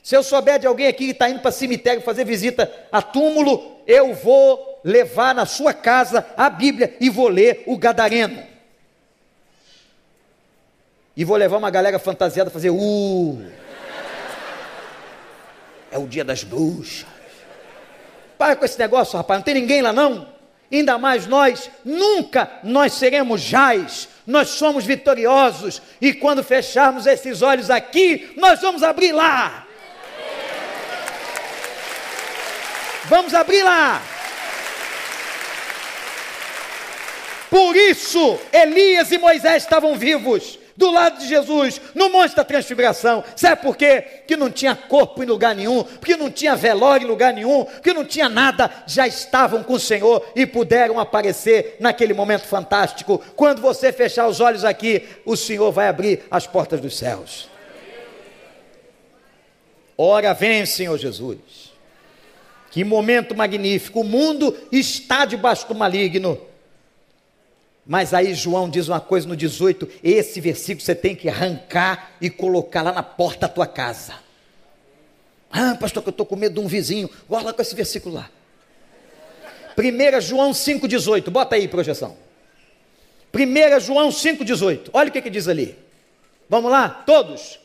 Se 0.03 0.17
eu 0.17 0.21
souber 0.21 0.59
de 0.59 0.67
alguém 0.67 0.87
aqui 0.87 1.05
que 1.05 1.11
está 1.11 1.29
indo 1.29 1.39
para 1.39 1.49
cemitério 1.49 2.01
fazer 2.01 2.25
visita 2.25 2.69
a 2.91 3.01
túmulo, 3.01 3.81
eu 3.87 4.13
vou 4.13 4.81
levar 4.83 5.33
na 5.33 5.45
sua 5.45 5.73
casa 5.73 6.25
a 6.35 6.49
Bíblia 6.49 6.97
e 6.99 7.09
vou 7.09 7.29
ler 7.29 7.63
o 7.65 7.77
Gadareno. 7.77 8.43
E 11.15 11.23
vou 11.23 11.37
levar 11.37 11.55
uma 11.55 11.69
galera 11.69 11.97
fantasiada 11.99 12.49
a 12.49 12.53
fazer 12.53 12.69
uh. 12.69 13.51
É 15.89 15.97
o 15.97 16.05
dia 16.05 16.25
das 16.25 16.43
bruxas. 16.43 17.05
Para 18.37 18.57
com 18.57 18.65
esse 18.65 18.77
negócio, 18.77 19.15
rapaz, 19.15 19.39
não 19.39 19.45
tem 19.45 19.53
ninguém 19.53 19.81
lá 19.81 19.93
não. 19.93 20.27
Ainda 20.69 20.97
mais 20.97 21.27
nós, 21.27 21.69
nunca 21.85 22.59
nós 22.61 22.93
seremos 22.93 23.39
jaz, 23.39 24.09
nós 24.27 24.49
somos 24.49 24.83
vitoriosos, 24.83 25.81
e 26.01 26.13
quando 26.13 26.43
fecharmos 26.43 27.05
esses 27.05 27.41
olhos 27.41 27.69
aqui, 27.69 28.33
nós 28.35 28.59
vamos 28.59 28.83
abrir 28.83 29.13
lá. 29.13 29.62
Vamos 33.05 33.33
abrir 33.33 33.63
lá. 33.63 34.01
Por 37.49 37.75
isso, 37.75 38.39
Elias 38.51 39.11
e 39.11 39.17
Moisés 39.17 39.63
estavam 39.63 39.95
vivos 39.95 40.57
do 40.75 40.89
lado 40.91 41.19
de 41.19 41.27
Jesus, 41.27 41.79
no 41.93 42.09
monte 42.09 42.35
da 42.35 42.43
transfiguração. 42.43 43.23
Sabe 43.35 43.61
por 43.61 43.77
quê? 43.77 44.01
Que 44.27 44.35
não 44.35 44.49
tinha 44.49 44.75
corpo 44.75 45.21
em 45.21 45.25
lugar 45.25 45.55
nenhum, 45.55 45.83
porque 45.83 46.15
não 46.15 46.31
tinha 46.31 46.55
velório 46.55 47.05
em 47.05 47.09
lugar 47.09 47.33
nenhum, 47.33 47.63
porque 47.65 47.93
não 47.93 48.03
tinha 48.03 48.27
nada, 48.27 48.71
já 48.87 49.07
estavam 49.07 49.63
com 49.63 49.73
o 49.73 49.79
Senhor 49.79 50.25
e 50.35 50.45
puderam 50.45 50.99
aparecer 50.99 51.77
naquele 51.79 52.13
momento 52.13 52.47
fantástico. 52.47 53.21
Quando 53.35 53.61
você 53.61 53.91
fechar 53.91 54.27
os 54.27 54.39
olhos 54.39 54.65
aqui, 54.65 55.07
o 55.25 55.35
Senhor 55.37 55.71
vai 55.71 55.87
abrir 55.87 56.23
as 56.31 56.47
portas 56.47 56.81
dos 56.81 56.97
céus. 56.97 57.49
Ora 59.95 60.33
vem, 60.33 60.65
Senhor 60.65 60.97
Jesus. 60.97 61.62
Que 62.73 62.83
momento 62.83 63.35
magnífico! 63.35 64.01
O 64.01 64.03
mundo 64.03 64.57
está 64.71 65.25
debaixo 65.25 65.67
do 65.67 65.75
maligno. 65.75 66.41
Mas 67.85 68.15
aí 68.15 68.33
João 68.33 68.67
diz 68.67 68.87
uma 68.87 68.99
coisa 68.99 69.27
no 69.27 69.35
18: 69.37 69.87
esse 70.03 70.41
versículo 70.41 70.83
você 70.83 70.95
tem 70.95 71.15
que 71.15 71.29
arrancar 71.29 72.13
e 72.19 72.31
colocar 72.31 72.81
lá 72.81 72.91
na 72.91 73.03
porta 73.03 73.41
da 73.41 73.49
tua 73.49 73.67
casa. 73.67 74.15
Ah, 75.51 75.77
pastor, 75.79 76.01
que 76.01 76.09
eu 76.09 76.13
estou 76.13 76.25
com 76.25 76.35
medo 76.35 76.55
de 76.55 76.61
um 76.61 76.67
vizinho. 76.67 77.07
Guarda 77.29 77.53
com 77.53 77.61
esse 77.61 77.75
versículo 77.75 78.15
lá. 78.15 78.27
1 79.77 80.21
João 80.21 80.49
5,18. 80.49 81.29
Bota 81.29 81.55
aí, 81.55 81.67
projeção. 81.67 82.17
1 83.31 83.79
João 83.81 84.09
5,18. 84.09 84.89
Olha 84.91 85.09
o 85.09 85.11
que, 85.11 85.21
que 85.21 85.29
diz 85.29 85.47
ali. 85.47 85.77
Vamos 86.49 86.71
lá, 86.71 86.89
todos. 86.89 87.59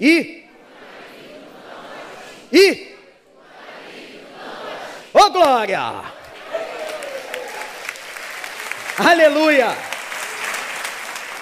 E? 0.00 0.44
E? 2.52 2.96
Oh 5.12 5.30
glória! 5.30 6.02
Aleluia! 8.98 9.76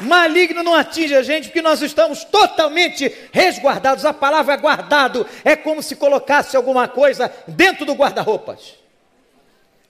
Maligno 0.01 0.63
não 0.63 0.75
atinge 0.75 1.15
a 1.15 1.23
gente 1.23 1.45
porque 1.45 1.63
nós 1.63 1.81
estamos 1.81 2.25
totalmente 2.25 3.13
resguardados. 3.33 4.05
A 4.05 4.13
palavra 4.13 4.57
guardado 4.57 5.27
é 5.45 5.57
como 5.57 5.83
se 5.83 5.97
colocasse 5.97 6.57
alguma 6.57 6.87
coisa 6.87 7.33
dentro 7.47 7.85
do 7.87 7.95
guarda-roupas. 7.95 8.75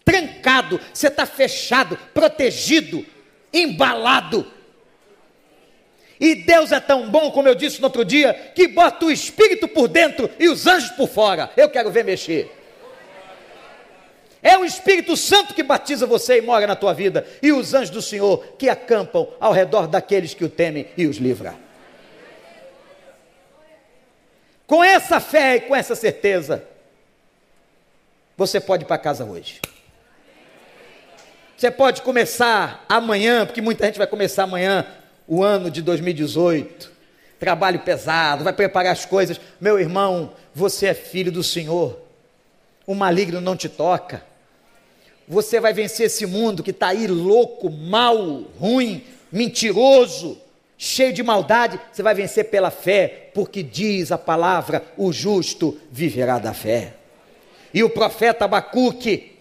Trancado, 0.04 0.80
você 0.92 1.08
está 1.08 1.26
fechado, 1.26 1.98
protegido, 2.14 3.04
embalado 3.52 4.52
E 6.18 6.34
Deus 6.34 6.72
é 6.72 6.80
tão 6.80 7.10
bom, 7.10 7.30
como 7.30 7.48
eu 7.48 7.54
disse 7.54 7.80
no 7.80 7.86
outro 7.86 8.04
dia, 8.04 8.32
que 8.54 8.68
bota 8.68 9.04
o 9.04 9.10
espírito 9.10 9.68
por 9.68 9.88
dentro 9.88 10.30
e 10.38 10.48
os 10.48 10.66
anjos 10.66 10.90
por 10.90 11.08
fora. 11.08 11.50
Eu 11.56 11.68
quero 11.68 11.90
ver 11.90 12.04
mexer. 12.04 12.50
É 14.42 14.56
o 14.56 14.64
Espírito 14.64 15.16
Santo 15.16 15.54
que 15.54 15.62
batiza 15.62 16.06
você 16.06 16.38
e 16.38 16.40
mora 16.40 16.68
na 16.68 16.76
tua 16.76 16.92
vida, 16.92 17.26
e 17.42 17.50
os 17.50 17.74
anjos 17.74 17.90
do 17.90 18.00
Senhor 18.00 18.54
que 18.56 18.68
acampam 18.68 19.28
ao 19.40 19.52
redor 19.52 19.88
daqueles 19.88 20.34
que 20.34 20.44
o 20.44 20.48
temem 20.48 20.86
e 20.96 21.06
os 21.06 21.16
livra. 21.16 21.56
Com 24.68 24.84
essa 24.84 25.18
fé 25.18 25.56
e 25.56 25.60
com 25.62 25.74
essa 25.74 25.96
certeza, 25.96 26.64
você 28.36 28.60
pode 28.60 28.84
ir 28.84 28.86
para 28.86 28.98
casa 28.98 29.24
hoje. 29.24 29.60
Você 31.56 31.70
pode 31.70 32.02
começar 32.02 32.84
amanhã, 32.88 33.46
porque 33.46 33.60
muita 33.60 33.86
gente 33.86 33.98
vai 33.98 34.06
começar 34.06 34.44
amanhã 34.44 34.86
o 35.26 35.42
ano 35.42 35.70
de 35.70 35.82
2018. 35.82 36.92
Trabalho 37.38 37.80
pesado, 37.80 38.44
vai 38.44 38.52
preparar 38.52 38.92
as 38.92 39.04
coisas. 39.04 39.40
Meu 39.60 39.78
irmão, 39.78 40.32
você 40.54 40.86
é 40.86 40.94
filho 40.94 41.30
do 41.30 41.42
Senhor. 41.42 41.98
O 42.86 42.94
maligno 42.94 43.40
não 43.40 43.56
te 43.56 43.68
toca. 43.68 44.22
Você 45.28 45.58
vai 45.58 45.72
vencer 45.72 46.06
esse 46.06 46.24
mundo 46.24 46.62
que 46.62 46.70
está 46.70 46.88
aí 46.88 47.06
louco, 47.06 47.68
mal, 47.68 48.16
ruim, 48.58 49.04
mentiroso, 49.30 50.38
cheio 50.78 51.12
de 51.12 51.22
maldade. 51.22 51.80
Você 51.92 52.02
vai 52.02 52.14
vencer 52.14 52.48
pela 52.48 52.70
fé, 52.70 53.30
porque 53.34 53.62
diz 53.62 54.12
a 54.12 54.18
palavra: 54.18 54.84
o 54.96 55.12
justo 55.12 55.78
viverá 55.90 56.38
da 56.38 56.54
fé. 56.54 56.94
E 57.74 57.82
o 57.82 57.90
profeta 57.90 58.44
Abacuque, 58.44 59.36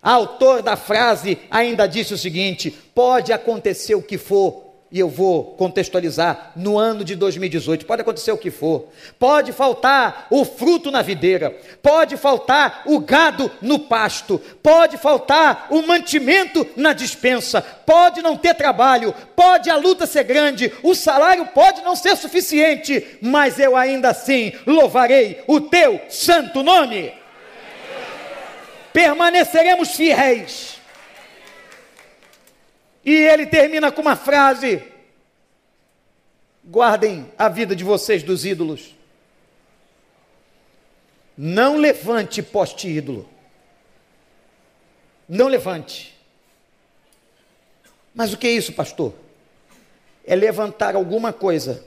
autor 0.00 0.62
da 0.62 0.76
frase, 0.76 1.38
ainda 1.50 1.86
disse 1.86 2.14
o 2.14 2.18
seguinte: 2.18 2.70
pode 2.70 3.32
acontecer 3.32 3.96
o 3.96 4.02
que 4.02 4.16
for, 4.16 4.71
e 4.92 5.00
eu 5.00 5.08
vou 5.08 5.54
contextualizar, 5.54 6.52
no 6.54 6.78
ano 6.78 7.02
de 7.02 7.16
2018, 7.16 7.86
pode 7.86 8.02
acontecer 8.02 8.30
o 8.30 8.36
que 8.36 8.50
for, 8.50 8.88
pode 9.18 9.50
faltar 9.50 10.26
o 10.28 10.44
fruto 10.44 10.90
na 10.90 11.00
videira, 11.00 11.56
pode 11.82 12.18
faltar 12.18 12.82
o 12.84 13.00
gado 13.00 13.50
no 13.62 13.78
pasto, 13.78 14.38
pode 14.62 14.98
faltar 14.98 15.68
o 15.70 15.80
mantimento 15.80 16.66
na 16.76 16.92
dispensa, 16.92 17.62
pode 17.62 18.20
não 18.20 18.36
ter 18.36 18.54
trabalho, 18.54 19.14
pode 19.34 19.70
a 19.70 19.76
luta 19.76 20.06
ser 20.06 20.24
grande, 20.24 20.70
o 20.82 20.94
salário 20.94 21.46
pode 21.46 21.80
não 21.80 21.96
ser 21.96 22.14
suficiente, 22.14 23.18
mas 23.22 23.58
eu 23.58 23.74
ainda 23.74 24.10
assim 24.10 24.52
louvarei 24.66 25.42
o 25.46 25.58
teu 25.58 26.02
santo 26.10 26.62
nome. 26.62 27.14
Permaneceremos 28.92 29.92
fiéis 29.92 30.81
e 33.04 33.12
ele 33.12 33.46
termina 33.46 33.90
com 33.90 34.00
uma 34.00 34.16
frase: 34.16 34.82
guardem 36.64 37.30
a 37.36 37.48
vida 37.48 37.74
de 37.74 37.84
vocês 37.84 38.22
dos 38.22 38.44
ídolos. 38.44 38.94
Não 41.36 41.76
levante 41.76 42.42
poste 42.42 42.88
ídolo. 42.88 43.28
Não 45.28 45.48
levante. 45.48 46.16
Mas 48.14 48.32
o 48.32 48.36
que 48.36 48.46
é 48.46 48.50
isso, 48.50 48.72
pastor? 48.74 49.14
É 50.24 50.36
levantar 50.36 50.94
alguma 50.94 51.32
coisa, 51.32 51.84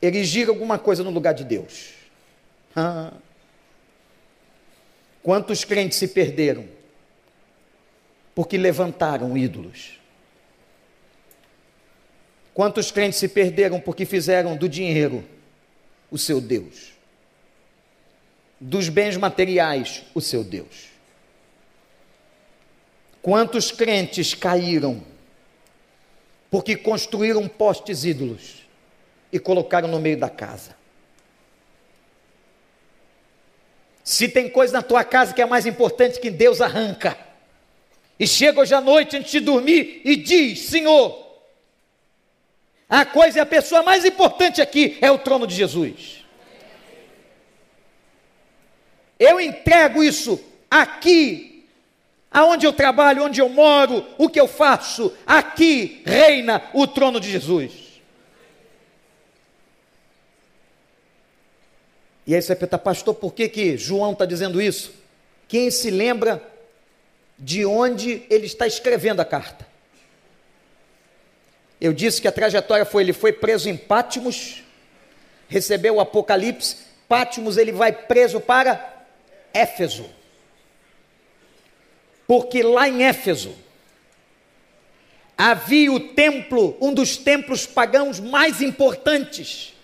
erigir 0.00 0.48
alguma 0.48 0.78
coisa 0.78 1.04
no 1.04 1.10
lugar 1.10 1.34
de 1.34 1.44
Deus. 1.44 1.92
Ah. 2.74 3.12
Quantos 5.22 5.64
crentes 5.64 5.98
se 5.98 6.08
perderam? 6.08 6.66
Porque 8.34 8.56
levantaram 8.56 9.36
ídolos. 9.36 10.00
Quantos 12.56 12.90
crentes 12.90 13.18
se 13.18 13.28
perderam 13.28 13.78
porque 13.78 14.06
fizeram 14.06 14.56
do 14.56 14.66
dinheiro 14.66 15.22
o 16.10 16.16
seu 16.16 16.40
Deus? 16.40 16.92
Dos 18.58 18.88
bens 18.88 19.14
materiais 19.18 20.04
o 20.14 20.22
seu 20.22 20.42
Deus? 20.42 20.86
Quantos 23.20 23.70
crentes 23.70 24.32
caíram 24.32 25.04
porque 26.50 26.76
construíram 26.76 27.46
postes 27.46 28.06
ídolos 28.06 28.66
e 29.30 29.38
colocaram 29.38 29.86
no 29.86 30.00
meio 30.00 30.16
da 30.16 30.30
casa? 30.30 30.74
Se 34.02 34.30
tem 34.30 34.48
coisa 34.48 34.72
na 34.72 34.82
tua 34.82 35.04
casa 35.04 35.34
que 35.34 35.42
é 35.42 35.46
mais 35.46 35.66
importante 35.66 36.18
que 36.18 36.30
Deus 36.30 36.62
arranca. 36.62 37.18
E 38.18 38.26
chega 38.26 38.62
hoje 38.62 38.72
à 38.72 38.80
noite 38.80 39.14
antes 39.14 39.30
de 39.30 39.40
dormir 39.40 40.00
e 40.06 40.16
diz: 40.16 40.60
Senhor, 40.60 41.25
a 42.88 43.04
coisa 43.04 43.38
e 43.38 43.40
a 43.40 43.46
pessoa 43.46 43.82
mais 43.82 44.04
importante 44.04 44.62
aqui 44.62 44.96
é 45.00 45.10
o 45.10 45.18
trono 45.18 45.46
de 45.46 45.54
Jesus. 45.54 46.24
Eu 49.18 49.40
entrego 49.40 50.04
isso 50.04 50.38
aqui, 50.70 51.66
aonde 52.30 52.66
eu 52.66 52.72
trabalho, 52.72 53.24
onde 53.24 53.40
eu 53.40 53.48
moro, 53.48 54.06
o 54.18 54.28
que 54.28 54.38
eu 54.38 54.46
faço, 54.46 55.12
aqui 55.26 56.02
reina 56.04 56.62
o 56.72 56.86
trono 56.86 57.18
de 57.18 57.30
Jesus. 57.30 57.72
E 62.26 62.34
aí 62.34 62.42
você 62.42 62.48
vai 62.48 62.56
perguntar, 62.56 62.78
pastor, 62.78 63.14
por 63.14 63.32
que, 63.32 63.48
que 63.48 63.76
João 63.76 64.12
está 64.12 64.24
dizendo 64.24 64.60
isso? 64.60 64.92
Quem 65.48 65.70
se 65.70 65.90
lembra 65.90 66.42
de 67.38 67.64
onde 67.64 68.24
ele 68.28 68.46
está 68.46 68.66
escrevendo 68.66 69.20
a 69.20 69.24
carta? 69.24 69.65
Eu 71.80 71.92
disse 71.92 72.20
que 72.20 72.28
a 72.28 72.32
trajetória 72.32 72.84
foi: 72.84 73.02
ele 73.02 73.12
foi 73.12 73.32
preso 73.32 73.68
em 73.68 73.76
Pátimos, 73.76 74.62
recebeu 75.48 75.96
o 75.96 76.00
Apocalipse, 76.00 76.76
Pátimos 77.08 77.56
ele 77.56 77.72
vai 77.72 77.92
preso 77.92 78.40
para 78.40 79.04
Éfeso. 79.52 80.08
Porque 82.26 82.62
lá 82.62 82.88
em 82.88 83.04
Éfeso 83.04 83.54
havia 85.38 85.92
o 85.92 86.00
templo, 86.00 86.76
um 86.80 86.92
dos 86.92 87.16
templos 87.16 87.66
pagãos 87.66 88.18
mais 88.18 88.60
importantes, 88.62 89.74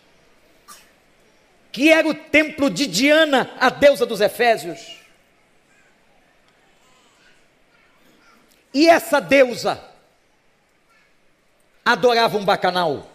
que 1.70 1.90
era 1.90 2.09
o 2.09 2.14
templo 2.14 2.68
de 2.68 2.86
Diana, 2.86 3.55
a 3.61 3.70
deusa 3.70 4.05
dos 4.05 4.20
Efésios. 4.20 4.99
E 8.74 8.88
essa 8.88 9.20
deusa, 9.20 9.82
adorava 11.84 12.36
um 12.36 12.44
bacanal. 12.44 13.10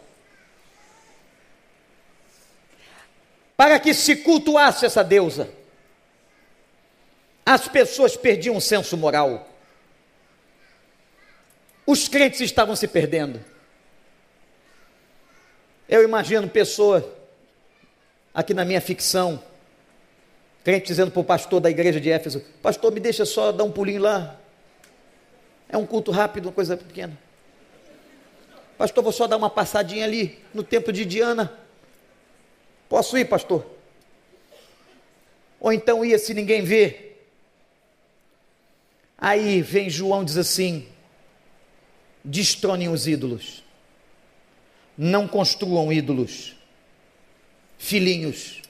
Para 3.55 3.79
que 3.79 3.93
se 3.93 4.17
cultuasse 4.17 4.85
essa 4.85 5.03
deusa, 5.03 5.49
as 7.45 7.67
pessoas 7.67 8.15
perdiam 8.15 8.55
o 8.55 8.61
senso 8.61 8.95
moral. 8.95 9.49
Os 11.85 12.07
crentes 12.07 12.41
estavam 12.41 12.75
se 12.75 12.87
perdendo. 12.87 13.43
Eu 15.87 16.03
imagino 16.03 16.49
pessoa 16.49 17.17
aqui 18.33 18.53
na 18.53 18.65
minha 18.65 18.81
ficção, 18.81 19.41
crente 20.63 20.85
dizendo 20.85 21.09
para 21.09 21.21
o 21.21 21.23
pastor 21.23 21.61
da 21.61 21.69
igreja 21.69 21.99
de 21.99 22.11
Éfeso: 22.11 22.41
Pastor, 22.61 22.91
me 22.91 22.99
deixa 22.99 23.25
só 23.25 23.51
dar 23.51 23.63
um 23.63 23.71
pulinho 23.71 24.01
lá. 24.01 24.37
É 25.69 25.77
um 25.77 25.85
culto 25.85 26.11
rápido, 26.11 26.47
uma 26.47 26.51
coisa 26.51 26.75
pequena. 26.77 27.17
Pastor, 28.77 29.03
vou 29.03 29.11
só 29.11 29.25
dar 29.25 29.37
uma 29.37 29.49
passadinha 29.49 30.05
ali 30.05 30.39
no 30.53 30.63
templo 30.63 30.93
de 30.93 31.03
Diana. 31.03 31.51
Posso 32.87 33.17
ir, 33.17 33.25
pastor? 33.25 33.65
Ou 35.59 35.73
então 35.73 36.05
ia 36.05 36.19
se 36.19 36.33
ninguém 36.33 36.61
vê. 36.61 37.13
Aí 39.17 39.61
vem 39.61 39.89
João 39.89 40.23
diz 40.23 40.37
assim: 40.37 40.87
destronem 42.23 42.89
os 42.89 43.07
ídolos. 43.07 43.63
Não 44.95 45.27
construam 45.27 45.91
ídolos. 45.91 46.55
Filhinhos, 47.79 48.61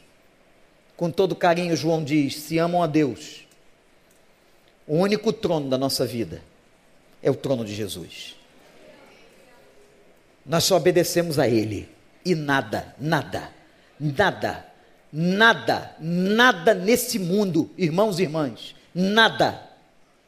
com 0.96 1.12
todo 1.12 1.36
carinho, 1.36 1.76
João 1.76 2.02
diz: 2.02 2.38
se 2.38 2.58
amam 2.58 2.82
a 2.82 2.88
Deus, 2.88 3.46
o 4.86 4.96
único 4.96 5.34
trono 5.34 5.70
da 5.70 5.78
nossa 5.78 6.06
vida 6.06 6.42
é 7.22 7.30
o 7.30 7.36
trono 7.36 7.66
de 7.66 7.76
Jesus. 7.76 8.37
Nós 10.48 10.64
só 10.64 10.78
obedecemos 10.78 11.38
a 11.38 11.48
Ele. 11.48 11.90
E 12.24 12.34
nada, 12.34 12.96
nada, 13.00 13.50
nada, 14.00 14.66
nada, 15.12 15.96
nada 16.00 16.74
nesse 16.74 17.20
mundo, 17.20 17.70
irmãos 17.78 18.20
e 18.20 18.24
irmãs, 18.24 18.76
nada 18.94 19.68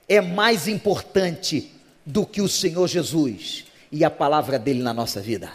é 0.07 0.21
mais 0.21 0.67
importante 0.67 1.71
do 2.05 2.25
que 2.25 2.41
o 2.41 2.47
Senhor 2.47 2.87
Jesus 2.87 3.65
e 3.91 4.03
a 4.03 4.09
palavra 4.09 4.57
dele 4.57 4.81
na 4.81 4.93
nossa 4.93 5.21
vida. 5.21 5.51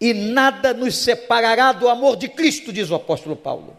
E 0.00 0.12
nada 0.12 0.74
nos 0.74 0.96
separará 0.96 1.72
do 1.72 1.88
amor 1.88 2.16
de 2.16 2.28
Cristo, 2.28 2.72
diz 2.72 2.90
o 2.90 2.94
apóstolo 2.94 3.34
Paulo. 3.34 3.76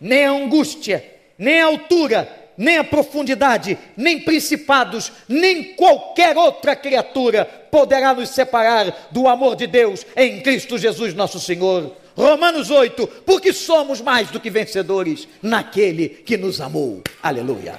Nem 0.00 0.24
a 0.24 0.30
angústia, 0.30 1.04
nem 1.36 1.60
a 1.60 1.66
altura, 1.66 2.43
nem 2.56 2.78
a 2.78 2.84
profundidade, 2.84 3.78
nem 3.96 4.20
principados, 4.20 5.12
nem 5.28 5.74
qualquer 5.74 6.36
outra 6.36 6.76
criatura 6.76 7.44
poderá 7.70 8.14
nos 8.14 8.30
separar 8.30 9.08
do 9.10 9.28
amor 9.28 9.56
de 9.56 9.66
Deus 9.66 10.06
em 10.16 10.40
Cristo 10.40 10.78
Jesus 10.78 11.14
nosso 11.14 11.40
Senhor. 11.40 11.96
Romanos 12.16 12.70
8, 12.70 13.06
porque 13.26 13.52
somos 13.52 14.00
mais 14.00 14.30
do 14.30 14.38
que 14.38 14.48
vencedores 14.48 15.26
naquele 15.42 16.08
que 16.08 16.36
nos 16.36 16.60
amou. 16.60 17.02
Aleluia. 17.20 17.76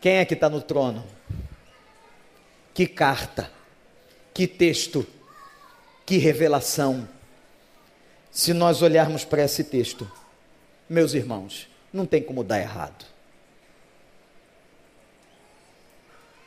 Quem 0.00 0.16
é 0.16 0.24
que 0.24 0.34
está 0.34 0.48
no 0.48 0.60
trono? 0.60 1.04
Que 2.72 2.86
carta, 2.86 3.50
que 4.32 4.46
texto, 4.46 5.06
que 6.08 6.16
revelação. 6.16 7.06
Se 8.30 8.54
nós 8.54 8.80
olharmos 8.80 9.26
para 9.26 9.44
esse 9.44 9.62
texto, 9.62 10.10
meus 10.88 11.12
irmãos, 11.12 11.68
não 11.92 12.06
tem 12.06 12.22
como 12.22 12.42
dar 12.42 12.58
errado. 12.58 13.04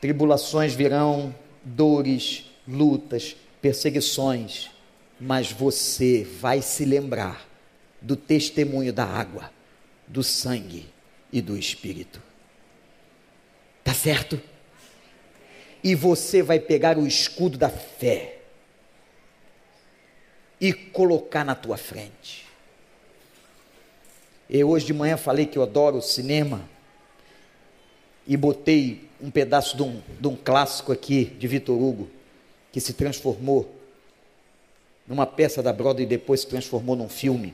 Tribulações 0.00 0.74
virão, 0.74 1.32
dores, 1.62 2.50
lutas, 2.66 3.36
perseguições, 3.60 4.68
mas 5.20 5.52
você 5.52 6.24
vai 6.40 6.60
se 6.60 6.84
lembrar 6.84 7.46
do 8.00 8.16
testemunho 8.16 8.92
da 8.92 9.04
água, 9.04 9.48
do 10.08 10.24
sangue 10.24 10.88
e 11.32 11.40
do 11.40 11.56
espírito. 11.56 12.20
Tá 13.84 13.94
certo? 13.94 14.42
E 15.84 15.94
você 15.94 16.42
vai 16.42 16.58
pegar 16.58 16.98
o 16.98 17.06
escudo 17.06 17.56
da 17.56 17.68
fé 17.68 18.41
e 20.62 20.72
colocar 20.72 21.44
na 21.44 21.56
tua 21.56 21.76
frente. 21.76 22.46
Eu 24.48 24.70
hoje 24.70 24.86
de 24.86 24.94
manhã 24.94 25.16
falei 25.16 25.44
que 25.44 25.58
eu 25.58 25.62
adoro 25.64 26.00
cinema 26.00 26.62
e 28.24 28.36
botei 28.36 29.08
um 29.20 29.28
pedaço 29.28 29.76
de 29.76 29.82
um, 29.82 30.00
de 30.20 30.28
um 30.28 30.36
clássico 30.36 30.92
aqui 30.92 31.24
de 31.24 31.48
Vitor 31.48 31.76
Hugo, 31.76 32.08
que 32.70 32.80
se 32.80 32.92
transformou 32.92 33.74
numa 35.04 35.26
peça 35.26 35.60
da 35.60 35.72
Broadway 35.72 36.04
e 36.04 36.08
depois 36.08 36.42
se 36.42 36.46
transformou 36.46 36.94
num 36.94 37.08
filme. 37.08 37.52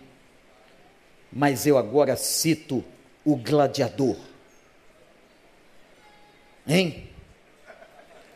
Mas 1.32 1.66
eu 1.66 1.78
agora 1.78 2.14
cito 2.14 2.84
o 3.24 3.36
Gladiador. 3.36 4.16
Hein? 6.66 7.08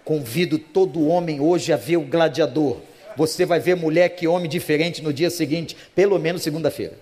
Convido 0.03 0.59
todo 0.59 1.07
homem 1.07 1.41
hoje 1.43 1.75
a 1.75 1.77
ver 1.77 1.99
o 1.99 2.07
gladiador. 2.07 2.81
Você 3.17 3.45
vai 3.45 3.61
ver 3.61 3.77
mulher 3.77 4.11
que 4.11 4.27
homem 4.27 4.49
diferente 4.49 5.03
no 5.03 5.13
dia 5.13 5.31
seguinte, 5.31 5.77
pelo 5.95 6.19
menos 6.19 6.43
segunda-feira. 6.43 6.99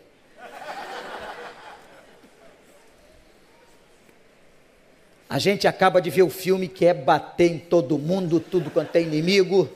A 5.30 5.38
gente 5.38 5.68
acaba 5.68 6.02
de 6.02 6.10
ver 6.10 6.22
o 6.22 6.28
filme 6.28 6.66
que 6.66 6.84
é 6.84 6.92
bater 6.92 7.52
em 7.52 7.58
todo 7.58 7.96
mundo, 7.96 8.40
tudo 8.40 8.68
quanto 8.68 8.96
é 8.96 9.00
inimigo, 9.00 9.70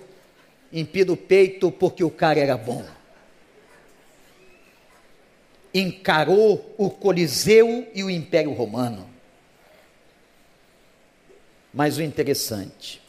empina 0.73 1.13
o 1.13 1.17
peito 1.17 1.71
porque 1.71 2.03
o 2.03 2.11
cara 2.11 2.41
era 2.41 2.57
bom. 2.57 2.85
Encarou 5.73 6.75
o 6.77 6.91
Coliseu 6.91 7.87
e 7.95 8.03
o 8.03 8.11
Império 8.11 8.53
Romano. 8.53 9.09
Mas 11.73 11.99
o 11.99 12.03
interessante, 12.03 13.01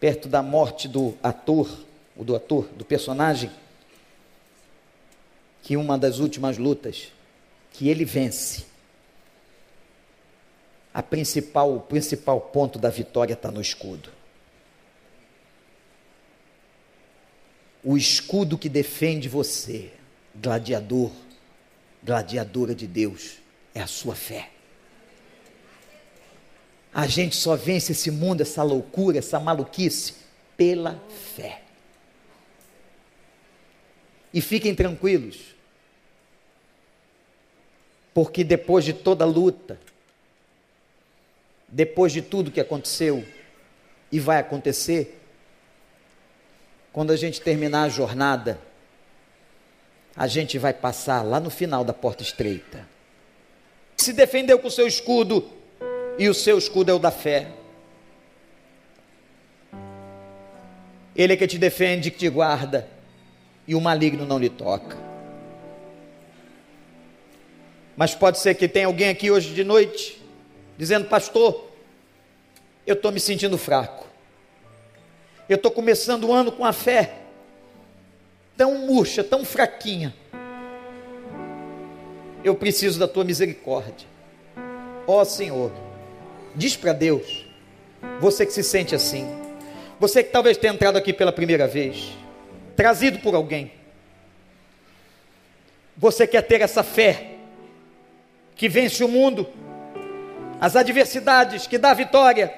perto 0.00 0.26
da 0.26 0.42
morte 0.42 0.88
do 0.88 1.14
ator, 1.22 1.83
o 2.16 2.24
do 2.24 2.36
ator, 2.36 2.66
do 2.68 2.84
personagem, 2.84 3.50
que 5.62 5.76
uma 5.76 5.98
das 5.98 6.18
últimas 6.18 6.58
lutas, 6.58 7.12
que 7.72 7.88
ele 7.88 8.04
vence. 8.04 8.66
A 10.92 11.02
principal, 11.02 11.74
o 11.74 11.80
principal 11.80 12.40
ponto 12.40 12.78
da 12.78 12.90
vitória 12.90 13.32
está 13.32 13.50
no 13.50 13.60
escudo. 13.60 14.10
O 17.82 17.96
escudo 17.96 18.56
que 18.56 18.68
defende 18.68 19.28
você, 19.28 19.92
gladiador, 20.34 21.10
gladiadora 22.02 22.74
de 22.74 22.86
Deus, 22.86 23.38
é 23.74 23.80
a 23.80 23.86
sua 23.86 24.14
fé. 24.14 24.50
A 26.92 27.08
gente 27.08 27.34
só 27.34 27.56
vence 27.56 27.90
esse 27.90 28.10
mundo, 28.10 28.42
essa 28.42 28.62
loucura, 28.62 29.18
essa 29.18 29.40
maluquice, 29.40 30.14
pela 30.56 31.02
fé. 31.34 31.63
E 34.34 34.40
fiquem 34.40 34.74
tranquilos, 34.74 35.54
porque 38.12 38.42
depois 38.42 38.84
de 38.84 38.92
toda 38.92 39.24
a 39.24 39.28
luta, 39.28 39.78
depois 41.68 42.12
de 42.12 42.20
tudo 42.20 42.50
que 42.50 42.60
aconteceu 42.60 43.24
e 44.10 44.18
vai 44.18 44.38
acontecer, 44.38 45.20
quando 46.92 47.12
a 47.12 47.16
gente 47.16 47.40
terminar 47.40 47.84
a 47.84 47.88
jornada, 47.88 48.58
a 50.16 50.26
gente 50.26 50.58
vai 50.58 50.74
passar 50.74 51.22
lá 51.22 51.38
no 51.38 51.50
final 51.50 51.84
da 51.84 51.92
porta 51.92 52.24
estreita. 52.24 52.88
Se 53.96 54.12
defendeu 54.12 54.58
com 54.58 54.66
o 54.66 54.70
seu 54.70 54.88
escudo, 54.88 55.48
e 56.18 56.28
o 56.28 56.34
seu 56.34 56.58
escudo 56.58 56.90
é 56.90 56.94
o 56.94 56.98
da 56.98 57.12
fé. 57.12 57.52
Ele 61.14 61.34
é 61.34 61.36
que 61.36 61.46
te 61.46 61.56
defende, 61.56 62.10
que 62.10 62.18
te 62.18 62.28
guarda, 62.28 62.93
e 63.66 63.74
o 63.74 63.80
maligno 63.80 64.26
não 64.26 64.38
lhe 64.38 64.48
toca. 64.48 64.96
Mas 67.96 68.14
pode 68.14 68.38
ser 68.38 68.54
que 68.54 68.68
tenha 68.68 68.86
alguém 68.86 69.08
aqui 69.08 69.30
hoje 69.30 69.54
de 69.54 69.62
noite 69.62 70.20
dizendo, 70.76 71.06
pastor, 71.08 71.68
eu 72.86 72.94
estou 72.94 73.12
me 73.12 73.20
sentindo 73.20 73.56
fraco. 73.56 74.06
Eu 75.48 75.56
estou 75.56 75.70
começando 75.70 76.24
o 76.24 76.32
ano 76.32 76.50
com 76.50 76.64
a 76.64 76.72
fé 76.72 77.18
tão 78.56 78.86
murcha, 78.86 79.22
tão 79.22 79.44
fraquinha. 79.44 80.14
Eu 82.42 82.54
preciso 82.54 82.98
da 82.98 83.06
tua 83.06 83.24
misericórdia. 83.24 84.08
Ó 85.06 85.20
oh, 85.20 85.24
Senhor, 85.24 85.70
Diz 86.56 86.76
para 86.76 86.92
Deus, 86.92 87.44
você 88.20 88.46
que 88.46 88.52
se 88.52 88.62
sente 88.62 88.94
assim, 88.94 89.26
você 89.98 90.22
que 90.22 90.30
talvez 90.30 90.56
tenha 90.56 90.72
entrado 90.72 90.96
aqui 90.96 91.12
pela 91.12 91.32
primeira 91.32 91.66
vez, 91.66 92.12
trazido 92.76 93.18
por 93.20 93.34
alguém, 93.34 93.72
você 95.96 96.26
quer 96.26 96.42
ter 96.42 96.60
essa 96.60 96.82
fé 96.82 97.32
que 98.56 98.68
vence 98.68 99.02
o 99.02 99.08
mundo, 99.08 99.48
as 100.60 100.76
adversidades, 100.76 101.66
que 101.66 101.78
dá 101.78 101.92
vitória. 101.94 102.52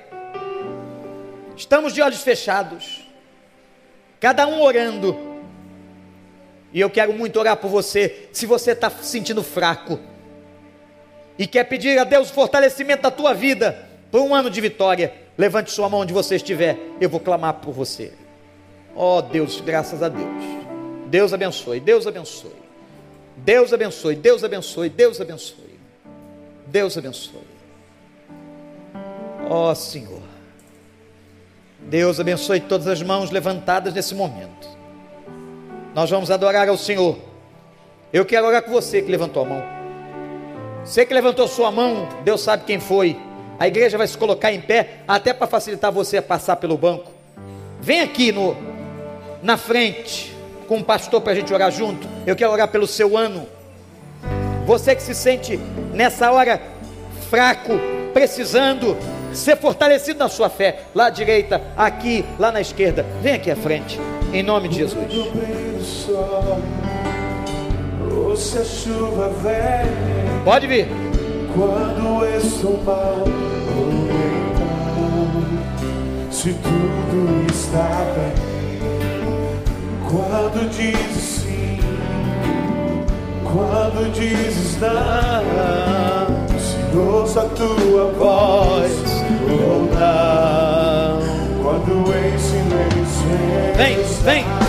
Estamos 1.56 1.92
de 1.92 2.02
olhos 2.02 2.22
fechados, 2.22 3.06
cada 4.20 4.46
um 4.46 4.60
orando, 4.60 5.36
e 6.72 6.80
eu 6.80 6.90
quero 6.90 7.12
muito 7.12 7.38
orar 7.38 7.56
por 7.56 7.68
você, 7.68 8.28
se 8.32 8.44
você 8.44 8.72
está 8.72 8.90
se 8.90 9.06
sentindo 9.06 9.42
fraco 9.42 9.98
e 11.38 11.46
quer 11.46 11.64
pedir 11.64 11.98
a 11.98 12.04
Deus 12.04 12.30
o 12.30 12.34
fortalecimento 12.34 13.02
da 13.02 13.10
tua 13.10 13.32
vida, 13.32 13.86
por 14.10 14.20
um 14.20 14.34
ano 14.34 14.50
de 14.50 14.60
vitória, 14.60 15.12
levante 15.36 15.70
sua 15.70 15.88
mão 15.88 16.00
onde 16.00 16.12
você 16.12 16.36
estiver, 16.36 16.78
eu 17.00 17.08
vou 17.08 17.20
clamar 17.20 17.54
por 17.54 17.72
você. 17.72 18.12
Ó 18.96 19.18
oh, 19.18 19.22
Deus, 19.22 19.60
graças 19.60 20.02
a 20.02 20.08
Deus. 20.08 20.42
Deus 21.08 21.32
abençoe, 21.32 21.78
Deus 21.78 22.06
abençoe. 22.06 22.56
Deus 23.36 23.72
abençoe, 23.72 24.16
Deus 24.16 24.42
abençoe, 24.42 24.88
Deus 24.88 25.20
abençoe. 25.20 25.78
Deus 26.66 26.96
abençoe. 26.96 27.46
Ó 29.48 29.70
oh, 29.70 29.74
Senhor. 29.74 30.22
Deus 31.78 32.18
abençoe 32.18 32.60
todas 32.60 32.88
as 32.88 33.02
mãos 33.02 33.30
levantadas 33.30 33.92
nesse 33.92 34.14
momento. 34.14 34.66
Nós 35.94 36.10
vamos 36.10 36.30
adorar 36.30 36.68
ao 36.68 36.76
Senhor. 36.76 37.18
Eu 38.12 38.24
quero 38.24 38.46
orar 38.46 38.62
com 38.62 38.70
você 38.70 39.02
que 39.02 39.10
levantou 39.10 39.42
a 39.42 39.46
mão. 39.46 39.62
Você 40.84 41.04
que 41.04 41.12
levantou 41.12 41.46
sua 41.46 41.70
mão, 41.70 42.08
Deus 42.24 42.40
sabe 42.40 42.64
quem 42.64 42.80
foi. 42.80 43.16
A 43.58 43.68
igreja 43.68 43.98
vai 43.98 44.06
se 44.06 44.16
colocar 44.16 44.52
em 44.52 44.60
pé, 44.60 45.00
até 45.06 45.32
para 45.32 45.46
facilitar 45.46 45.92
você 45.92 46.16
a 46.16 46.22
passar 46.22 46.56
pelo 46.56 46.76
banco. 46.76 47.10
Vem 47.80 48.00
aqui 48.00 48.32
no, 48.32 48.56
na 49.46 49.56
frente 49.56 50.36
com 50.66 50.78
o 50.78 50.84
pastor 50.84 51.20
para 51.20 51.32
a 51.32 51.34
gente 51.36 51.54
orar 51.54 51.70
junto. 51.70 52.08
Eu 52.26 52.34
quero 52.34 52.50
orar 52.50 52.66
pelo 52.66 52.84
seu 52.84 53.16
ano. 53.16 53.46
Você 54.66 54.96
que 54.96 55.02
se 55.02 55.14
sente 55.14 55.56
nessa 55.94 56.32
hora 56.32 56.60
fraco, 57.30 57.78
precisando 58.12 58.96
ser 59.32 59.56
fortalecido 59.56 60.18
na 60.18 60.28
sua 60.28 60.48
fé, 60.48 60.80
lá 60.92 61.06
à 61.06 61.10
direita, 61.10 61.62
aqui, 61.76 62.24
lá 62.40 62.50
na 62.50 62.60
esquerda, 62.60 63.06
vem 63.22 63.34
aqui 63.34 63.48
à 63.48 63.54
frente, 63.54 64.00
em 64.32 64.42
nome 64.42 64.68
de 64.68 64.78
Jesus. 64.78 65.06
Pode 70.44 70.66
vir. 70.66 70.88
Quando 71.54 72.26
estou 72.36 72.82
mal 72.82 73.22
ou 73.76 73.92
então, 74.58 76.32
se 76.32 76.52
tudo 76.52 77.46
está 77.48 78.04
bem. 78.16 78.55
Quando 80.16 80.70
dizes 80.70 81.42
sim, 81.42 81.78
quando 83.44 84.10
dizes 84.14 84.80
não, 84.80 86.58
se 86.58 86.96
ouça 86.96 87.42
a 87.42 87.48
tua 87.50 88.12
voz 88.12 88.92
voltar. 89.46 91.18
quando 91.62 92.14
em 92.16 92.38
silêncio. 92.38 93.76
Vem, 93.76 94.02
vem. 94.24 94.65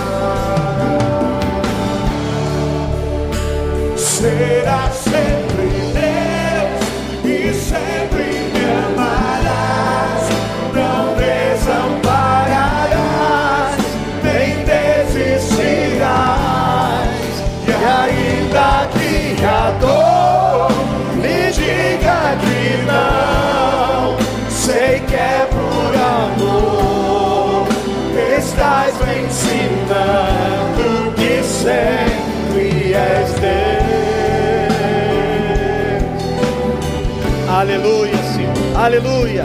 Aleluia. 38.87 39.43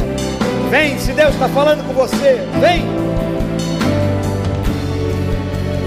Vem, 0.71 0.97
se 1.01 1.13
Deus 1.15 1.35
está 1.35 1.49
falando 1.49 1.85
com 1.85 1.93
você, 1.95 2.47
vem. 2.61 2.87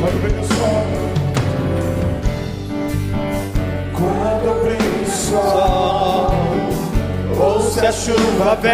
Quando 0.01 0.21
vem 0.21 0.37
o 0.37 0.43
sol, 0.43 0.83
quando 3.93 4.61
brilha 4.61 5.01
o 5.01 5.09
sol, 5.09 6.33
ou 7.39 7.61
se 7.61 7.79
a 7.79 7.93
chuva 7.93 8.55
vem, 8.61 8.73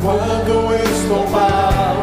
quando 0.00 0.72
estou 0.84 1.28
mal, 1.30 1.96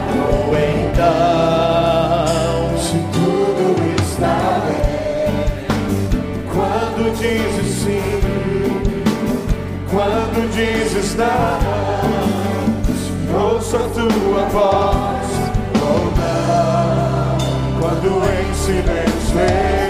então, 0.91 2.77
se 2.77 2.97
tudo 3.13 3.71
está 4.03 4.59
bem, 4.67 5.63
quando 6.51 7.17
sim, 7.17 7.62
quando 10.33 11.15
não, 11.15 11.59
ouça 13.39 13.77
a 13.77 13.89
tua 13.89 14.45
voz, 14.45 15.27
ou 15.79 16.05
não, 16.17 17.37
quando 17.79 18.09
em 18.31 18.53
silêncio 18.55 19.82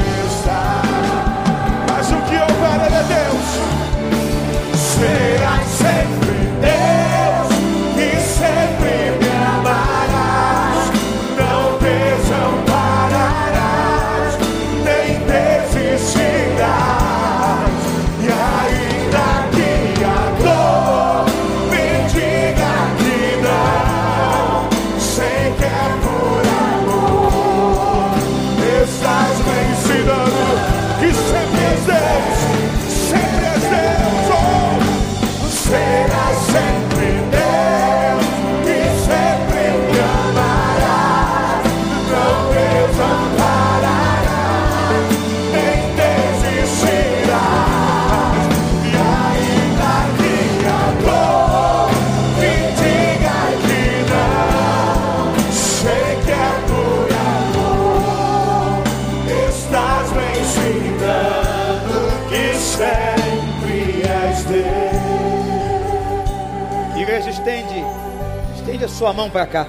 sua 69.04 69.12
mão 69.12 69.30
para 69.30 69.46
cá. 69.46 69.68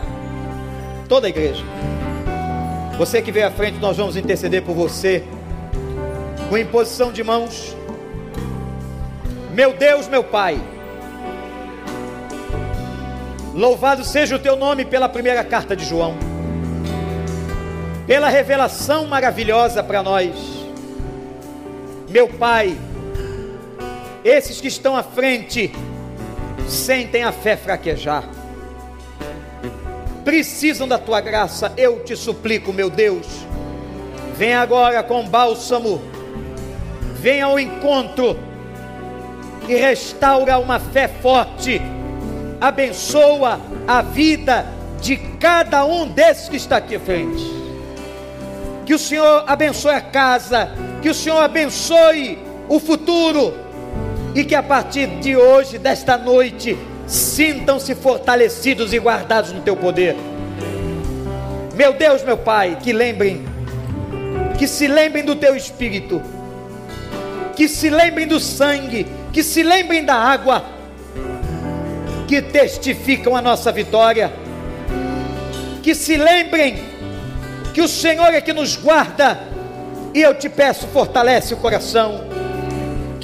Toda 1.09 1.27
a 1.27 1.29
igreja. 1.29 1.65
Você 2.97 3.21
que 3.21 3.33
veio 3.33 3.49
à 3.49 3.51
frente, 3.51 3.81
nós 3.81 3.97
vamos 3.97 4.17
interceder 4.17 4.63
por 4.63 4.77
você. 4.77 5.25
Com 6.49 6.57
imposição 6.57 7.11
de 7.11 7.25
mãos. 7.25 7.77
Meu 9.53 9.73
Deus, 9.73 10.07
meu 10.07 10.23
Pai. 10.23 10.57
Louvado 13.53 14.05
seja 14.05 14.37
o 14.37 14.39
teu 14.39 14.55
nome 14.55 14.85
pela 14.85 15.09
primeira 15.09 15.43
carta 15.43 15.75
de 15.75 15.85
João. 15.85 16.15
Pela 18.07 18.29
revelação 18.29 19.09
maravilhosa 19.09 19.83
para 19.83 20.01
nós. 20.01 20.31
Meu 22.09 22.29
Pai, 22.29 22.79
esses 24.25 24.61
que 24.61 24.69
estão 24.69 24.97
à 24.97 25.03
frente 25.03 25.73
sentem 26.69 27.25
a 27.25 27.33
fé 27.33 27.57
fraquejar. 27.57 28.34
Precisam 30.25 30.89
da 30.89 30.99
tua 30.99 31.21
graça, 31.21 31.73
eu 31.77 32.03
te 32.03 32.17
suplico, 32.17 32.73
meu 32.73 32.89
Deus. 32.89 33.27
Vem 34.37 34.55
agora 34.55 35.03
com 35.03 35.29
bálsamo, 35.29 36.03
vem 37.21 37.43
ao 37.43 37.61
encontro 37.61 38.37
e 39.69 39.75
restaura 39.75 40.59
uma 40.59 40.81
fé 40.81 41.09
forte. 41.09 41.81
Abençoa 42.61 43.61
a 43.87 44.01
vida 44.01 44.67
de 45.01 45.17
cada 45.39 45.85
um 45.85 46.09
desses 46.09 46.49
que 46.49 46.57
está 46.57 46.79
aqui 46.79 46.97
à 46.97 47.01
frente. 47.01 47.45
Que 48.87 48.95
o 48.95 48.99
Senhor 48.99 49.45
abençoe 49.47 49.93
a 49.93 50.01
casa, 50.01 50.71
que 51.03 51.09
o 51.11 51.15
Senhor 51.15 51.39
abençoe 51.39 52.39
o 52.69 52.81
futuro 52.81 53.55
e 54.35 54.45
que 54.45 54.55
a 54.55 54.63
partir 54.63 55.07
de 55.21 55.37
hoje, 55.37 55.79
desta 55.79 56.17
noite, 56.17 56.77
sintam-se 57.07 57.95
fortalecidos 57.95 58.93
e 58.93 58.99
guardados 58.99 59.53
no 59.53 59.61
teu 59.61 59.77
poder. 59.77 60.17
Meu 61.75 61.93
Deus, 61.93 62.23
meu 62.23 62.39
Pai, 62.39 62.79
que 62.83 62.93
lembrem, 62.93 63.45
que 64.59 64.67
se 64.67 64.87
lembrem 64.87 65.25
do 65.25 65.35
teu 65.35 65.57
espírito, 65.57 66.23
que 67.57 67.69
se 67.69 67.91
lembrem 67.91 68.27
do 68.27 68.39
sangue, 68.39 69.07
que 69.33 69.43
se 69.43 69.63
lembrem 69.63 70.05
da 70.05 70.15
água, 70.15 70.65
que 72.27 72.41
testificam 72.41 73.37
a 73.37 73.43
nossa 73.43 73.71
vitória, 73.73 74.33
que 75.83 75.95
se 75.95 76.17
lembrem 76.17 76.83
que 77.73 77.83
o 77.83 77.89
Senhor 77.89 78.33
é 78.33 78.41
que 78.41 78.53
nos 78.53 78.77
guarda, 78.77 79.39
e 80.15 80.23
eu 80.23 80.35
te 80.35 80.49
peço, 80.49 80.87
fortalece 80.87 81.53
o 81.55 81.57
coração 81.57 82.25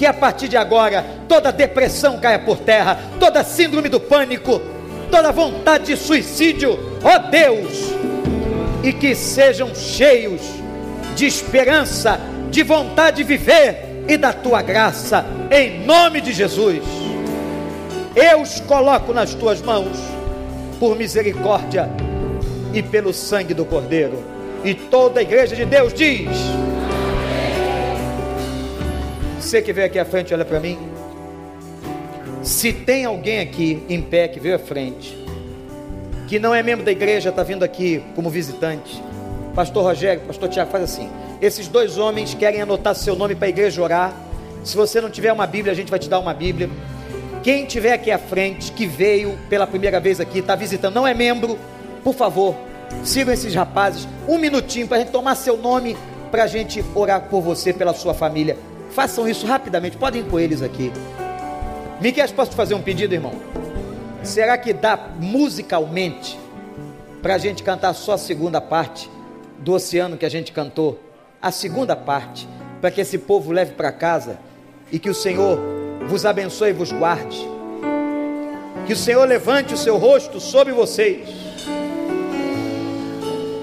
que 0.00 0.06
a 0.06 0.14
partir 0.14 0.48
de 0.48 0.56
agora 0.56 1.04
toda 1.28 1.52
depressão 1.52 2.18
caia 2.18 2.38
por 2.38 2.56
terra, 2.56 2.98
toda 3.20 3.44
síndrome 3.44 3.90
do 3.90 4.00
pânico, 4.00 4.58
toda 5.10 5.30
vontade 5.30 5.94
de 5.94 5.96
suicídio, 5.98 6.98
ó 7.04 7.18
Deus, 7.18 7.92
e 8.82 8.94
que 8.94 9.14
sejam 9.14 9.74
cheios 9.74 10.40
de 11.14 11.26
esperança, 11.26 12.18
de 12.50 12.62
vontade 12.62 13.18
de 13.18 13.24
viver 13.24 14.06
e 14.08 14.16
da 14.16 14.32
tua 14.32 14.62
graça, 14.62 15.22
em 15.50 15.84
nome 15.84 16.22
de 16.22 16.32
Jesus. 16.32 16.80
Eu 18.16 18.40
os 18.40 18.58
coloco 18.60 19.12
nas 19.12 19.34
tuas 19.34 19.60
mãos, 19.60 19.98
por 20.78 20.96
misericórdia 20.96 21.90
e 22.72 22.82
pelo 22.82 23.12
sangue 23.12 23.52
do 23.52 23.66
Cordeiro. 23.66 24.24
E 24.64 24.72
toda 24.72 25.20
a 25.20 25.22
igreja 25.22 25.54
de 25.54 25.66
Deus 25.66 25.92
diz. 25.92 26.30
Você 29.50 29.60
que 29.60 29.72
veio 29.72 29.88
aqui 29.88 29.98
à 29.98 30.04
frente, 30.04 30.32
olha 30.32 30.44
para 30.44 30.60
mim. 30.60 30.78
Se 32.40 32.72
tem 32.72 33.04
alguém 33.04 33.40
aqui 33.40 33.82
em 33.88 34.00
pé 34.00 34.28
que 34.28 34.38
veio 34.38 34.54
à 34.54 34.60
frente, 34.60 35.18
que 36.28 36.38
não 36.38 36.54
é 36.54 36.62
membro 36.62 36.84
da 36.84 36.92
igreja, 36.92 37.30
está 37.30 37.42
vindo 37.42 37.64
aqui 37.64 38.00
como 38.14 38.30
visitante, 38.30 39.02
Pastor 39.52 39.82
Rogério, 39.82 40.20
Pastor 40.20 40.48
Tiago, 40.48 40.70
faz 40.70 40.84
assim. 40.84 41.10
Esses 41.42 41.66
dois 41.66 41.98
homens 41.98 42.32
querem 42.32 42.62
anotar 42.62 42.94
seu 42.94 43.16
nome 43.16 43.34
para 43.34 43.46
a 43.46 43.48
igreja 43.48 43.82
orar. 43.82 44.14
Se 44.62 44.76
você 44.76 45.00
não 45.00 45.10
tiver 45.10 45.32
uma 45.32 45.48
Bíblia, 45.48 45.72
a 45.72 45.76
gente 45.76 45.90
vai 45.90 45.98
te 45.98 46.08
dar 46.08 46.20
uma 46.20 46.32
Bíblia. 46.32 46.70
Quem 47.42 47.66
tiver 47.66 47.94
aqui 47.94 48.12
à 48.12 48.20
frente, 48.20 48.70
que 48.70 48.86
veio 48.86 49.36
pela 49.48 49.66
primeira 49.66 49.98
vez 49.98 50.20
aqui, 50.20 50.38
está 50.38 50.54
visitando, 50.54 50.94
não 50.94 51.08
é 51.08 51.12
membro, 51.12 51.58
por 52.04 52.14
favor, 52.14 52.54
sigam 53.02 53.34
esses 53.34 53.52
rapazes 53.52 54.06
um 54.28 54.38
minutinho 54.38 54.86
para 54.86 54.98
a 54.98 55.00
gente 55.00 55.10
tomar 55.10 55.34
seu 55.34 55.56
nome 55.56 55.96
para 56.30 56.44
a 56.44 56.46
gente 56.46 56.84
orar 56.94 57.22
por 57.22 57.40
você, 57.40 57.72
pela 57.72 57.92
sua 57.92 58.14
família. 58.14 58.56
Façam 58.92 59.28
isso 59.28 59.46
rapidamente, 59.46 59.96
podem 59.96 60.22
ir 60.22 60.24
com 60.28 60.38
eles 60.38 60.62
aqui. 60.62 60.92
Miquel, 62.00 62.28
posso 62.30 62.50
te 62.50 62.56
fazer 62.56 62.74
um 62.74 62.82
pedido, 62.82 63.14
irmão? 63.14 63.34
Será 64.22 64.58
que 64.58 64.72
dá 64.72 64.98
musicalmente 65.18 66.38
para 67.22 67.34
a 67.34 67.38
gente 67.38 67.62
cantar 67.62 67.94
só 67.94 68.12
a 68.12 68.18
segunda 68.18 68.60
parte 68.60 69.10
do 69.58 69.72
oceano 69.72 70.16
que 70.16 70.26
a 70.26 70.30
gente 70.30 70.52
cantou? 70.52 70.98
A 71.40 71.50
segunda 71.50 71.94
parte, 71.94 72.48
para 72.80 72.90
que 72.90 73.00
esse 73.00 73.16
povo 73.18 73.52
leve 73.52 73.72
para 73.72 73.92
casa 73.92 74.38
e 74.90 74.98
que 74.98 75.08
o 75.08 75.14
Senhor 75.14 75.58
vos 76.08 76.26
abençoe 76.26 76.70
e 76.70 76.72
vos 76.72 76.90
guarde. 76.90 77.48
Que 78.86 78.92
o 78.92 78.96
Senhor 78.96 79.26
levante 79.26 79.72
o 79.72 79.76
seu 79.76 79.96
rosto 79.96 80.40
sobre 80.40 80.72
vocês. 80.72 81.28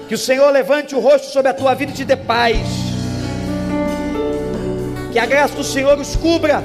Que 0.08 0.14
o 0.14 0.18
Senhor 0.18 0.50
levante 0.50 0.94
o 0.94 1.00
rosto 1.00 1.26
sobre 1.30 1.50
a 1.50 1.54
tua 1.54 1.74
vida 1.74 1.92
e 1.92 1.94
te 1.94 2.04
dê 2.04 2.16
paz. 2.16 2.77
Que 5.18 5.22
a 5.22 5.26
graça 5.26 5.56
do 5.56 5.64
Senhor 5.64 5.98
os 5.98 6.14
cubra, 6.14 6.62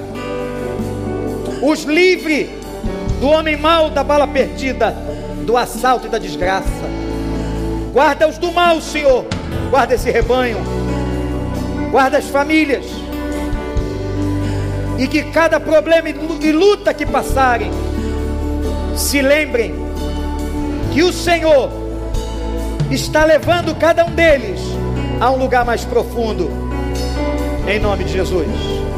os 1.64 1.86
livre 1.86 2.56
do 3.20 3.28
homem 3.28 3.58
mau, 3.58 3.89
da 3.89 4.04
bala 4.04 4.28
perdida, 4.28 4.91
do 5.43 5.58
assalto 5.58 6.06
e 6.06 6.10
da 6.12 6.20
desgraça. 6.20 6.70
Guarda-os 7.91 8.38
do 8.38 8.51
mal, 8.51 8.80
Senhor. 8.80 9.26
Guarda 9.72 9.95
esse 9.95 10.12
rebanho. 10.12 10.60
Guarda 11.89 12.20
as 12.20 12.26
famílias. 12.26 12.86
E 14.99 15.08
que 15.08 15.24
cada 15.32 15.60
problema 15.60 16.10
e 16.10 16.51
luta 16.51 16.93
que 16.93 17.08
passarem, 17.08 17.72
se 18.95 19.20
lembrem 19.20 19.74
que 20.93 21.01
o 21.01 21.12
Senhor 21.12 21.72
está 22.91 23.26
levando 23.26 23.74
cada 23.74 24.06
um 24.06 24.12
deles 24.12 24.60
a 25.20 25.32
um 25.32 25.38
lugar 25.38 25.66
mais 25.66 25.84
profundo. 25.84 26.62
Em 27.66 27.80
nome 27.80 28.03
de 28.03 28.11
Jesus. 28.11 28.92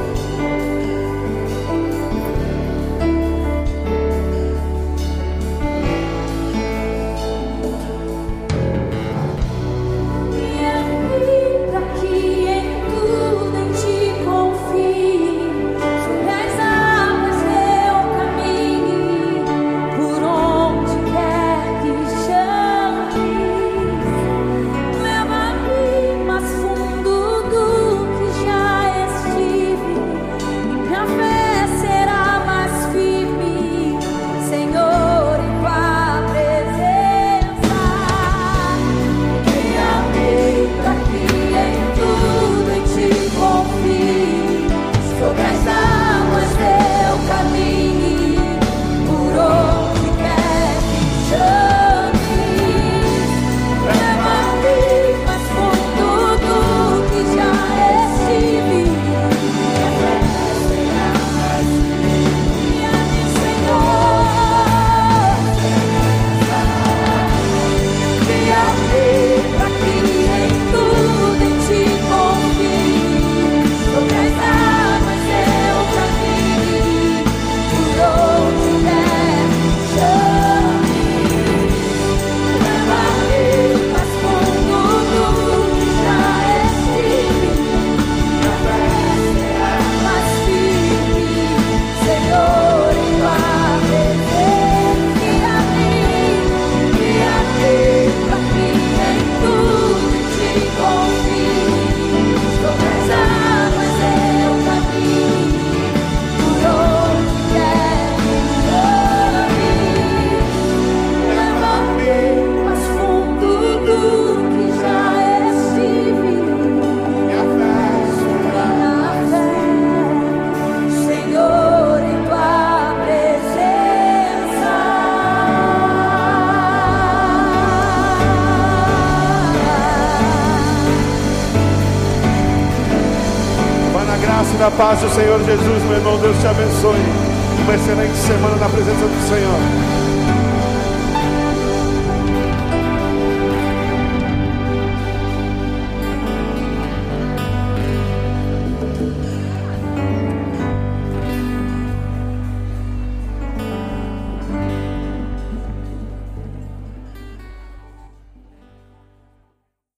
Paz 134.78 135.00
do 135.00 135.10
Senhor 135.10 135.40
Jesus, 135.44 135.84
meu 135.84 135.98
irmão. 135.98 136.20
Deus 136.20 136.38
te 136.40 136.48
abençoe. 136.48 137.05